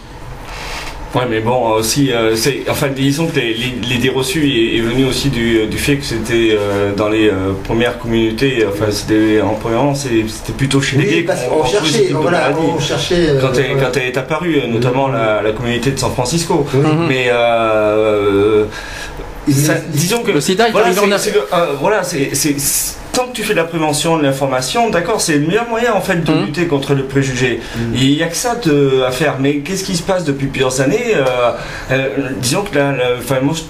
[1.15, 4.77] Ouais, mais bon, euh, aussi, euh, c'est, enfin, disons que les- les- l'idée reçue est,
[4.79, 8.87] est venue aussi du, du fait que c'était euh, dans les euh, premières communautés, enfin,
[8.91, 9.55] c'était en
[9.95, 12.59] c'est- c'était plutôt chez les Oui, gays parce qu'on qu'on retrouvait ce cherchait, voilà, maladie.
[12.77, 13.29] on cherchait.
[13.29, 13.81] euh, quand elle, ouais.
[13.81, 16.67] quand elle est apparue, euh, notamment la, la communauté de San Francisco.
[16.75, 16.81] Oui.
[17.09, 18.65] Mais euh,
[19.53, 22.35] ça- disons que Le sida est voilà, c'est- euh, voilà, c'est-
[23.13, 26.01] tant que tu fais de la prévention, de l'information, d'accord, c'est le meilleur moyen en
[26.01, 26.47] fait de Mhm.
[26.47, 27.61] lutter contre le préjugé.
[27.95, 29.37] Il n'y a que ça de- à faire.
[29.39, 31.25] Mais qu'est-ce qui se passe depuis plusieurs années euh,
[31.93, 32.09] euh,
[32.41, 32.77] Disons que
[33.21, 33.63] enfin, moi, je-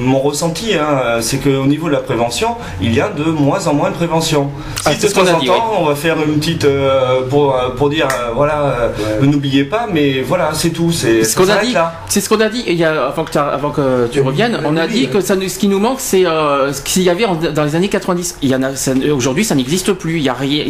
[0.00, 3.74] mon ressenti, hein, c'est qu'au niveau de la prévention, il y a de moins en
[3.74, 4.50] moins de prévention.
[4.84, 6.38] Ah, Si c'est de ce qu'on temps a en dit, temps, on va faire une
[6.38, 10.90] petite euh, pour, euh, pour dire euh, voilà, vous n'oubliez pas, mais voilà, c'est tout.
[10.92, 11.74] C'est ce qu'on a dit,
[12.08, 14.58] c'est ce qu'on a dit il y a, avant, que t'as- avant que tu reviennes.
[14.64, 17.24] On a dit que ça, ce qui nous manque, c'est euh, ce qu'il y avait
[17.24, 18.38] en- dans les années 90.
[18.42, 20.16] Il y en a, ça- aujourd'hui, ça n'existe plus.
[20.18, 20.64] Il y a rien.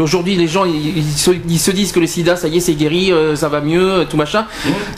[0.00, 2.60] Aujourd'hui, les gens, ils, ils se, ils se disent que le SIDA, ça y est,
[2.60, 4.46] c'est guéri, euh, ça va mieux, tout machin.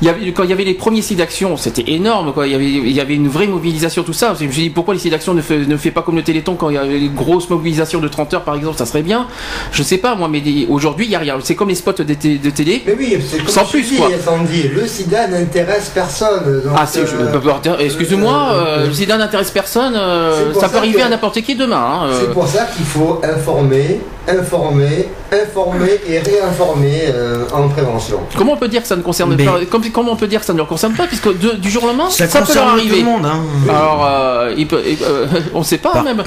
[0.00, 2.32] Il y avait, quand il y avait les premiers SIDAction, c'était énorme.
[2.32, 2.46] Quoi.
[2.46, 4.34] Il y avait, il y avait une vraie mobilisation, tout ça.
[4.38, 6.54] Je me suis dit pourquoi les SIDAction ne fait, ne fait pas comme le Téléthon
[6.54, 9.26] quand il y avait les grosses mobilisations de 30 heures, par exemple, ça serait bien.
[9.72, 11.36] Je sais pas moi, mais aujourd'hui, il y a rien.
[11.42, 12.04] C'est comme les spots de,
[12.50, 12.82] télé.
[12.86, 14.08] Mais oui, c'est comme Sans plus, dis, quoi.
[14.24, 16.62] Sandy, le sida n'intéresse personne.
[16.64, 20.78] donc, Ah, euh, excuse-moi, euh, le sida n'intéresse personne, euh, C'est pour ça peut ça
[20.78, 21.76] arriver que- à n'importe qui demain.
[21.76, 22.18] hein, euh.
[22.20, 28.20] C'est pour ça qu'il faut informer, informer, informer et réinformer euh, en prévention.
[28.36, 30.40] Comment on peut dire que ça ne concerne Mais- pas comme- Comment on peut dire
[30.40, 32.54] que ça ne le concerne pas puisque de- du jour au lendemain Ça ça, peut
[32.54, 32.98] leur tout arriver.
[32.98, 33.40] le monde, hein.
[33.68, 36.22] Alors euh, il peut, il- euh, on ne sait pas même.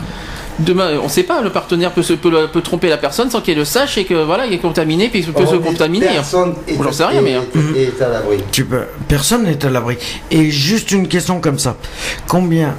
[0.57, 1.41] Demain, on ne sait pas.
[1.41, 4.05] Le partenaire peut, se, peut, le- peut tromper la personne sans qu'il le sache et
[4.05, 6.05] que voilà, il est contaminé puis il peut On se contaminer.
[6.07, 7.33] Personne est, J'en sais rien, mais.
[7.35, 7.43] hein.
[7.75, 8.37] est- est à l'abri.
[8.53, 9.97] Tu peux, personne n'est à l'abri.
[10.31, 11.75] Et juste une question comme ça.
[12.27, 12.75] Combien,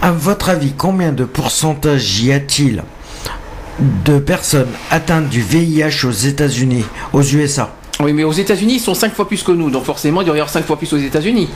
[0.00, 2.84] à votre avis, combien de pourcentage y a-t-il
[4.04, 7.70] de personnes atteintes du VIH aux États-Unis, aux USA
[8.00, 10.34] Oui, mais aux États-Unis, ils sont 5 fois plus que nous, donc forcément, il doit
[10.36, 11.48] y avoir 5 fois plus aux États-Unis.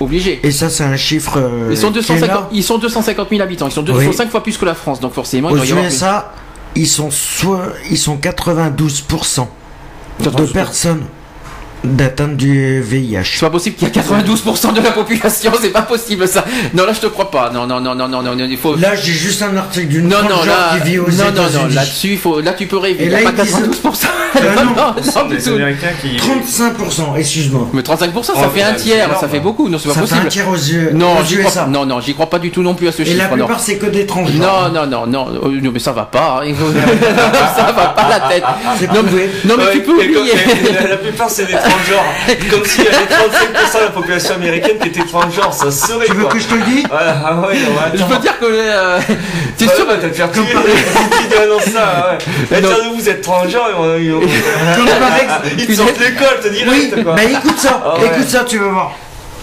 [0.00, 0.40] Obligé.
[0.42, 1.34] Et ça, c'est un chiffre.
[1.36, 2.48] euh, Ils sont, qui est 250, là.
[2.52, 4.04] ils sont 250 000 habitants, ils sont, deux- Oui.
[4.06, 5.72] ils sont 5 fois plus que la France, donc forcément, il Aux y.
[5.72, 6.32] USA,
[6.74, 9.46] ils sont soit, ils sont 92%
[10.20, 11.04] de personnes
[11.84, 13.22] d'atteinte du VIH.
[13.24, 16.44] C'est pas possible qu'il y a 92% de la population, c'est pas possible ça.
[16.74, 17.50] Non, là je te crois pas.
[17.52, 18.76] Non, non, non, non, non, non, non, il faut.
[18.76, 21.74] Là, j'ai juste un article d'une Non, non, là, qui vit aux non, non, non,
[21.74, 23.04] là-dessus, il faut, là tu peux rêver.
[23.04, 24.06] Et Il y a là, pas ils disent- 92%.
[24.34, 25.50] Ah non, non, non, tout.
[25.54, 26.16] Américains qui.
[26.16, 27.68] 35%, excuse-moi.
[27.72, 29.68] Mais 35%, ça Oh, fait un tiers, ça fait beaucoup.
[29.68, 30.26] Non, c'est pas Ça fait possible.
[30.26, 30.90] un tiers aux yeux.
[30.94, 31.50] Non, aux j'y USA.
[31.50, 33.16] crois, non, non, j'y crois pas du tout non plus à ce Et chiffre.
[33.18, 33.36] la non.
[33.46, 34.70] plupart, c'est que des transgenres.
[34.72, 36.42] Non, non, non, non, euh, non, mais ça va pas.
[36.44, 36.52] hein.
[37.56, 38.42] ça va pas la tête.
[38.94, 40.32] Non, mais, non, tu peux et oublier.
[40.68, 41.52] et la, la plupart c'est des
[42.50, 46.12] Comme s'il y avait 35% de la population américaine qui était transgenre, ça serait Tu
[46.14, 46.32] veux quoi.
[46.32, 46.84] que je te le dise?
[46.88, 47.54] Voilà, ah ouais,
[47.94, 48.44] Je peux dire que.
[48.48, 48.98] euh,
[49.56, 50.42] T'es Ouais, sûr bah, t'as te faire tuer.
[50.42, 50.56] Tu
[51.28, 52.18] dis, non, ça, ouais.
[52.50, 52.68] Mais Non.
[52.74, 56.70] tiens, vous êtes transgenre, ils, ils, Comme par exemple- ils te sortent l'école, te direct,
[56.96, 57.14] Oui, quoi.
[57.16, 58.92] mais écoute ça, Ah écoute ça, tu vas voir.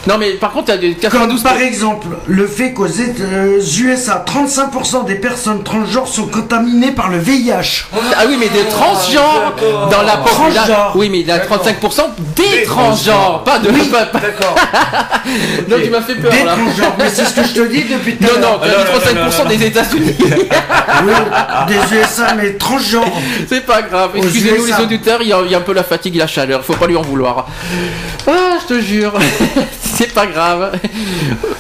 [0.08, 1.42] Non, mais par contre, t'as des Comme 92%.
[1.44, 7.10] par exemple, le fait qu'aux Éta- euh, USA, 35% des personnes transgenres sont contaminées par
[7.10, 7.86] le VIH.
[8.16, 9.90] Ah oui, mais des transgenres d'accord.
[9.90, 10.62] dans la population.
[10.62, 10.92] Transgenres.
[10.96, 12.04] Oui, mais il y a 35%
[12.36, 13.70] des Des transgenres, pas de.
[13.70, 14.56] pas- pas- D'accord.
[15.70, 16.54] Non, tu m'as fait peur Des là.
[16.56, 18.86] transgenres, mais c'est ce que je te dis depuis tout Non, à non, l'heure.
[19.04, 20.16] t'as dit 35% des États-Unis.
[21.06, 21.12] Oui,
[21.68, 23.06] des USA, mais transgenres.
[23.50, 24.12] C'est pas grave.
[24.16, 24.78] Excusez-nous USA.
[24.78, 26.64] les auditeurs, il y, a, il y a un peu la fatigue et la chaleur.
[26.64, 27.48] Faut pas lui en vouloir.
[28.28, 28.32] Ah,
[28.68, 29.14] je te jure.
[29.82, 30.78] C'est pas grave.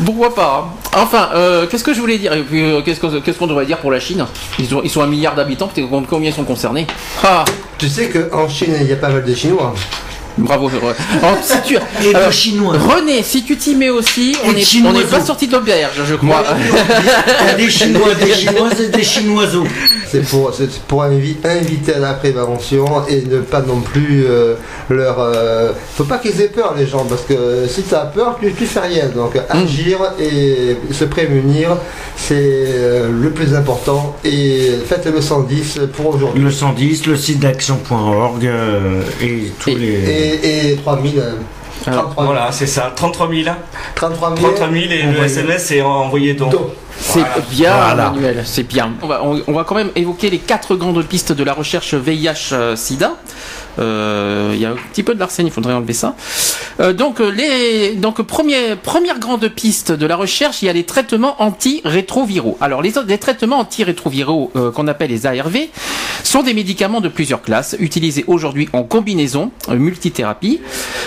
[0.05, 0.89] Pourquoi pas hein.
[0.97, 2.31] Enfin, euh, qu'est-ce que je voulais dire?
[2.33, 4.25] Euh, Qu'est-ce qu'on devrait dire pour la Chine?
[4.59, 5.69] Ils, ont- sont un milliard d'habitants.
[6.09, 6.85] Combien ils sont concernés?
[7.23, 7.45] Ah,
[7.77, 9.73] Tu sais qu'en Chine, il y a pas mal de Chinois.
[10.37, 10.69] Bravo.
[10.69, 12.75] euh, alors, si tu- Et alors, chinois.
[12.77, 15.53] René, si tu t'y mets aussi, on Et n'est chinois on n'est pas sorti de
[15.53, 16.43] l'auberge, je crois.
[17.41, 19.65] Il y a des chinois, des chinoises et des chinoiseaux.
[20.07, 20.21] C'est
[20.87, 24.55] pour, inviter à la prévention et ne pas non plus euh,
[24.89, 25.19] leur.
[25.19, 28.53] euh, faut pas qu'ils aient peur, les gens, parce que si tu as peur, tu,
[28.53, 29.07] tu fais rien.
[29.13, 31.75] Donc agir et se prémunir,
[32.15, 34.15] c'est euh, le plus important.
[34.23, 36.41] Et faites le 110 pour aujourd'hui.
[36.41, 39.75] Le 110, le site d'action.org euh, et tous les.
[39.85, 41.19] Et, et 3000.
[41.19, 41.31] euh,
[41.87, 42.33] Alors, 33 000.
[42.33, 43.55] Voilà, c'est ça, 33 000.
[43.95, 44.47] 33 000.
[44.51, 45.23] 33 000 et le.
[45.23, 46.53] SMS est envoyé donc.
[46.97, 47.19] C'est
[47.51, 48.09] bien, Voilà.
[48.11, 48.93] Manuel, c'est bien.
[49.01, 51.93] On va, on, on va quand même évoquer les quatre grandes pistes de la recherche
[51.93, 53.11] VIH-Sida.
[53.79, 56.15] Euh, Il y a un petit peu de l'arsène, il faudrait enlever ça.
[56.79, 60.73] Euh, donc, euh, les, donc premier, première grande piste de la recherche, il y a
[60.73, 62.57] les traitements antirétroviraux.
[62.61, 65.57] Alors, les, les traitements antirétroviraux qu'on appelle les ARV
[66.23, 70.61] sont des médicaments de plusieurs classes, utilisés aujourd'hui en combinaison, multithérapie,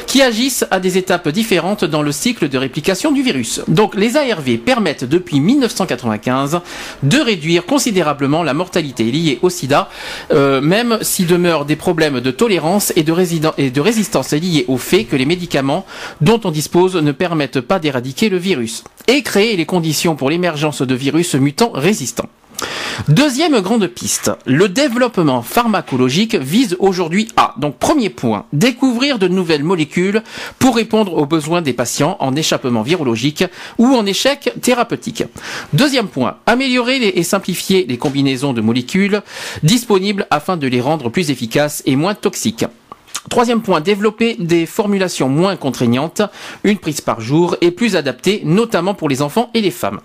[0.07, 3.61] qui agissent à des étapes différentes dans le cycle de réplication du virus.
[3.69, 6.61] Donc, les ARV permettent depuis 1995
[7.03, 9.89] de réduire considérablement la mortalité liée au sida,
[10.33, 12.58] même s'il demeure des problèmes de tolérance
[12.97, 15.87] et de, et de résistance liés au fait que les médicaments
[16.21, 20.83] dont on dispose ne permettent pas d'éradiquer le virus et créer les conditions pour l'émergence
[20.83, 22.29] de virus mutants résistants.
[23.07, 29.63] Deuxième grande piste, le développement pharmacologique vise aujourd'hui à, donc premier point, découvrir de nouvelles
[29.63, 30.23] molécules
[30.59, 33.45] pour répondre aux besoins des patients en échappement virologique
[33.79, 35.25] ou en échec thérapeutique.
[35.73, 39.23] Deuxième point, améliorer et simplifier les combinaisons de molécules
[39.63, 42.67] disponibles afin de les rendre plus efficaces et moins toxiques.
[43.31, 46.23] Troisième point, développer des formulations moins contraignantes,
[46.65, 50.01] une prise par jour et plus adaptées, notamment pour les enfants et les femmes.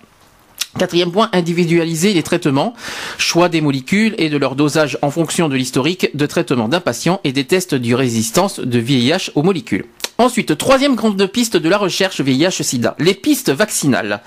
[0.78, 2.74] Quatrième point, individualiser les traitements,
[3.16, 7.20] choix des molécules et de leur dosage en fonction de l'historique de traitement d'un patient
[7.22, 9.84] et des tests de résistance de VIH aux molécules.
[10.16, 14.20] Ensuite, troisième grande piste de la recherche VIH-Sida, les pistes vaccinales.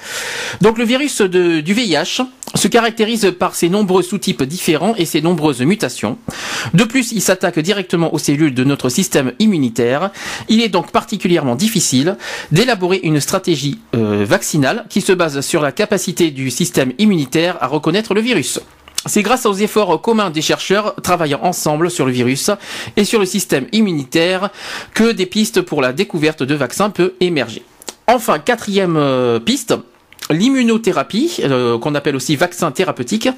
[0.59, 2.23] Donc le virus du VIH
[2.55, 6.17] se caractérise par ses nombreux sous-types différents et ses nombreuses mutations.
[6.73, 10.11] De plus, il s'attaque directement aux cellules de notre système immunitaire.
[10.49, 12.17] Il est donc particulièrement difficile
[12.51, 17.67] d'élaborer une stratégie euh, vaccinale qui se base sur la capacité du système immunitaire à
[17.67, 18.59] reconnaître le virus.
[19.05, 22.51] C'est grâce aux efforts communs des chercheurs travaillant ensemble sur le virus
[22.95, 24.49] et sur le système immunitaire
[24.93, 27.63] que des pistes pour la découverte de vaccins peuvent émerger.
[28.07, 29.75] Enfin, quatrième euh, piste,
[30.29, 33.29] l'immunothérapie, euh, qu'on appelle aussi vaccin thérapeutique.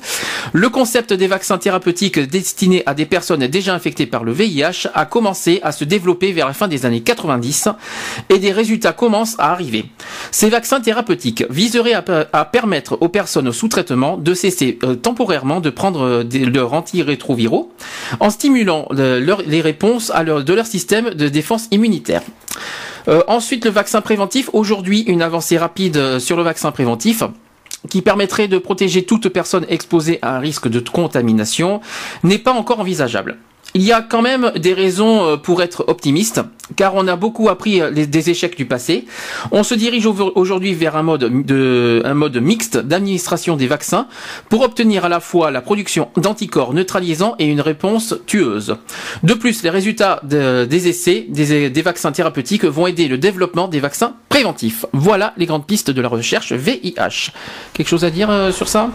[0.53, 5.06] Le concept des vaccins thérapeutiques destinés à des personnes déjà infectées par le VIH a
[5.06, 7.70] commencé à se développer vers la fin des années 90
[8.30, 9.86] et des résultats commencent à arriver.
[10.32, 14.95] Ces vaccins thérapeutiques viseraient à, pe- à permettre aux personnes sous traitement de cesser euh,
[14.95, 17.72] temporairement de prendre euh, leurs antirétroviraux
[18.20, 22.22] en stimulant les réponses de leur système de défense immunitaire.
[23.10, 24.49] Euh, ensuite, le vaccin préventif.
[24.53, 27.23] Aujourd'hui, une avancée rapide euh, sur le vaccin préventif
[27.90, 31.81] qui permettrait de protéger toute personne exposée à un risque de contamination
[32.23, 33.38] n'est pas encore envisageable.
[33.76, 36.41] Il y a quand même des raisons euh, pour être optimiste,
[36.76, 39.06] car on a beaucoup appris euh, des échecs du passé.
[39.52, 44.08] On se dirige au- aujourd'hui vers un mode, de, un mode mixte d'administration des vaccins
[44.50, 48.76] pour obtenir à la fois la production d'anticorps neutralisants et une réponse tueuse.
[49.22, 53.68] De plus, les résultats de- des essais des, des vaccins thérapeutiques vont aider le développement
[53.68, 54.86] des vaccins préventifs.
[54.94, 57.32] Voilà les grandes pistes de la recherche VIH.
[57.74, 58.90] Quelque chose à dire euh, sur ça?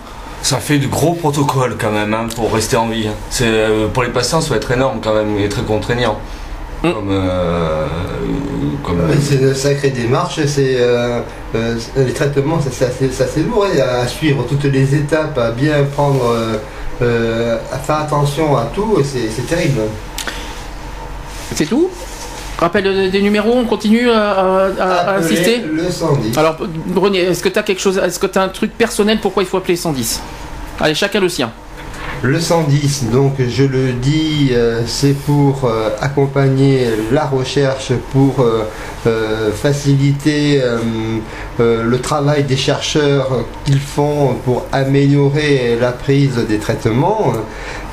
[0.45, 3.09] Ça fait de gros protocoles quand même hein, pour rester en vie.
[3.31, 6.19] C'est, euh, pour les patients, ça va être énorme quand même et très contraignant.
[6.83, 7.87] Comme, euh,
[8.85, 11.21] comme- C'est une sacrée démarche, c'est euh,
[11.55, 15.39] euh, les traitements, ça, c'est assez, c'est assez lourd hein, à suivre toutes les étapes,
[15.39, 16.57] à bien prendre, euh,
[17.01, 19.81] euh, à faire attention à tout, c'est c'est terrible.
[21.55, 21.89] C'est tout?
[22.59, 25.59] Rappel des numéros, on continue à, à- à- insister?
[25.67, 26.37] le 110.
[26.39, 26.57] Alors,
[26.95, 29.43] René, est-ce que tu as quelque chose, est-ce que tu as un truc personnel pourquoi
[29.43, 30.21] il faut appeler 110
[30.81, 31.53] Allez, chacun le sien.
[32.23, 39.53] Le 110, donc je le dis, euh, c'est pour euh, accompagner la recherche, pour euh,
[39.53, 40.63] faciliter
[41.59, 47.35] le travail des chercheurs qu'ils font pour améliorer la prise des traitements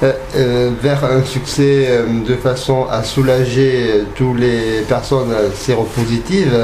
[0.01, 6.57] vers un succès de façon à soulager toutes les personnes séropositives.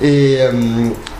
[0.00, 0.38] Et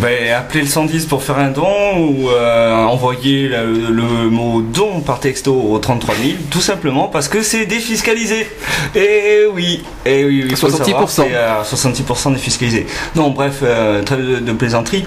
[0.00, 5.00] Ben, appelez le 110 pour faire un don ou euh, envoyer le, le mot don
[5.00, 8.46] par texto au 33 000, tout simplement parce que c'est défiscalisé.
[8.94, 11.06] Et oui, et oui, il faut 66%.
[11.08, 12.86] savoir, euh, 66% défiscalisé.
[13.14, 15.04] Non, bref, euh, très de, de plaisanterie.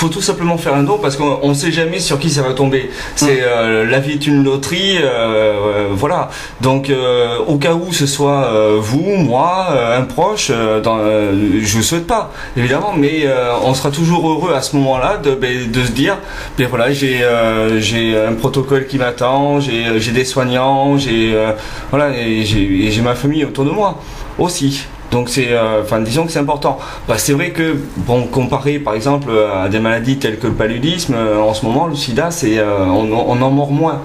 [0.00, 2.54] Faut tout simplement faire un don parce qu'on ne sait jamais sur qui ça va
[2.54, 2.90] tomber.
[3.16, 6.30] C'est euh, la vie est une loterie, euh, euh, voilà.
[6.62, 10.96] Donc euh, au cas où ce soit euh, vous, moi, euh, un proche, euh, dans,
[11.00, 15.18] euh, je vous souhaite pas évidemment, mais euh, on sera toujours heureux à ce moment-là
[15.18, 16.16] de, ben, de se dire,
[16.56, 21.52] ben voilà, j'ai euh, j'ai un protocole qui m'attend, j'ai j'ai des soignants, j'ai euh,
[21.90, 23.98] voilà, et j'ai ma famille autour de moi
[24.38, 24.86] aussi.
[25.10, 26.78] Donc c'est, euh, enfin disons que c'est important.
[27.08, 31.14] Bah, c'est vrai que bon, comparé par exemple à des maladies telles que le paludisme,
[31.14, 34.02] euh, en ce moment le SIDA, c'est, euh, on, en mord moins.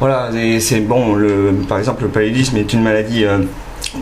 [0.00, 0.30] Voilà,
[0.60, 1.16] c'est bon.
[1.68, 3.24] Par exemple, le paludisme est une maladie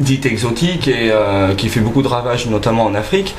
[0.00, 3.34] dite exotique et euh, qui fait beaucoup de ravages, notamment en Afrique.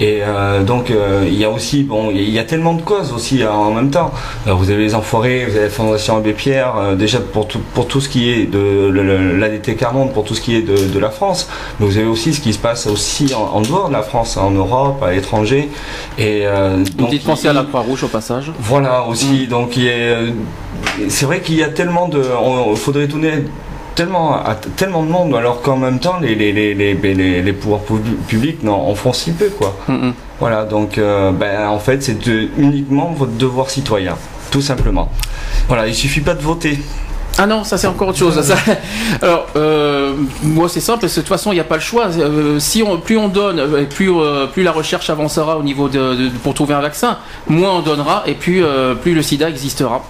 [0.00, 3.12] Et euh, donc euh, il y a aussi, bon, il y a tellement de causes
[3.12, 4.10] aussi en même temps.
[4.46, 8.00] Vous avez les Enfoirés, vous avez la Fondation Abbé Pierre, déjà pour tout, pour tout
[8.00, 8.90] ce qui est de
[9.38, 11.48] l'ADT Carmonde, pour tout ce qui est de, de la France.
[11.78, 14.36] Mais vous avez aussi ce qui se passe aussi en, en dehors de la France,
[14.36, 15.68] en Europe, à l'étranger.
[16.18, 18.50] Et Une donc, petite pensée à la Croix-Rouge au passage?
[18.58, 20.18] voilà aussi, donc il y a,
[21.08, 22.22] c'est vrai qu'il y a tellement de,
[22.70, 23.44] il faudrait donner
[24.00, 27.52] tellement à tellement de monde, alors qu'en même temps les les, les, les, les, les
[27.52, 29.76] pouvoirs pub- publics en font si peu quoi.
[30.38, 32.16] Voilà, donc euh, ben, en fait c'est
[32.56, 34.16] uniquement votre devoir citoyen,
[34.50, 35.10] tout simplement.
[35.68, 36.78] Voilà, il suffit pas de voter.
[37.38, 38.40] Ah non, ça c'est encore autre chose.
[38.42, 38.56] Ça-
[39.22, 41.80] alors, euh, moi c'est simple, parce que de toute façon il n'y a pas le
[41.82, 42.06] choix.
[42.18, 46.14] Euh, si on, plus on donne, plus, euh, plus la recherche avancera au niveau de,
[46.14, 47.18] de- pour trouver un vaccin,
[47.48, 48.62] moins on donnera et plus,
[49.02, 50.02] plus le sida existera.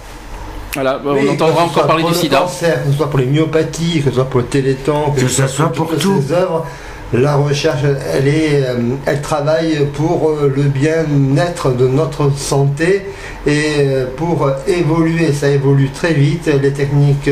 [0.73, 2.37] Voilà, Oui, on entendra encore parler pour du le sida.
[2.39, 5.47] cancer, que ce soit pour les myopathies, que ce soit pour le téléthon, Que ce
[5.47, 6.21] soit pour toutes tout.
[6.25, 6.65] ces œuvres,
[7.13, 7.81] la recherche,
[8.13, 13.01] elle, est, euh, elle travaille pour euh, le bien-être de notre santé
[13.45, 15.33] et euh, pour évoluer.
[15.33, 16.49] Ça évolue très vite.
[16.61, 17.27] Les techniques,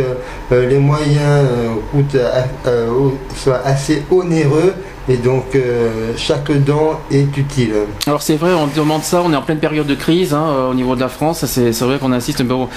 [0.52, 1.18] euh, les moyens
[1.49, 4.74] euh, coûtent, euh, euh, soient assez onéreux
[5.10, 7.73] et donc euh, chaque don est utile.
[8.06, 10.69] Alors c'est vrai, on demande ça, on est en pleine période de crise hein, euh,
[10.69, 12.69] au niveau de la France, c'est vrai qu'on insiste, mais on,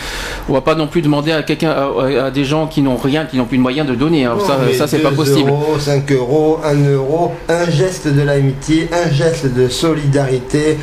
[0.49, 3.27] on va pas non plus demander à quelqu'un, à, à des gens qui n'ont rien,
[3.27, 4.25] qui n'ont plus de moyens de donner.
[4.25, 5.51] Alors ça, Non, mais ça c'est pas 2 possible.
[5.51, 10.79] euros, 5 euros, 1 euro, un geste de l'amitié, un geste de solidarité,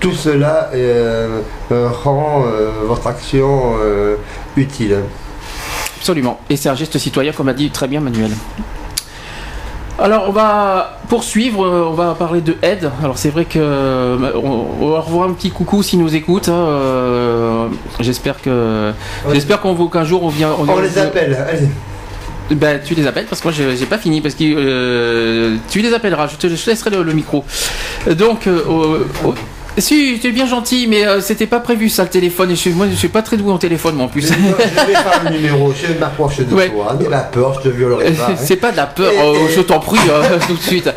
[0.00, 1.40] tout cela euh,
[1.70, 3.74] rend euh, votre action
[4.56, 4.96] utile.
[5.98, 6.40] Absolument.
[6.50, 8.30] Et c'est un geste citoyen, comme a dit très bien Manuel.
[9.98, 12.90] Alors on va poursuivre, euh, on va parler de aide.
[13.02, 16.48] Alors c'est vrai que euh, on, va revoir un petit coucou s'ils nous écoutent.
[16.48, 17.66] hein, euh,
[18.00, 18.92] j'espère que
[19.32, 20.50] j'espère qu'on qu'un jour on vient.
[20.58, 21.68] On les appelle, allez.
[22.50, 25.94] Ben, tu les appelles parce que moi j'ai pas fini parce que euh, tu les
[25.94, 26.26] appelleras.
[26.28, 27.44] Je te, je te laisserai le, le micro.
[28.10, 29.04] Donc euh,
[29.78, 32.50] si, tu es bien gentil, mais euh, c'était pas prévu ça le téléphone.
[32.50, 34.22] Et je, moi, je suis pas très doué en téléphone, moi en plus.
[34.28, 36.68] Je vais faire le numéro, je m'approche de Ouais.
[36.68, 36.96] toi.
[37.00, 38.28] N'aie pas peur, je te violerai pas.
[38.30, 38.34] hein.
[38.36, 40.90] C'est pas de la peur, Et- euh, et- je t'en prie, euh, tout de suite.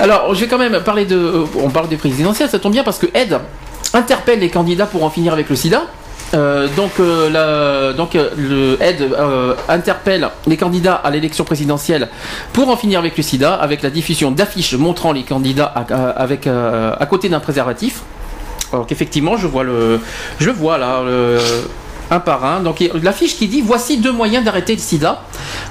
[0.00, 1.16] Alors, je vais quand même parler de.
[1.16, 3.38] euh, On parle des présidentielles, ça tombe bien parce que Ed
[3.94, 5.82] interpelle les candidats pour en finir avec le sida.
[6.34, 12.08] Euh, donc, euh, donc euh, le Ed euh, interpelle les candidats à l'élection présidentielle
[12.54, 15.80] pour en finir avec le sida, avec la diffusion d'affiches montrant les candidats à,
[16.10, 18.00] avec, à côté d'un préservatif.
[18.72, 20.00] Alors qu'effectivement, je vois le,
[20.40, 21.38] je vois là, le-
[22.10, 22.60] un par un.
[22.60, 25.20] Donc l'affiche qui dit voici deux moyens d'arrêter le SIDA.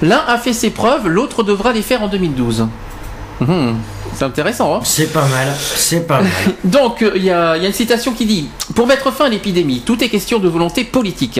[0.03, 2.67] L'un a fait ses preuves, l'autre devra les faire en 2012.
[3.39, 3.75] Mhm.
[4.15, 6.31] C'est intéressant, hein C'est pas mal, c'est pas mal.
[6.63, 9.81] donc, euh, il y, y a une citation qui dit Pour mettre fin à l'épidémie,
[9.85, 11.39] tout est question de volonté politique.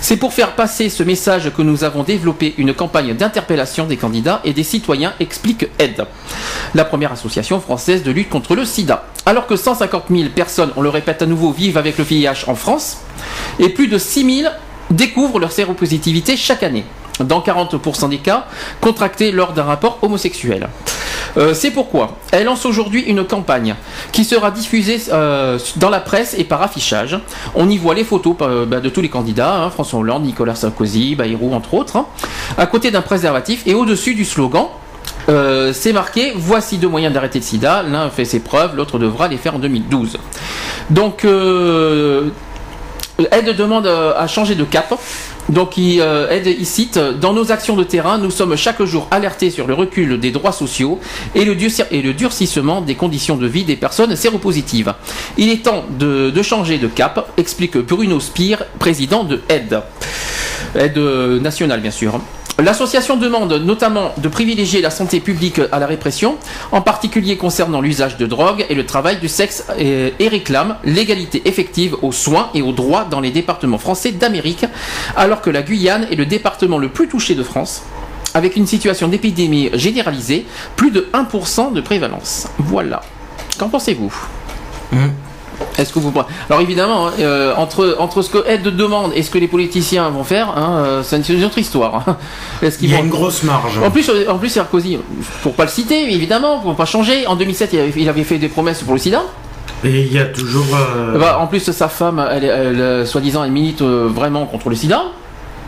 [0.00, 4.40] C'est pour faire passer ce message que nous avons développé une campagne d'interpellation des candidats
[4.44, 6.06] et des citoyens, explique AID,
[6.74, 9.04] la première association française de lutte contre le sida.
[9.26, 12.54] Alors que 150 000 personnes, on le répète à nouveau, vivent avec le VIH en
[12.54, 12.98] France,
[13.58, 14.52] et plus de 6 000
[14.90, 16.84] découvrent leur séropositivité chaque année.
[17.20, 18.46] Dans 40% des cas,
[18.80, 20.68] contractés lors d'un rapport homosexuel.
[21.36, 23.74] Euh, c'est pourquoi elle lance aujourd'hui une campagne
[24.12, 27.18] qui sera diffusée euh, dans la presse et par affichage.
[27.54, 30.54] On y voit les photos euh, bah, de tous les candidats, hein, François Hollande, Nicolas
[30.54, 32.06] Sarkozy, Bayrou entre autres, hein,
[32.56, 34.66] à côté d'un préservatif et au-dessus du slogan.
[35.72, 39.38] c'est marqué voici deux moyens d'arrêter le sida, l'un fait ses preuves, l'autre devra les
[39.38, 40.18] faire en 2012.
[40.90, 42.32] Donc Aide
[43.56, 44.94] demande à changer de cap.
[45.50, 49.08] Donc il, euh, Aide il cite Dans nos actions de terrain, nous sommes chaque jour
[49.10, 51.00] alertés sur le recul des droits sociaux
[51.34, 54.94] et le, durci- et le durcissement des conditions de vie des personnes séropositives.
[55.36, 59.82] Il est temps de, de changer de cap, explique Bruno Spire, président de Aide.
[60.74, 62.20] Aide euh, nationale, bien sûr.
[62.62, 66.36] L'association demande notamment de privilégier la santé publique à la répression,
[66.70, 71.42] en particulier concernant l'usage de drogue et le travail du sexe, et, et réclame l'égalité
[71.46, 74.66] effective aux soins et aux droits dans les départements français d'Amérique,
[75.16, 77.82] alors que la Guyane est le département le plus touché de France,
[78.34, 82.46] avec une situation d'épidémie généralisée, plus de 1% de prévalence.
[82.58, 83.00] Voilà.
[83.58, 84.14] Qu'en pensez-vous?
[85.78, 86.12] Est-ce que vous
[86.48, 90.08] alors évidemment hein, euh, entre entre ce que aide demande et ce que les politiciens
[90.10, 92.04] vont faire, hein, euh, c'est une, autre histoire.
[92.06, 92.16] hein.
[92.62, 93.78] Est-ce qu'ils Il y a vont- une grosse marge.
[93.84, 94.98] En plus, en plus Sarkozy,
[95.42, 97.26] pour pas le citer, évidemment, pour pas changer.
[97.26, 99.22] En 2007, il avait, il avait fait des promesses pour le SIDA.
[99.84, 100.64] Et il y a toujours.
[100.96, 105.02] euh, Bah, en plus, sa femme, elle, elle, soi-disant, elle milite vraiment contre le sida.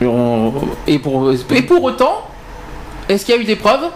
[0.00, 0.52] Et, on-
[0.86, 2.28] et pour, et pour autant,
[3.08, 3.86] est-ce qu'il y a eu des preuves?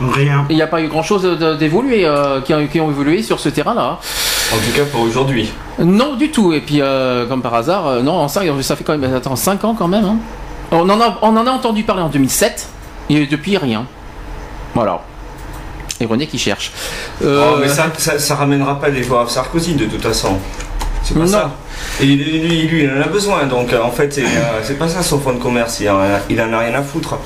[0.00, 0.46] Rien.
[0.48, 1.22] Il n'y a pas eu grand-chose
[1.58, 3.98] d'évolué, euh, qui, qui ont évolué sur ce terrain-là.
[4.54, 5.50] En tout cas, pour aujourd'hui.
[5.78, 6.52] Non, du tout.
[6.52, 9.36] Et puis, euh, comme par hasard, euh, non, en cinq- ça fait quand même, attends,
[9.36, 10.04] 5 ans quand même.
[10.04, 10.16] hein.
[10.70, 12.66] On, en a, on en a entendu parler en 2007,
[13.10, 13.86] et depuis, rien.
[14.74, 15.00] Voilà.
[16.00, 16.72] Et René qui cherche.
[17.22, 20.38] Euh, Oh, mais ça, ça, ça ramènera pas des voix à Sarkozy de toute façon.
[21.02, 21.26] C'est pas Non.
[21.26, 21.50] ça.
[22.00, 23.44] Et lui, lui, lui, il en a besoin.
[23.46, 25.80] Donc euh, en fait, c'est euh, c'est pas ça son fonds de commerce.
[25.80, 27.18] Il en a, il en a rien à foutre.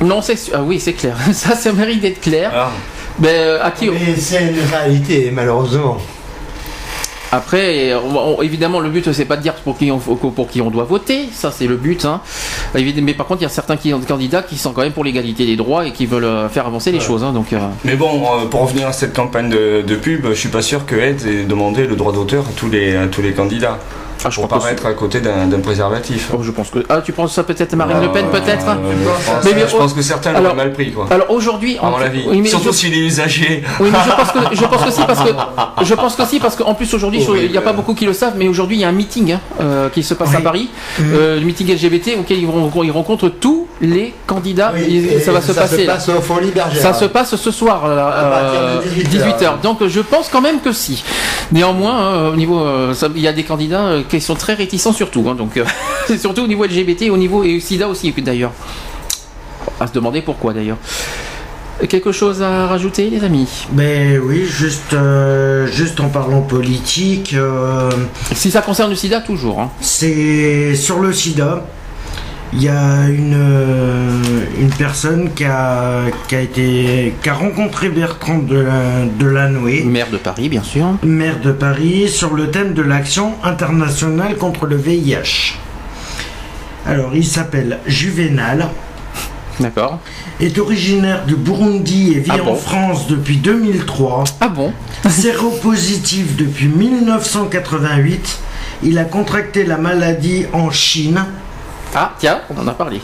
[0.00, 1.16] Non, c'est ah oui, c'est clair.
[1.32, 2.50] Ça, ça mérite d'être clair.
[2.54, 2.70] Ah.
[3.20, 5.98] Mais euh, à qui Mais c'est une réalité, malheureusement.
[7.34, 10.60] Après, on- on- évidemment, le but c'est pas de dire pour qui on, pour qui
[10.60, 12.04] on doit voter, ça c'est le but.
[12.04, 12.20] Hein.
[12.74, 15.56] Mais par contre, il y a certains candidats qui sont quand même pour l'égalité des
[15.56, 17.24] droits et qui veulent euh, faire avancer les choses.
[17.24, 20.34] hein, donc, euh, Mais bon, euh, pour revenir à cette campagne de, de pub, je
[20.34, 23.22] suis pas sûr que Ed ait demandé le droit d'auteur à tous les, à tous
[23.22, 23.78] les candidats.
[24.26, 26.30] Ah, je pour crois pas que être à côté d'un préservatif.
[26.42, 28.66] je pense que ah, tu penses ça peut-être Marine Le Pen peut-être.
[28.68, 31.06] Euh, je pense, Mais bien, je pense que certains l'auraient mal pris, quoi.
[31.10, 32.24] Alors aujourd'hui, à en- mon avis.
[32.26, 33.62] oui, Surtout je- s'il est usagé.
[33.80, 35.30] Oui, mais je pense que je pense aussi parce que
[35.84, 38.34] je pense parce qu'en plus aujourd'hui, je- il n'y a pas beaucoup qui le savent,
[38.36, 40.70] mais aujourd'hui il y a un meeting hein, euh, qui se passe à Paris,
[41.00, 44.72] euh, le meeting LGBT auquel ils, rencontrent tous les candidats.
[44.78, 45.82] Et ça va se ça passer.
[45.82, 46.80] se passe au Folies Bergère.
[46.82, 48.66] Ça se passe ce soir là, À partir de
[49.00, 49.58] euh, 18 heures.
[49.58, 49.62] 18h.
[49.62, 51.02] Donc je pense quand même que si.
[51.52, 54.92] Néanmoins, hein, au niveau, euh, il y a des candidats euh, qui sont très réticents
[54.92, 55.24] surtout.
[55.28, 55.64] hein, donc euh,
[56.06, 58.52] c'est surtout au niveau LGBT, au niveau et SIDA aussi d'ailleurs.
[59.80, 60.76] À se demander pourquoi d'ailleurs.
[61.88, 63.66] Quelque chose à rajouter, les amis?
[63.72, 67.34] Ben oui, juste, euh, juste en parlant politique.
[67.34, 67.90] euh,
[68.32, 69.60] Si ça concerne le sida, toujours.
[69.60, 69.70] hein.
[69.80, 71.66] C'est sur le sida.
[72.56, 77.88] Il y a une, euh, une personne qui a, qui a été qui a rencontré
[77.88, 80.86] Bertrand de, la- de Lannoy, Maire de Paris, bien sûr.
[81.02, 85.56] maire de Paris, sur le thème de l'action internationale contre le VIH.
[86.86, 88.68] Alors, il s'appelle Juvénal,
[89.58, 89.98] D'accord.
[90.40, 94.24] est originaire du Burundi et vit Ah bon en France depuis 2003.
[94.40, 94.72] Ah bon
[95.08, 98.38] Séropositif depuis 1988,
[98.84, 101.24] il a contracté la maladie en Chine.
[101.96, 103.00] Ah, tiens, on en a parlé.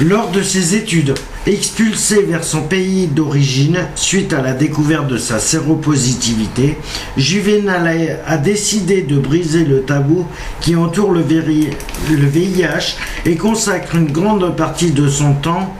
[0.00, 1.14] Lors de ses études,
[1.46, 6.76] expulsé vers son pays d'origine suite à la découverte de sa séropositivité,
[7.16, 10.26] Juvenal a, décidé de briser le tabou
[10.60, 12.96] qui entoure le VIH
[13.26, 15.72] et consacre une grande partie de son temps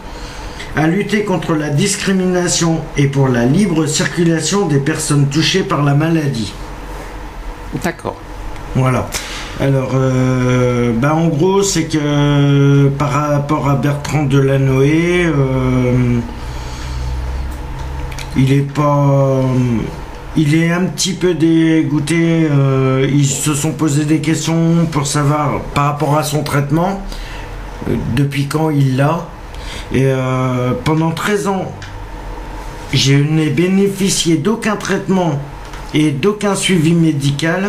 [0.76, 5.94] à lutter contre la discrimination et pour la libre circulation des personnes touchées par la
[5.94, 6.52] maladie.
[7.82, 8.16] D'accord.
[8.74, 9.08] Voilà.
[9.60, 16.18] Alors, euh, bah en gros, c'est que par rapport à Bertrand Delanoë, euh,
[18.36, 19.40] il est pas.
[20.36, 22.48] Il est un petit peu dégoûté.
[22.50, 27.02] euh, ils se sont posé des questions pour savoir par rapport à son traitement,
[27.88, 29.26] euh, depuis quand il l'a.
[29.92, 31.70] Et euh, pendant 13 ans,
[32.94, 35.38] je n'ai bénéficié d'aucun traitement
[35.92, 37.64] et d'aucun suivi médical.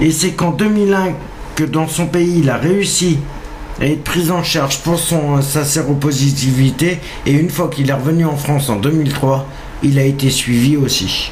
[0.00, 1.14] Et c'est qu'en 2001
[1.56, 3.18] que dans son pays, il a réussi
[3.80, 6.98] à être pris en charge pour son, sa séropositivité.
[7.26, 9.46] Et une fois qu'il est revenu en France en 2003,
[9.82, 11.30] il a été suivi aussi.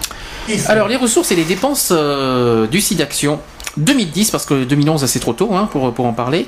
[0.67, 3.39] Alors, les ressources et les dépenses euh, du SIDAction
[3.77, 6.47] 2010, parce que 2011 c'est trop tôt hein, pour, pour en parler.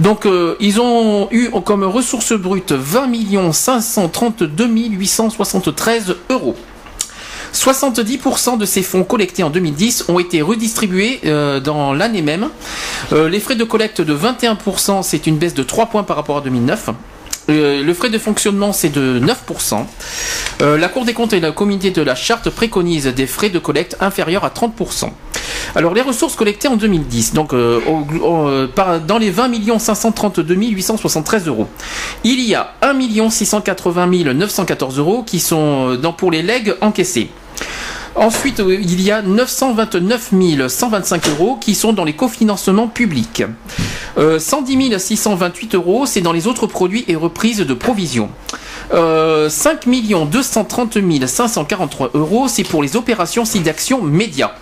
[0.00, 6.56] Donc euh, ils ont eu comme ressources brutes 20 532 873 euros.
[7.52, 12.48] 70% de ces fonds collectés en 2010 ont été redistribués euh, dans l'année même.
[13.12, 16.38] Euh, les frais de collecte de 21%, c'est une baisse de 3 points par rapport
[16.38, 16.90] à 2009.
[17.50, 19.84] Euh, le frais de fonctionnement, c'est de 9%.
[20.62, 23.58] Euh, la Cour des comptes et le comité de la charte préconisent des frais de
[23.58, 25.10] collecte inférieurs à 30%.
[25.74, 27.80] Alors, les ressources collectées en 2010, donc euh,
[28.24, 31.66] euh, par- dans les 20 532 873 euros,
[32.24, 37.28] il y a 1 680 914 euros qui sont dans, pour les legs encaissés.
[38.14, 40.32] Ensuite, euh, il y a 929
[40.68, 43.42] 125 euros qui sont dans les cofinancements publics.
[44.18, 48.28] Euh, 110 628 euros, c'est dans les autres produits et reprises de provisions.
[48.92, 49.86] Euh, 5
[50.30, 54.52] 230 543 euros, c'est pour les opérations SIDAction médias.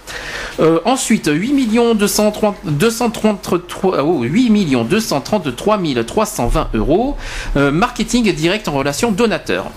[0.61, 7.17] Euh, ensuite, 8 230 233 oh, 8 233 320 euros,
[7.57, 9.71] euh, marketing direct en relation donateur.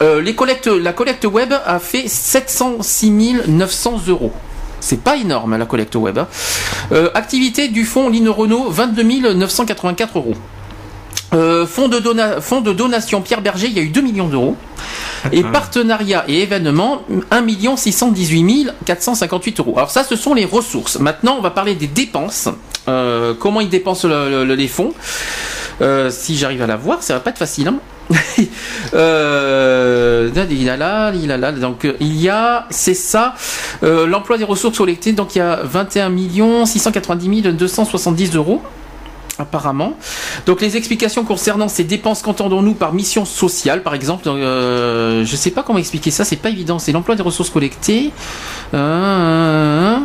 [0.00, 3.10] Euh, les collectes, la collecte web a fait 706
[3.48, 4.32] 900 euros.
[4.80, 6.18] C'est pas énorme la collecte web.
[6.18, 6.28] hein.
[6.92, 10.34] Euh, activité du fonds Line Renault, 22 984 euros.
[11.34, 14.28] Euh, fonds, de dona- fonds de donation Pierre Berger, il y a eu 2 millions
[14.28, 14.56] d'euros.
[15.32, 17.02] Et partenariat et événements,
[17.32, 19.74] 1 618 458 euros.
[19.76, 20.98] Alors ça, ce sont les ressources.
[21.00, 22.48] Maintenant, on va parler des dépenses.
[22.86, 24.94] Euh, comment ils dépensent le- le- les fonds.
[26.10, 27.66] Si j'arrive à la voir, ça va pas être facile.
[27.68, 27.78] hein.
[28.94, 31.52] euh, il a.
[31.52, 33.34] Donc euh, il y a, c'est ça,
[33.82, 35.12] euh, l'emploi des ressources collectées.
[35.12, 38.62] Donc il y a 21 690 270 euros
[39.38, 39.94] apparemment.
[40.46, 45.50] Donc les explications concernant ces dépenses, qu'entendons-nous par mission sociale, par exemple euh, Je sais
[45.50, 46.78] pas comment expliquer ça, c'est pas évident.
[46.78, 48.10] C'est l'emploi des ressources collectées.
[48.74, 49.98] Euh,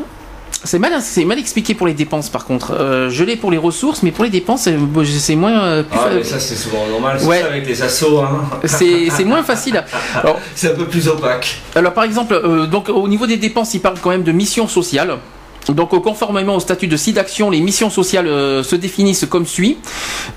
[0.64, 2.72] c'est mal, c'est mal expliqué pour les dépenses, par contre.
[2.74, 4.70] Euh, je l'ai pour les ressources, mais pour les dépenses,
[5.20, 5.64] c'est moins.
[5.64, 7.42] euh, Ah, mais ça c'est souvent normal, c'est Ouais.
[7.42, 8.20] ça avec les assos.
[8.22, 8.42] Hein.
[8.66, 9.84] c'est c'est moins facile.
[10.16, 11.60] Alors, c'est un peu plus opaque.
[11.76, 14.68] alors par exemple, euh, donc au niveau des dépenses, il parle quand même de mission
[14.68, 15.18] sociale.
[15.70, 19.78] Donc, euh, conformément au statut de SIDAction, les missions sociales euh, se définissent comme suit.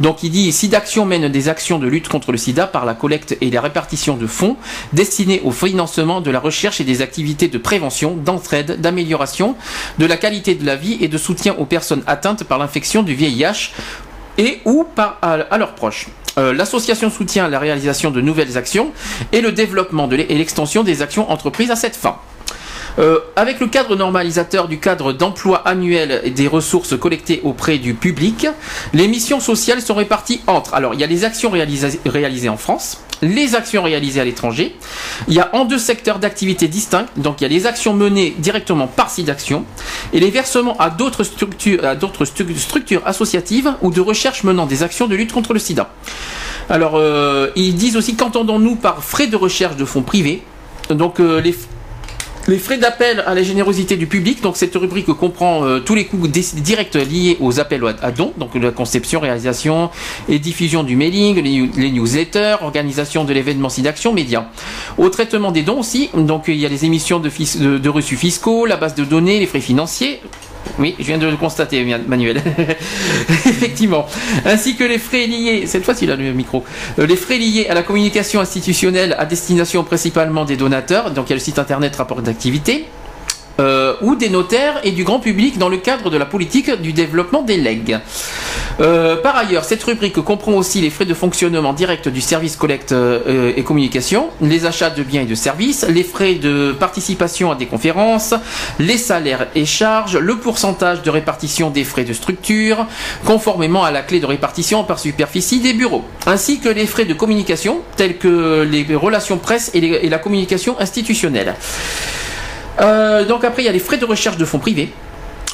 [0.00, 3.36] Donc, il dit SIDAction mène des actions de lutte contre le SIDA par la collecte
[3.40, 4.56] et la répartition de fonds
[4.92, 9.56] destinés au financement de la recherche et des activités de prévention, d'entraide, d'amélioration
[9.98, 13.14] de la qualité de la vie et de soutien aux personnes atteintes par l'infection du
[13.14, 13.72] VIH
[14.38, 16.08] et ou par à, leurs proches.
[16.38, 18.92] Euh, L'association soutient la réalisation de nouvelles actions
[19.32, 22.16] et le développement et l'extension des actions entreprises à cette fin.
[22.98, 27.94] Euh, avec le cadre normalisateur du cadre d'emploi annuel et des ressources collectées auprès du
[27.94, 28.46] public,
[28.94, 32.56] les missions sociales sont réparties entre, alors il y a les actions réalisées, réalisées en
[32.56, 34.76] France, les actions réalisées à l'étranger,
[35.28, 38.34] il y a en deux secteurs d'activité distincts, donc il y a les actions menées
[38.38, 39.64] directement par SIDAction
[40.12, 44.82] et les versements à d'autres structures, à d'autres structures associatives ou de recherche menant des
[44.82, 45.90] actions de lutte contre le sida.
[46.68, 50.42] Alors, euh, ils disent aussi qu'entendons-nous par frais de recherche de fonds privés.
[50.90, 51.54] Donc, euh, les,
[52.48, 56.04] les frais d'appel à la générosité du public, donc cette rubrique comprend euh, tous les
[56.04, 59.90] coûts directs liés aux appels à, dons, donc la conception, réalisation
[60.28, 64.46] et diffusion du mailing, les, newsletters, organisation de l'événement SIDAction, médias.
[64.98, 68.76] Au traitement des dons aussi, donc il y a les émissions de reçus fiscaux, la
[68.76, 70.20] base de données, les frais financiers.
[70.78, 72.42] Oui, je viens de le constater, Manuel.
[73.28, 74.06] Effectivement.
[74.44, 76.64] Ainsi que les frais liés, cette fois-ci là le micro,
[76.98, 81.30] Euh, les frais liés à la communication institutionnelle à destination principalement des donateurs, donc il
[81.30, 82.86] y a le site internet rapport d'activité,
[83.58, 86.92] euh, ou des notaires et du grand public dans le cadre de la politique du
[86.92, 87.98] développement des legs.
[88.80, 92.92] Euh, par ailleurs, cette rubrique comprend aussi les frais de fonctionnement direct du service collecte
[92.92, 97.54] euh, et communication, les achats de biens et de services, les frais de participation à
[97.54, 98.34] des conférences,
[98.78, 102.86] les salaires et charges, le pourcentage de répartition des frais de structure,
[103.24, 107.14] conformément à la clé de répartition par superficie des bureaux, ainsi que les frais de
[107.14, 111.54] communication, tels que les relations presse et, la communication institutionnelle.
[112.80, 114.90] Euh, donc après, il y a les frais de recherche de fonds privés.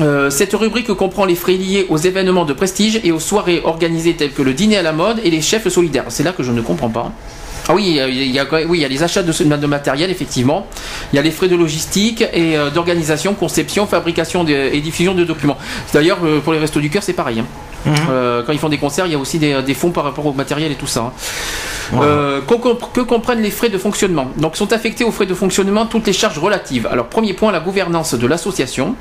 [0.01, 4.15] Euh, cette rubrique comprend les frais liés aux événements de prestige et aux soirées organisées
[4.15, 6.07] telles que le dîner à la mode et les chefs solidaires.
[6.09, 7.13] C'est là que je ne comprends pas.
[7.69, 9.67] Ah oui, il y a- il y a, oui, il y a les achats de,
[9.67, 10.67] matériel, effectivement.
[11.13, 15.15] Il y a les frais de logistique et euh, d'organisation, conception, fabrication de- et diffusion
[15.15, 15.59] de documents.
[15.95, 17.41] D'ailleurs, euh, pour les restos du cœur, c'est pareil.
[17.41, 17.47] hein.
[18.11, 20.25] Euh, quand ils font des concerts, il y a aussi des, des fonds par rapport
[20.27, 21.01] au matériel et tout ça.
[21.01, 21.13] hein.
[22.01, 22.41] Euh,
[22.95, 24.29] que comprennent les frais de fonctionnement?
[24.39, 26.89] Donc sont affectés aux frais de fonctionnement toutes les charges relatives.
[26.91, 28.95] Alors premier point, la gouvernance de l'association,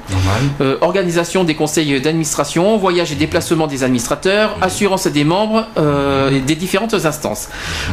[0.61, 6.39] Euh, organisation des conseils d'administration, voyage et déplacement des administrateurs, assurance des membres euh, et
[6.39, 7.49] des différentes instances.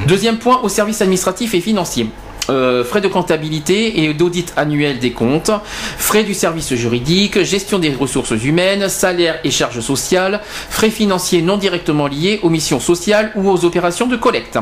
[0.06, 2.08] Deuxième point, au service administratif et financier.
[2.50, 5.50] Euh, frais de comptabilité et d'audit annuel des comptes,
[5.98, 10.40] frais du service juridique, gestion des ressources humaines, salaires et charges sociales,
[10.70, 14.58] frais financiers non directement liés aux missions sociales ou aux opérations de collecte.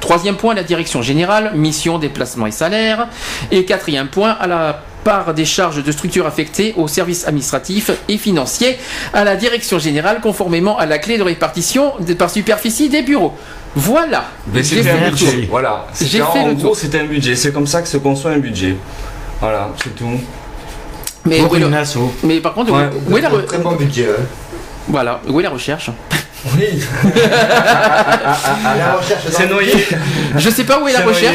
[0.00, 3.08] Troisième point, la direction générale, mission, déplacement et salaires.
[3.50, 8.16] Et quatrième point, à la part des charges de structure affectées aux services administratifs et
[8.16, 8.78] financiers
[9.12, 13.34] à la direction générale conformément à la clé de répartition par superficie des bureaux.
[13.78, 14.24] Voilà.
[14.52, 15.28] Mais J'ai c'était fait un tour.
[15.28, 15.48] budget.
[15.50, 15.86] Voilà.
[15.98, 17.36] J'ai C'était- fait en le gros, c'était un budget.
[17.36, 18.74] C'est comme ça que se conçoit un budget.
[19.40, 20.08] Voilà, c'est tout.
[21.26, 21.98] Mais, Pour où est le- une asso.
[22.22, 22.88] mais par contre, Ouais.
[23.08, 24.06] où est la re- Très bon budget.
[24.08, 24.22] hein.
[24.88, 25.90] Voilà, où est la recherche?
[26.56, 26.64] Oui.
[28.78, 29.72] La recherche C'est noyé.
[30.36, 31.28] Je sais pas où est la noyé.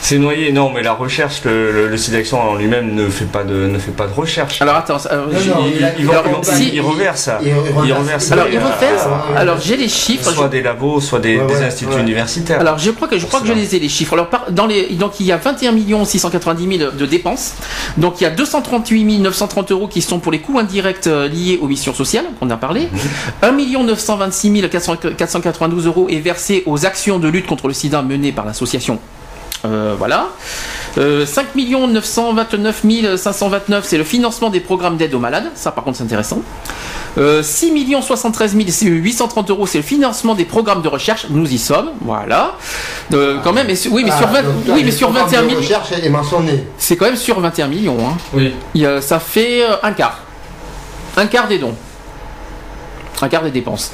[0.00, 0.52] C'est noyé.
[0.52, 3.66] Non, mais la recherche, le, le, le site d'action en lui-même ne fait pas de
[3.66, 4.62] ne fait pas de recherche.
[4.62, 7.38] Alors attends, Non, non, il, si- reverse ça.
[7.42, 7.98] il- reverse.
[7.98, 8.32] Reverse.
[8.32, 9.04] alors il euh, reverse.
[9.06, 10.30] euh, Alors j'ai les chiffres.
[10.32, 12.00] soit des labos, soit des, Ouais, des ouais, instituts ouais.
[12.00, 12.60] universitaires.
[12.60, 14.14] Alors je crois que je crois que je les ai les chiffres.
[14.14, 17.54] Alors par- dans les donc il y a 21 690 000 de dépenses.
[17.98, 21.58] Donc il y a 238 930 euros qui sont pour les coûts indirects euh, liés
[21.60, 22.88] aux missions sociales qu'on a parlé.
[23.42, 23.52] 1
[23.84, 24.68] 926
[25.16, 28.98] 492 euros est versé aux actions de lutte contre le sida menées par l'association
[29.64, 30.28] Euh, voilà.
[30.98, 35.50] Euh, 5 929 529, c'est le financement des programmes d'aide aux malades.
[35.54, 36.42] Ça, par contre, c'est intéressant.
[37.18, 37.72] Euh, 6
[38.02, 41.26] 73 830 euros, c'est le financement des programmes de recherche.
[41.30, 42.52] Nous y sommes, voilà.
[43.12, 45.26] Euh, quand même, mais su- oui, mais Ah, sur, 20 donc, oui, mais sur programmes
[45.28, 45.58] 21 de millions.
[45.60, 46.64] recherche est mentionné.
[46.78, 47.98] C'est quand même sur 21 millions.
[48.08, 48.16] Hein.
[48.34, 48.54] Oui.
[49.00, 50.18] Ça fait euh, un quart.
[51.16, 51.74] Un quart des dons.
[53.24, 53.90] Un quart des dépenses.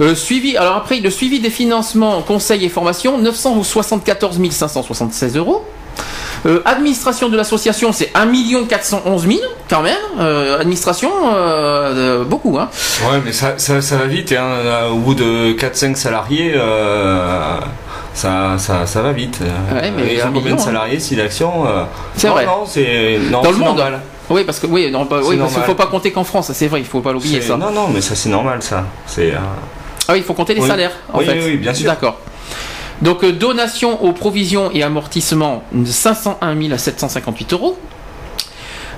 [0.00, 5.64] Euh, suivi, alors après, le suivi des financements, conseils et formations, 974 576 euros.
[6.46, 8.28] Euh, administration de l'association, c'est 1
[8.68, 9.96] 411 000 quand même.
[10.20, 12.56] Euh, administration, euh, beaucoup.
[12.58, 12.68] Hein.
[13.10, 14.32] Ouais, mais ça, ça, ça va vite.
[14.32, 14.44] Hein.
[14.44, 17.56] Euh, Au bout de 4-5 salariés, euh,
[18.14, 19.40] ça, ça, ça va vite.
[19.72, 20.64] Ouais, mais Et combien million, de hein.
[20.64, 21.82] salariés, si l'action euh,
[22.16, 22.46] C'est vrai.
[22.46, 23.76] Non, c'est Dans le monde.
[23.76, 24.00] normal.
[24.30, 25.64] Oui, parce que oui, non, bah, C'est oui, parce qu'il normal.
[25.66, 27.56] faut pas compter qu'en France, c'est vrai, il faut pas l'oublier ça.
[27.56, 28.84] Non, non, mais ça c'est normal, ça.
[29.06, 29.32] C'est.
[29.32, 29.38] euh,
[30.06, 30.68] Ah oui, il faut compter les Oui.
[30.68, 31.32] salaires, en Oui, fait.
[31.32, 31.86] oui, oui, bien sûr.
[31.86, 32.18] D'accord.
[33.00, 37.78] Donc, euh, donation aux provisions et amortissements de 501 758 euros.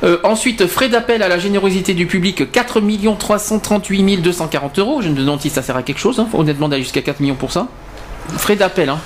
[0.02, 2.80] Euh, ensuite, frais d'appel à la générosité du public, 4
[3.18, 5.02] 338 240 euros.
[5.02, 6.18] Je me demande si ça sert à quelque chose.
[6.18, 6.26] Hein.
[6.32, 7.66] Faut honnêtement d'aller jusqu'à 4 millions pour ça.
[8.38, 8.98] Frais d'appel, hein.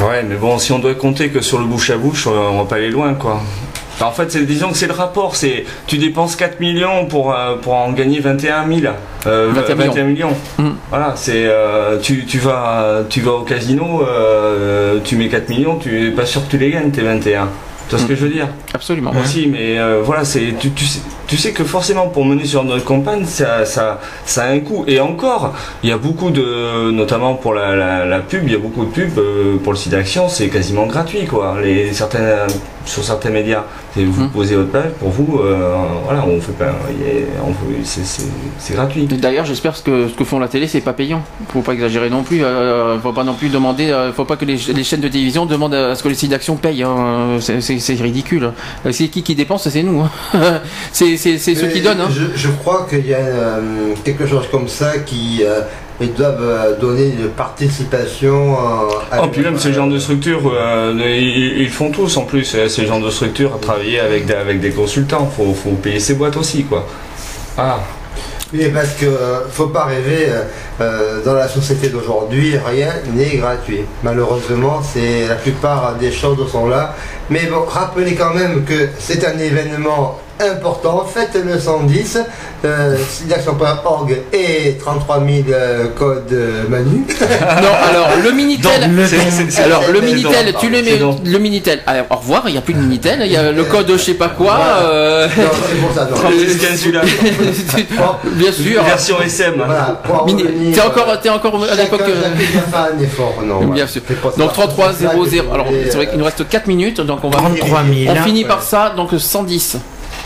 [0.00, 2.64] Ouais, mais bon, si on doit compter que sur le bouche à bouche, on va
[2.64, 3.40] pas aller loin, quoi.
[3.96, 5.36] Enfin, en fait, c'est, disons que c'est le rapport.
[5.36, 8.92] C'est, tu dépenses 4 millions pour, euh, pour en gagner 21 000.
[9.26, 10.36] Euh, 21 21 millions.
[10.58, 10.68] Mm.
[10.90, 15.76] Voilà, c'est, euh, tu, tu, vas, tu vas au casino, euh, tu mets 4 millions,
[15.76, 17.48] tu es pas sûr que tu les gagnes, tes 21.
[17.88, 18.48] Tu vois ce que je veux dire?
[18.74, 19.12] Absolument.
[19.22, 22.64] Aussi, mais euh, voilà, c'est, tu, tu, sais, tu sais que forcément pour mener sur
[22.64, 24.84] notre campagne, ça, ça, ça a un coût.
[24.88, 25.54] Et encore,
[25.84, 28.84] il y a beaucoup de, notamment pour la, la, la pub, il y a beaucoup
[28.84, 31.58] de pubs euh, pour le site d'action, c'est quasiment gratuit, quoi.
[31.62, 32.48] Les, certains,
[32.86, 33.62] sur certains médias,
[33.98, 35.74] Et vous posez votre page, pour vous, euh,
[36.04, 36.66] voilà, on fait pas,
[37.84, 39.04] c'est, gratuit.
[39.06, 41.22] D'ailleurs, j'espère que ce que, ce que font la télé, c'est pas payant.
[41.52, 42.44] Faut pas exagérer non plus.
[42.44, 43.90] Euh, faut pas non plus demander.
[43.90, 46.30] euh, faut pas que les, les chaînes de télévision demandent à ce que les sites
[46.30, 46.82] d'action payent.
[46.82, 47.38] hein.
[47.40, 48.52] C'est- ridicule.
[48.84, 50.00] Euh, C'est qui qui dépense C'est nous.
[50.02, 50.10] hein.
[50.92, 52.00] c'est c'est- c'est ceux qui donnent.
[52.00, 52.08] hein.
[52.10, 55.62] Je, je crois qu'il y a euh, quelque chose comme ça qui euh,
[56.00, 58.54] ils doivent euh, donner une participation.
[58.54, 62.24] euh, à Oh, puis même ce genre de structure, euh, ils, ils font tous en
[62.24, 65.26] plus, euh, ce genre de structure, à travailler avec des, avec des consultants.
[65.36, 66.86] Faut, faut payer ses boîtes aussi, quoi.
[67.56, 67.78] Ah.
[68.52, 69.06] Oui, parce que
[69.50, 70.28] faut pas rêver,
[70.80, 73.80] euh, dans la société d'aujourd'hui, rien n'est gratuit.
[74.04, 76.94] Malheureusement, c'est la plupart des choses sont là.
[77.28, 81.04] Mais bon, rappelez quand même que c'est un événement important.
[81.12, 82.18] Faites le 110,
[82.64, 87.04] euh, sidaction.org et 33 000 euh, codes euh, Manu.
[87.62, 88.80] Non, alors le Minitel.
[88.96, 91.00] Donc, c'est- c'est- c'est- alors le c'est- Minitel, tu le c'est mets.
[91.30, 91.80] Le Minitel.
[91.86, 92.42] Alors, au revoir.
[92.46, 93.20] Il n'y a plus de Minitel.
[93.24, 94.56] Il y a le code je sais pas quoi.
[94.56, 94.78] Voilà.
[94.88, 96.16] euh, Non, c'est pour ça, non.
[96.16, 97.00] 3615 celui-là.
[98.24, 98.82] Bien sûr.
[98.84, 99.54] Version SM.
[99.56, 102.00] Voilà, pour Mini- revenir, T'es encore, t'es encore à l'époque.
[102.00, 102.36] Chacun euh, a
[102.86, 103.64] fait un effort, non.
[103.66, 104.02] Bien sûr.
[104.06, 104.36] C'est pas ça.
[104.38, 105.46] Donc 33 C'est pour ça 0 que 0.
[105.48, 107.38] je Alors voulais, c'est vrai euh, qu'il nous reste 4 minutes, donc on va.
[107.38, 108.14] 33 000.
[108.16, 109.76] On finit par ça, donc 110.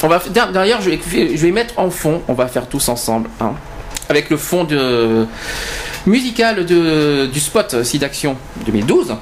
[0.02, 1.00] On va der- derrière, je vais,
[1.36, 2.22] je vais mettre en fond.
[2.28, 3.52] On va faire tous ensemble, hein,
[4.08, 5.26] avec le fond de
[6.06, 8.36] musical de, du spot Sidaction
[8.66, 9.14] 2012.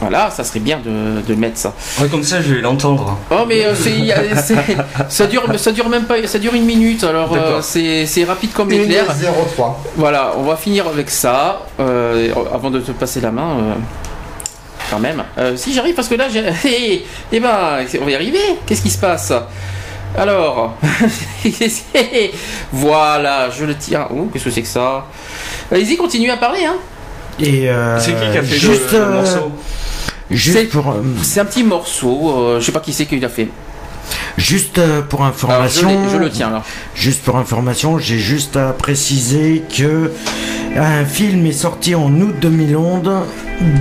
[0.00, 1.74] Voilà, ça serait bien de, de mettre ça.
[2.00, 3.18] Ouais, comme ça, je vais l'entendre.
[3.30, 4.54] Oh mais euh, c'est- y a- c'est-
[5.10, 8.52] ça dure ça dure même pas ça dure une minute alors euh, c'est c'est rapide
[8.54, 9.04] comme Une l'éclair.
[9.54, 9.84] 03.
[9.96, 13.50] Voilà, on va finir avec ça euh, avant de te passer la main.
[13.60, 13.74] euh,
[14.90, 15.22] quand même.
[15.38, 18.40] Euh, si j'arrive parce que là j'ai eh, eh ben on va y arriver.
[18.66, 19.32] Qu'est-ce qui se passe?
[20.18, 20.74] Alors
[22.72, 24.08] voilà, je le tiens.
[24.10, 25.06] Oh, qu'est-ce que c'est que ça?
[25.70, 26.76] Allez-y, continuez à parler hein.
[27.38, 29.52] Et euh, C'est qui qui a fait juste, le, le euh, morceau?
[30.30, 33.18] Juste C'est- pour, euh, C'est un petit morceau, euh, je sais pas qui c'est qui
[33.18, 33.48] l'a fait.
[34.36, 36.08] juste pour Alors, je, information.
[36.12, 36.62] je le tiens là.
[36.94, 40.12] Juste pour information, j'ai juste à préciser que
[40.76, 43.02] un film est sorti en août 2011.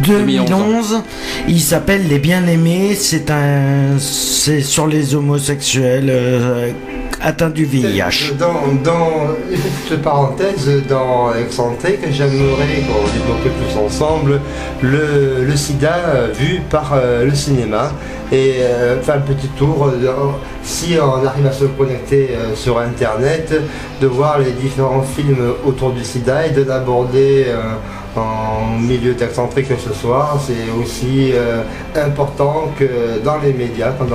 [0.06, 1.04] 2011.
[1.48, 2.96] Il s'appelle Les Bien-Aimés.
[2.96, 6.72] C'est un, c'est sur les homosexuels euh,
[7.22, 8.34] atteints du VIH.
[8.38, 14.42] Dans, dans une petite parenthèse, dans Excentré, que j'aimerais qu'on développe plus ensemble
[14.82, 17.92] le, le sida euh, vu par euh, le cinéma
[18.32, 20.32] et euh, faire un petit tour, euh,
[20.64, 23.54] si on arrive à se connecter euh, sur internet,
[24.02, 27.48] de voir les différents films autour du sida et de l'aborder
[28.16, 30.38] en milieu que ce soit.
[30.46, 31.34] C'est aussi
[31.96, 34.06] important que dans les médias, quand,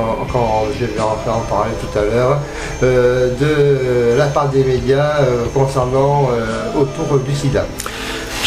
[0.79, 2.39] je vais en, en parler tout à l'heure,
[2.83, 5.19] de la part des médias
[5.55, 6.29] concernant
[6.79, 7.65] autour du sida.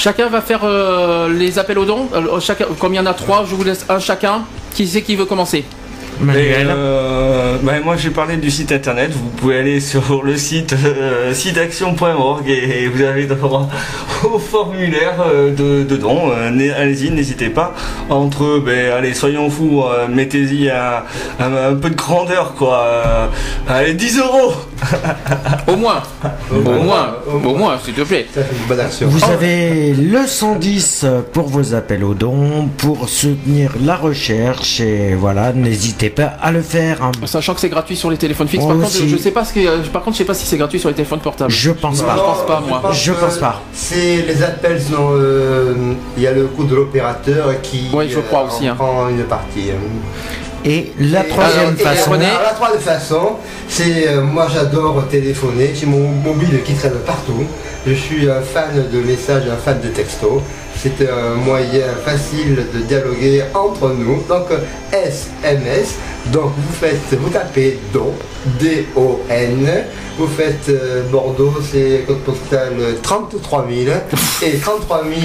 [0.07, 2.07] Chacun va faire euh, les appels aux dons.
[2.13, 4.43] Euh, chacun, comme il y en a trois, je vous laisse un chacun.
[4.73, 5.65] Qui c'est qui veut commencer?
[6.19, 6.67] Manuel.
[6.69, 11.33] Euh, bah, moi j'ai parlé du site internet, vous pouvez aller sur le site euh,
[11.33, 13.69] siteaction.org et vous avez droit
[14.23, 16.29] au formulaire euh, de, de don.
[16.31, 17.73] Euh, allez-y, n'hésitez pas.
[18.09, 21.03] Entre, ben, allez, soyons fous, euh, mettez-y un,
[21.39, 22.79] un- un peu de grandeur quoi.
[22.85, 23.27] Euh,
[23.67, 24.53] allez, 10 euros
[25.67, 26.01] Au moins
[26.51, 28.25] Au moins Au moins, s'il te plaît.
[28.33, 29.07] Ça fait une bonne action.
[29.07, 35.53] Vous avez le 110 pour vos appels aux dons, pour soutenir la recherche et voilà,
[35.53, 37.03] n'hésitez pas à le faire.
[37.03, 37.11] hein.
[37.25, 38.65] Sachant que c'est gratuit sur les téléphones fixes.
[38.65, 39.09] Par contre, aussi.
[39.09, 40.89] je sais pas ce que, euh, par contre, je sais pas si c'est gratuit sur
[40.89, 41.51] les téléphones portables.
[41.51, 42.15] Je pense pas.
[42.15, 42.81] Je pense pas, moi.
[42.93, 43.61] Je pense pas.
[43.73, 45.73] C'est les appels, euh,
[46.17, 48.75] il y a le coût de l'opérateur qui Oui, je crois euh, aussi, en hein.
[48.75, 49.69] prend une partie.
[50.65, 52.11] Et la Et- troisième et- et façon.
[52.13, 53.29] La troisième façon,
[53.69, 55.71] c'est euh, moi j'adore téléphoner.
[55.73, 57.43] J'ai mon mobile qui traîne partout.
[57.85, 60.41] Je suis un fan de messages, un fan de textos.
[60.81, 64.21] C'est un moyen facile de dialoguer entre nous.
[64.29, 64.47] Donc
[64.91, 65.95] SMS.
[66.31, 68.13] Donc vous faites, vous tapez DON,
[68.59, 69.83] D-O-N.
[70.17, 72.73] Vous faites euh, Bordeaux, c'est code postal
[73.03, 73.95] 33 000
[74.43, 75.15] et 33 000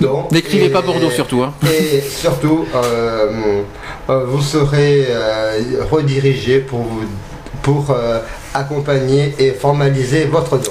[0.00, 0.28] dons.
[0.30, 1.42] N'écrivez pas Bordeaux surtout.
[1.42, 1.52] Hein.
[1.66, 3.60] et surtout, euh,
[4.08, 5.60] euh, vous serez euh,
[5.90, 7.02] redirigé pour, vous-
[7.62, 7.94] pour
[8.54, 10.70] accompagner et formaliser votre don.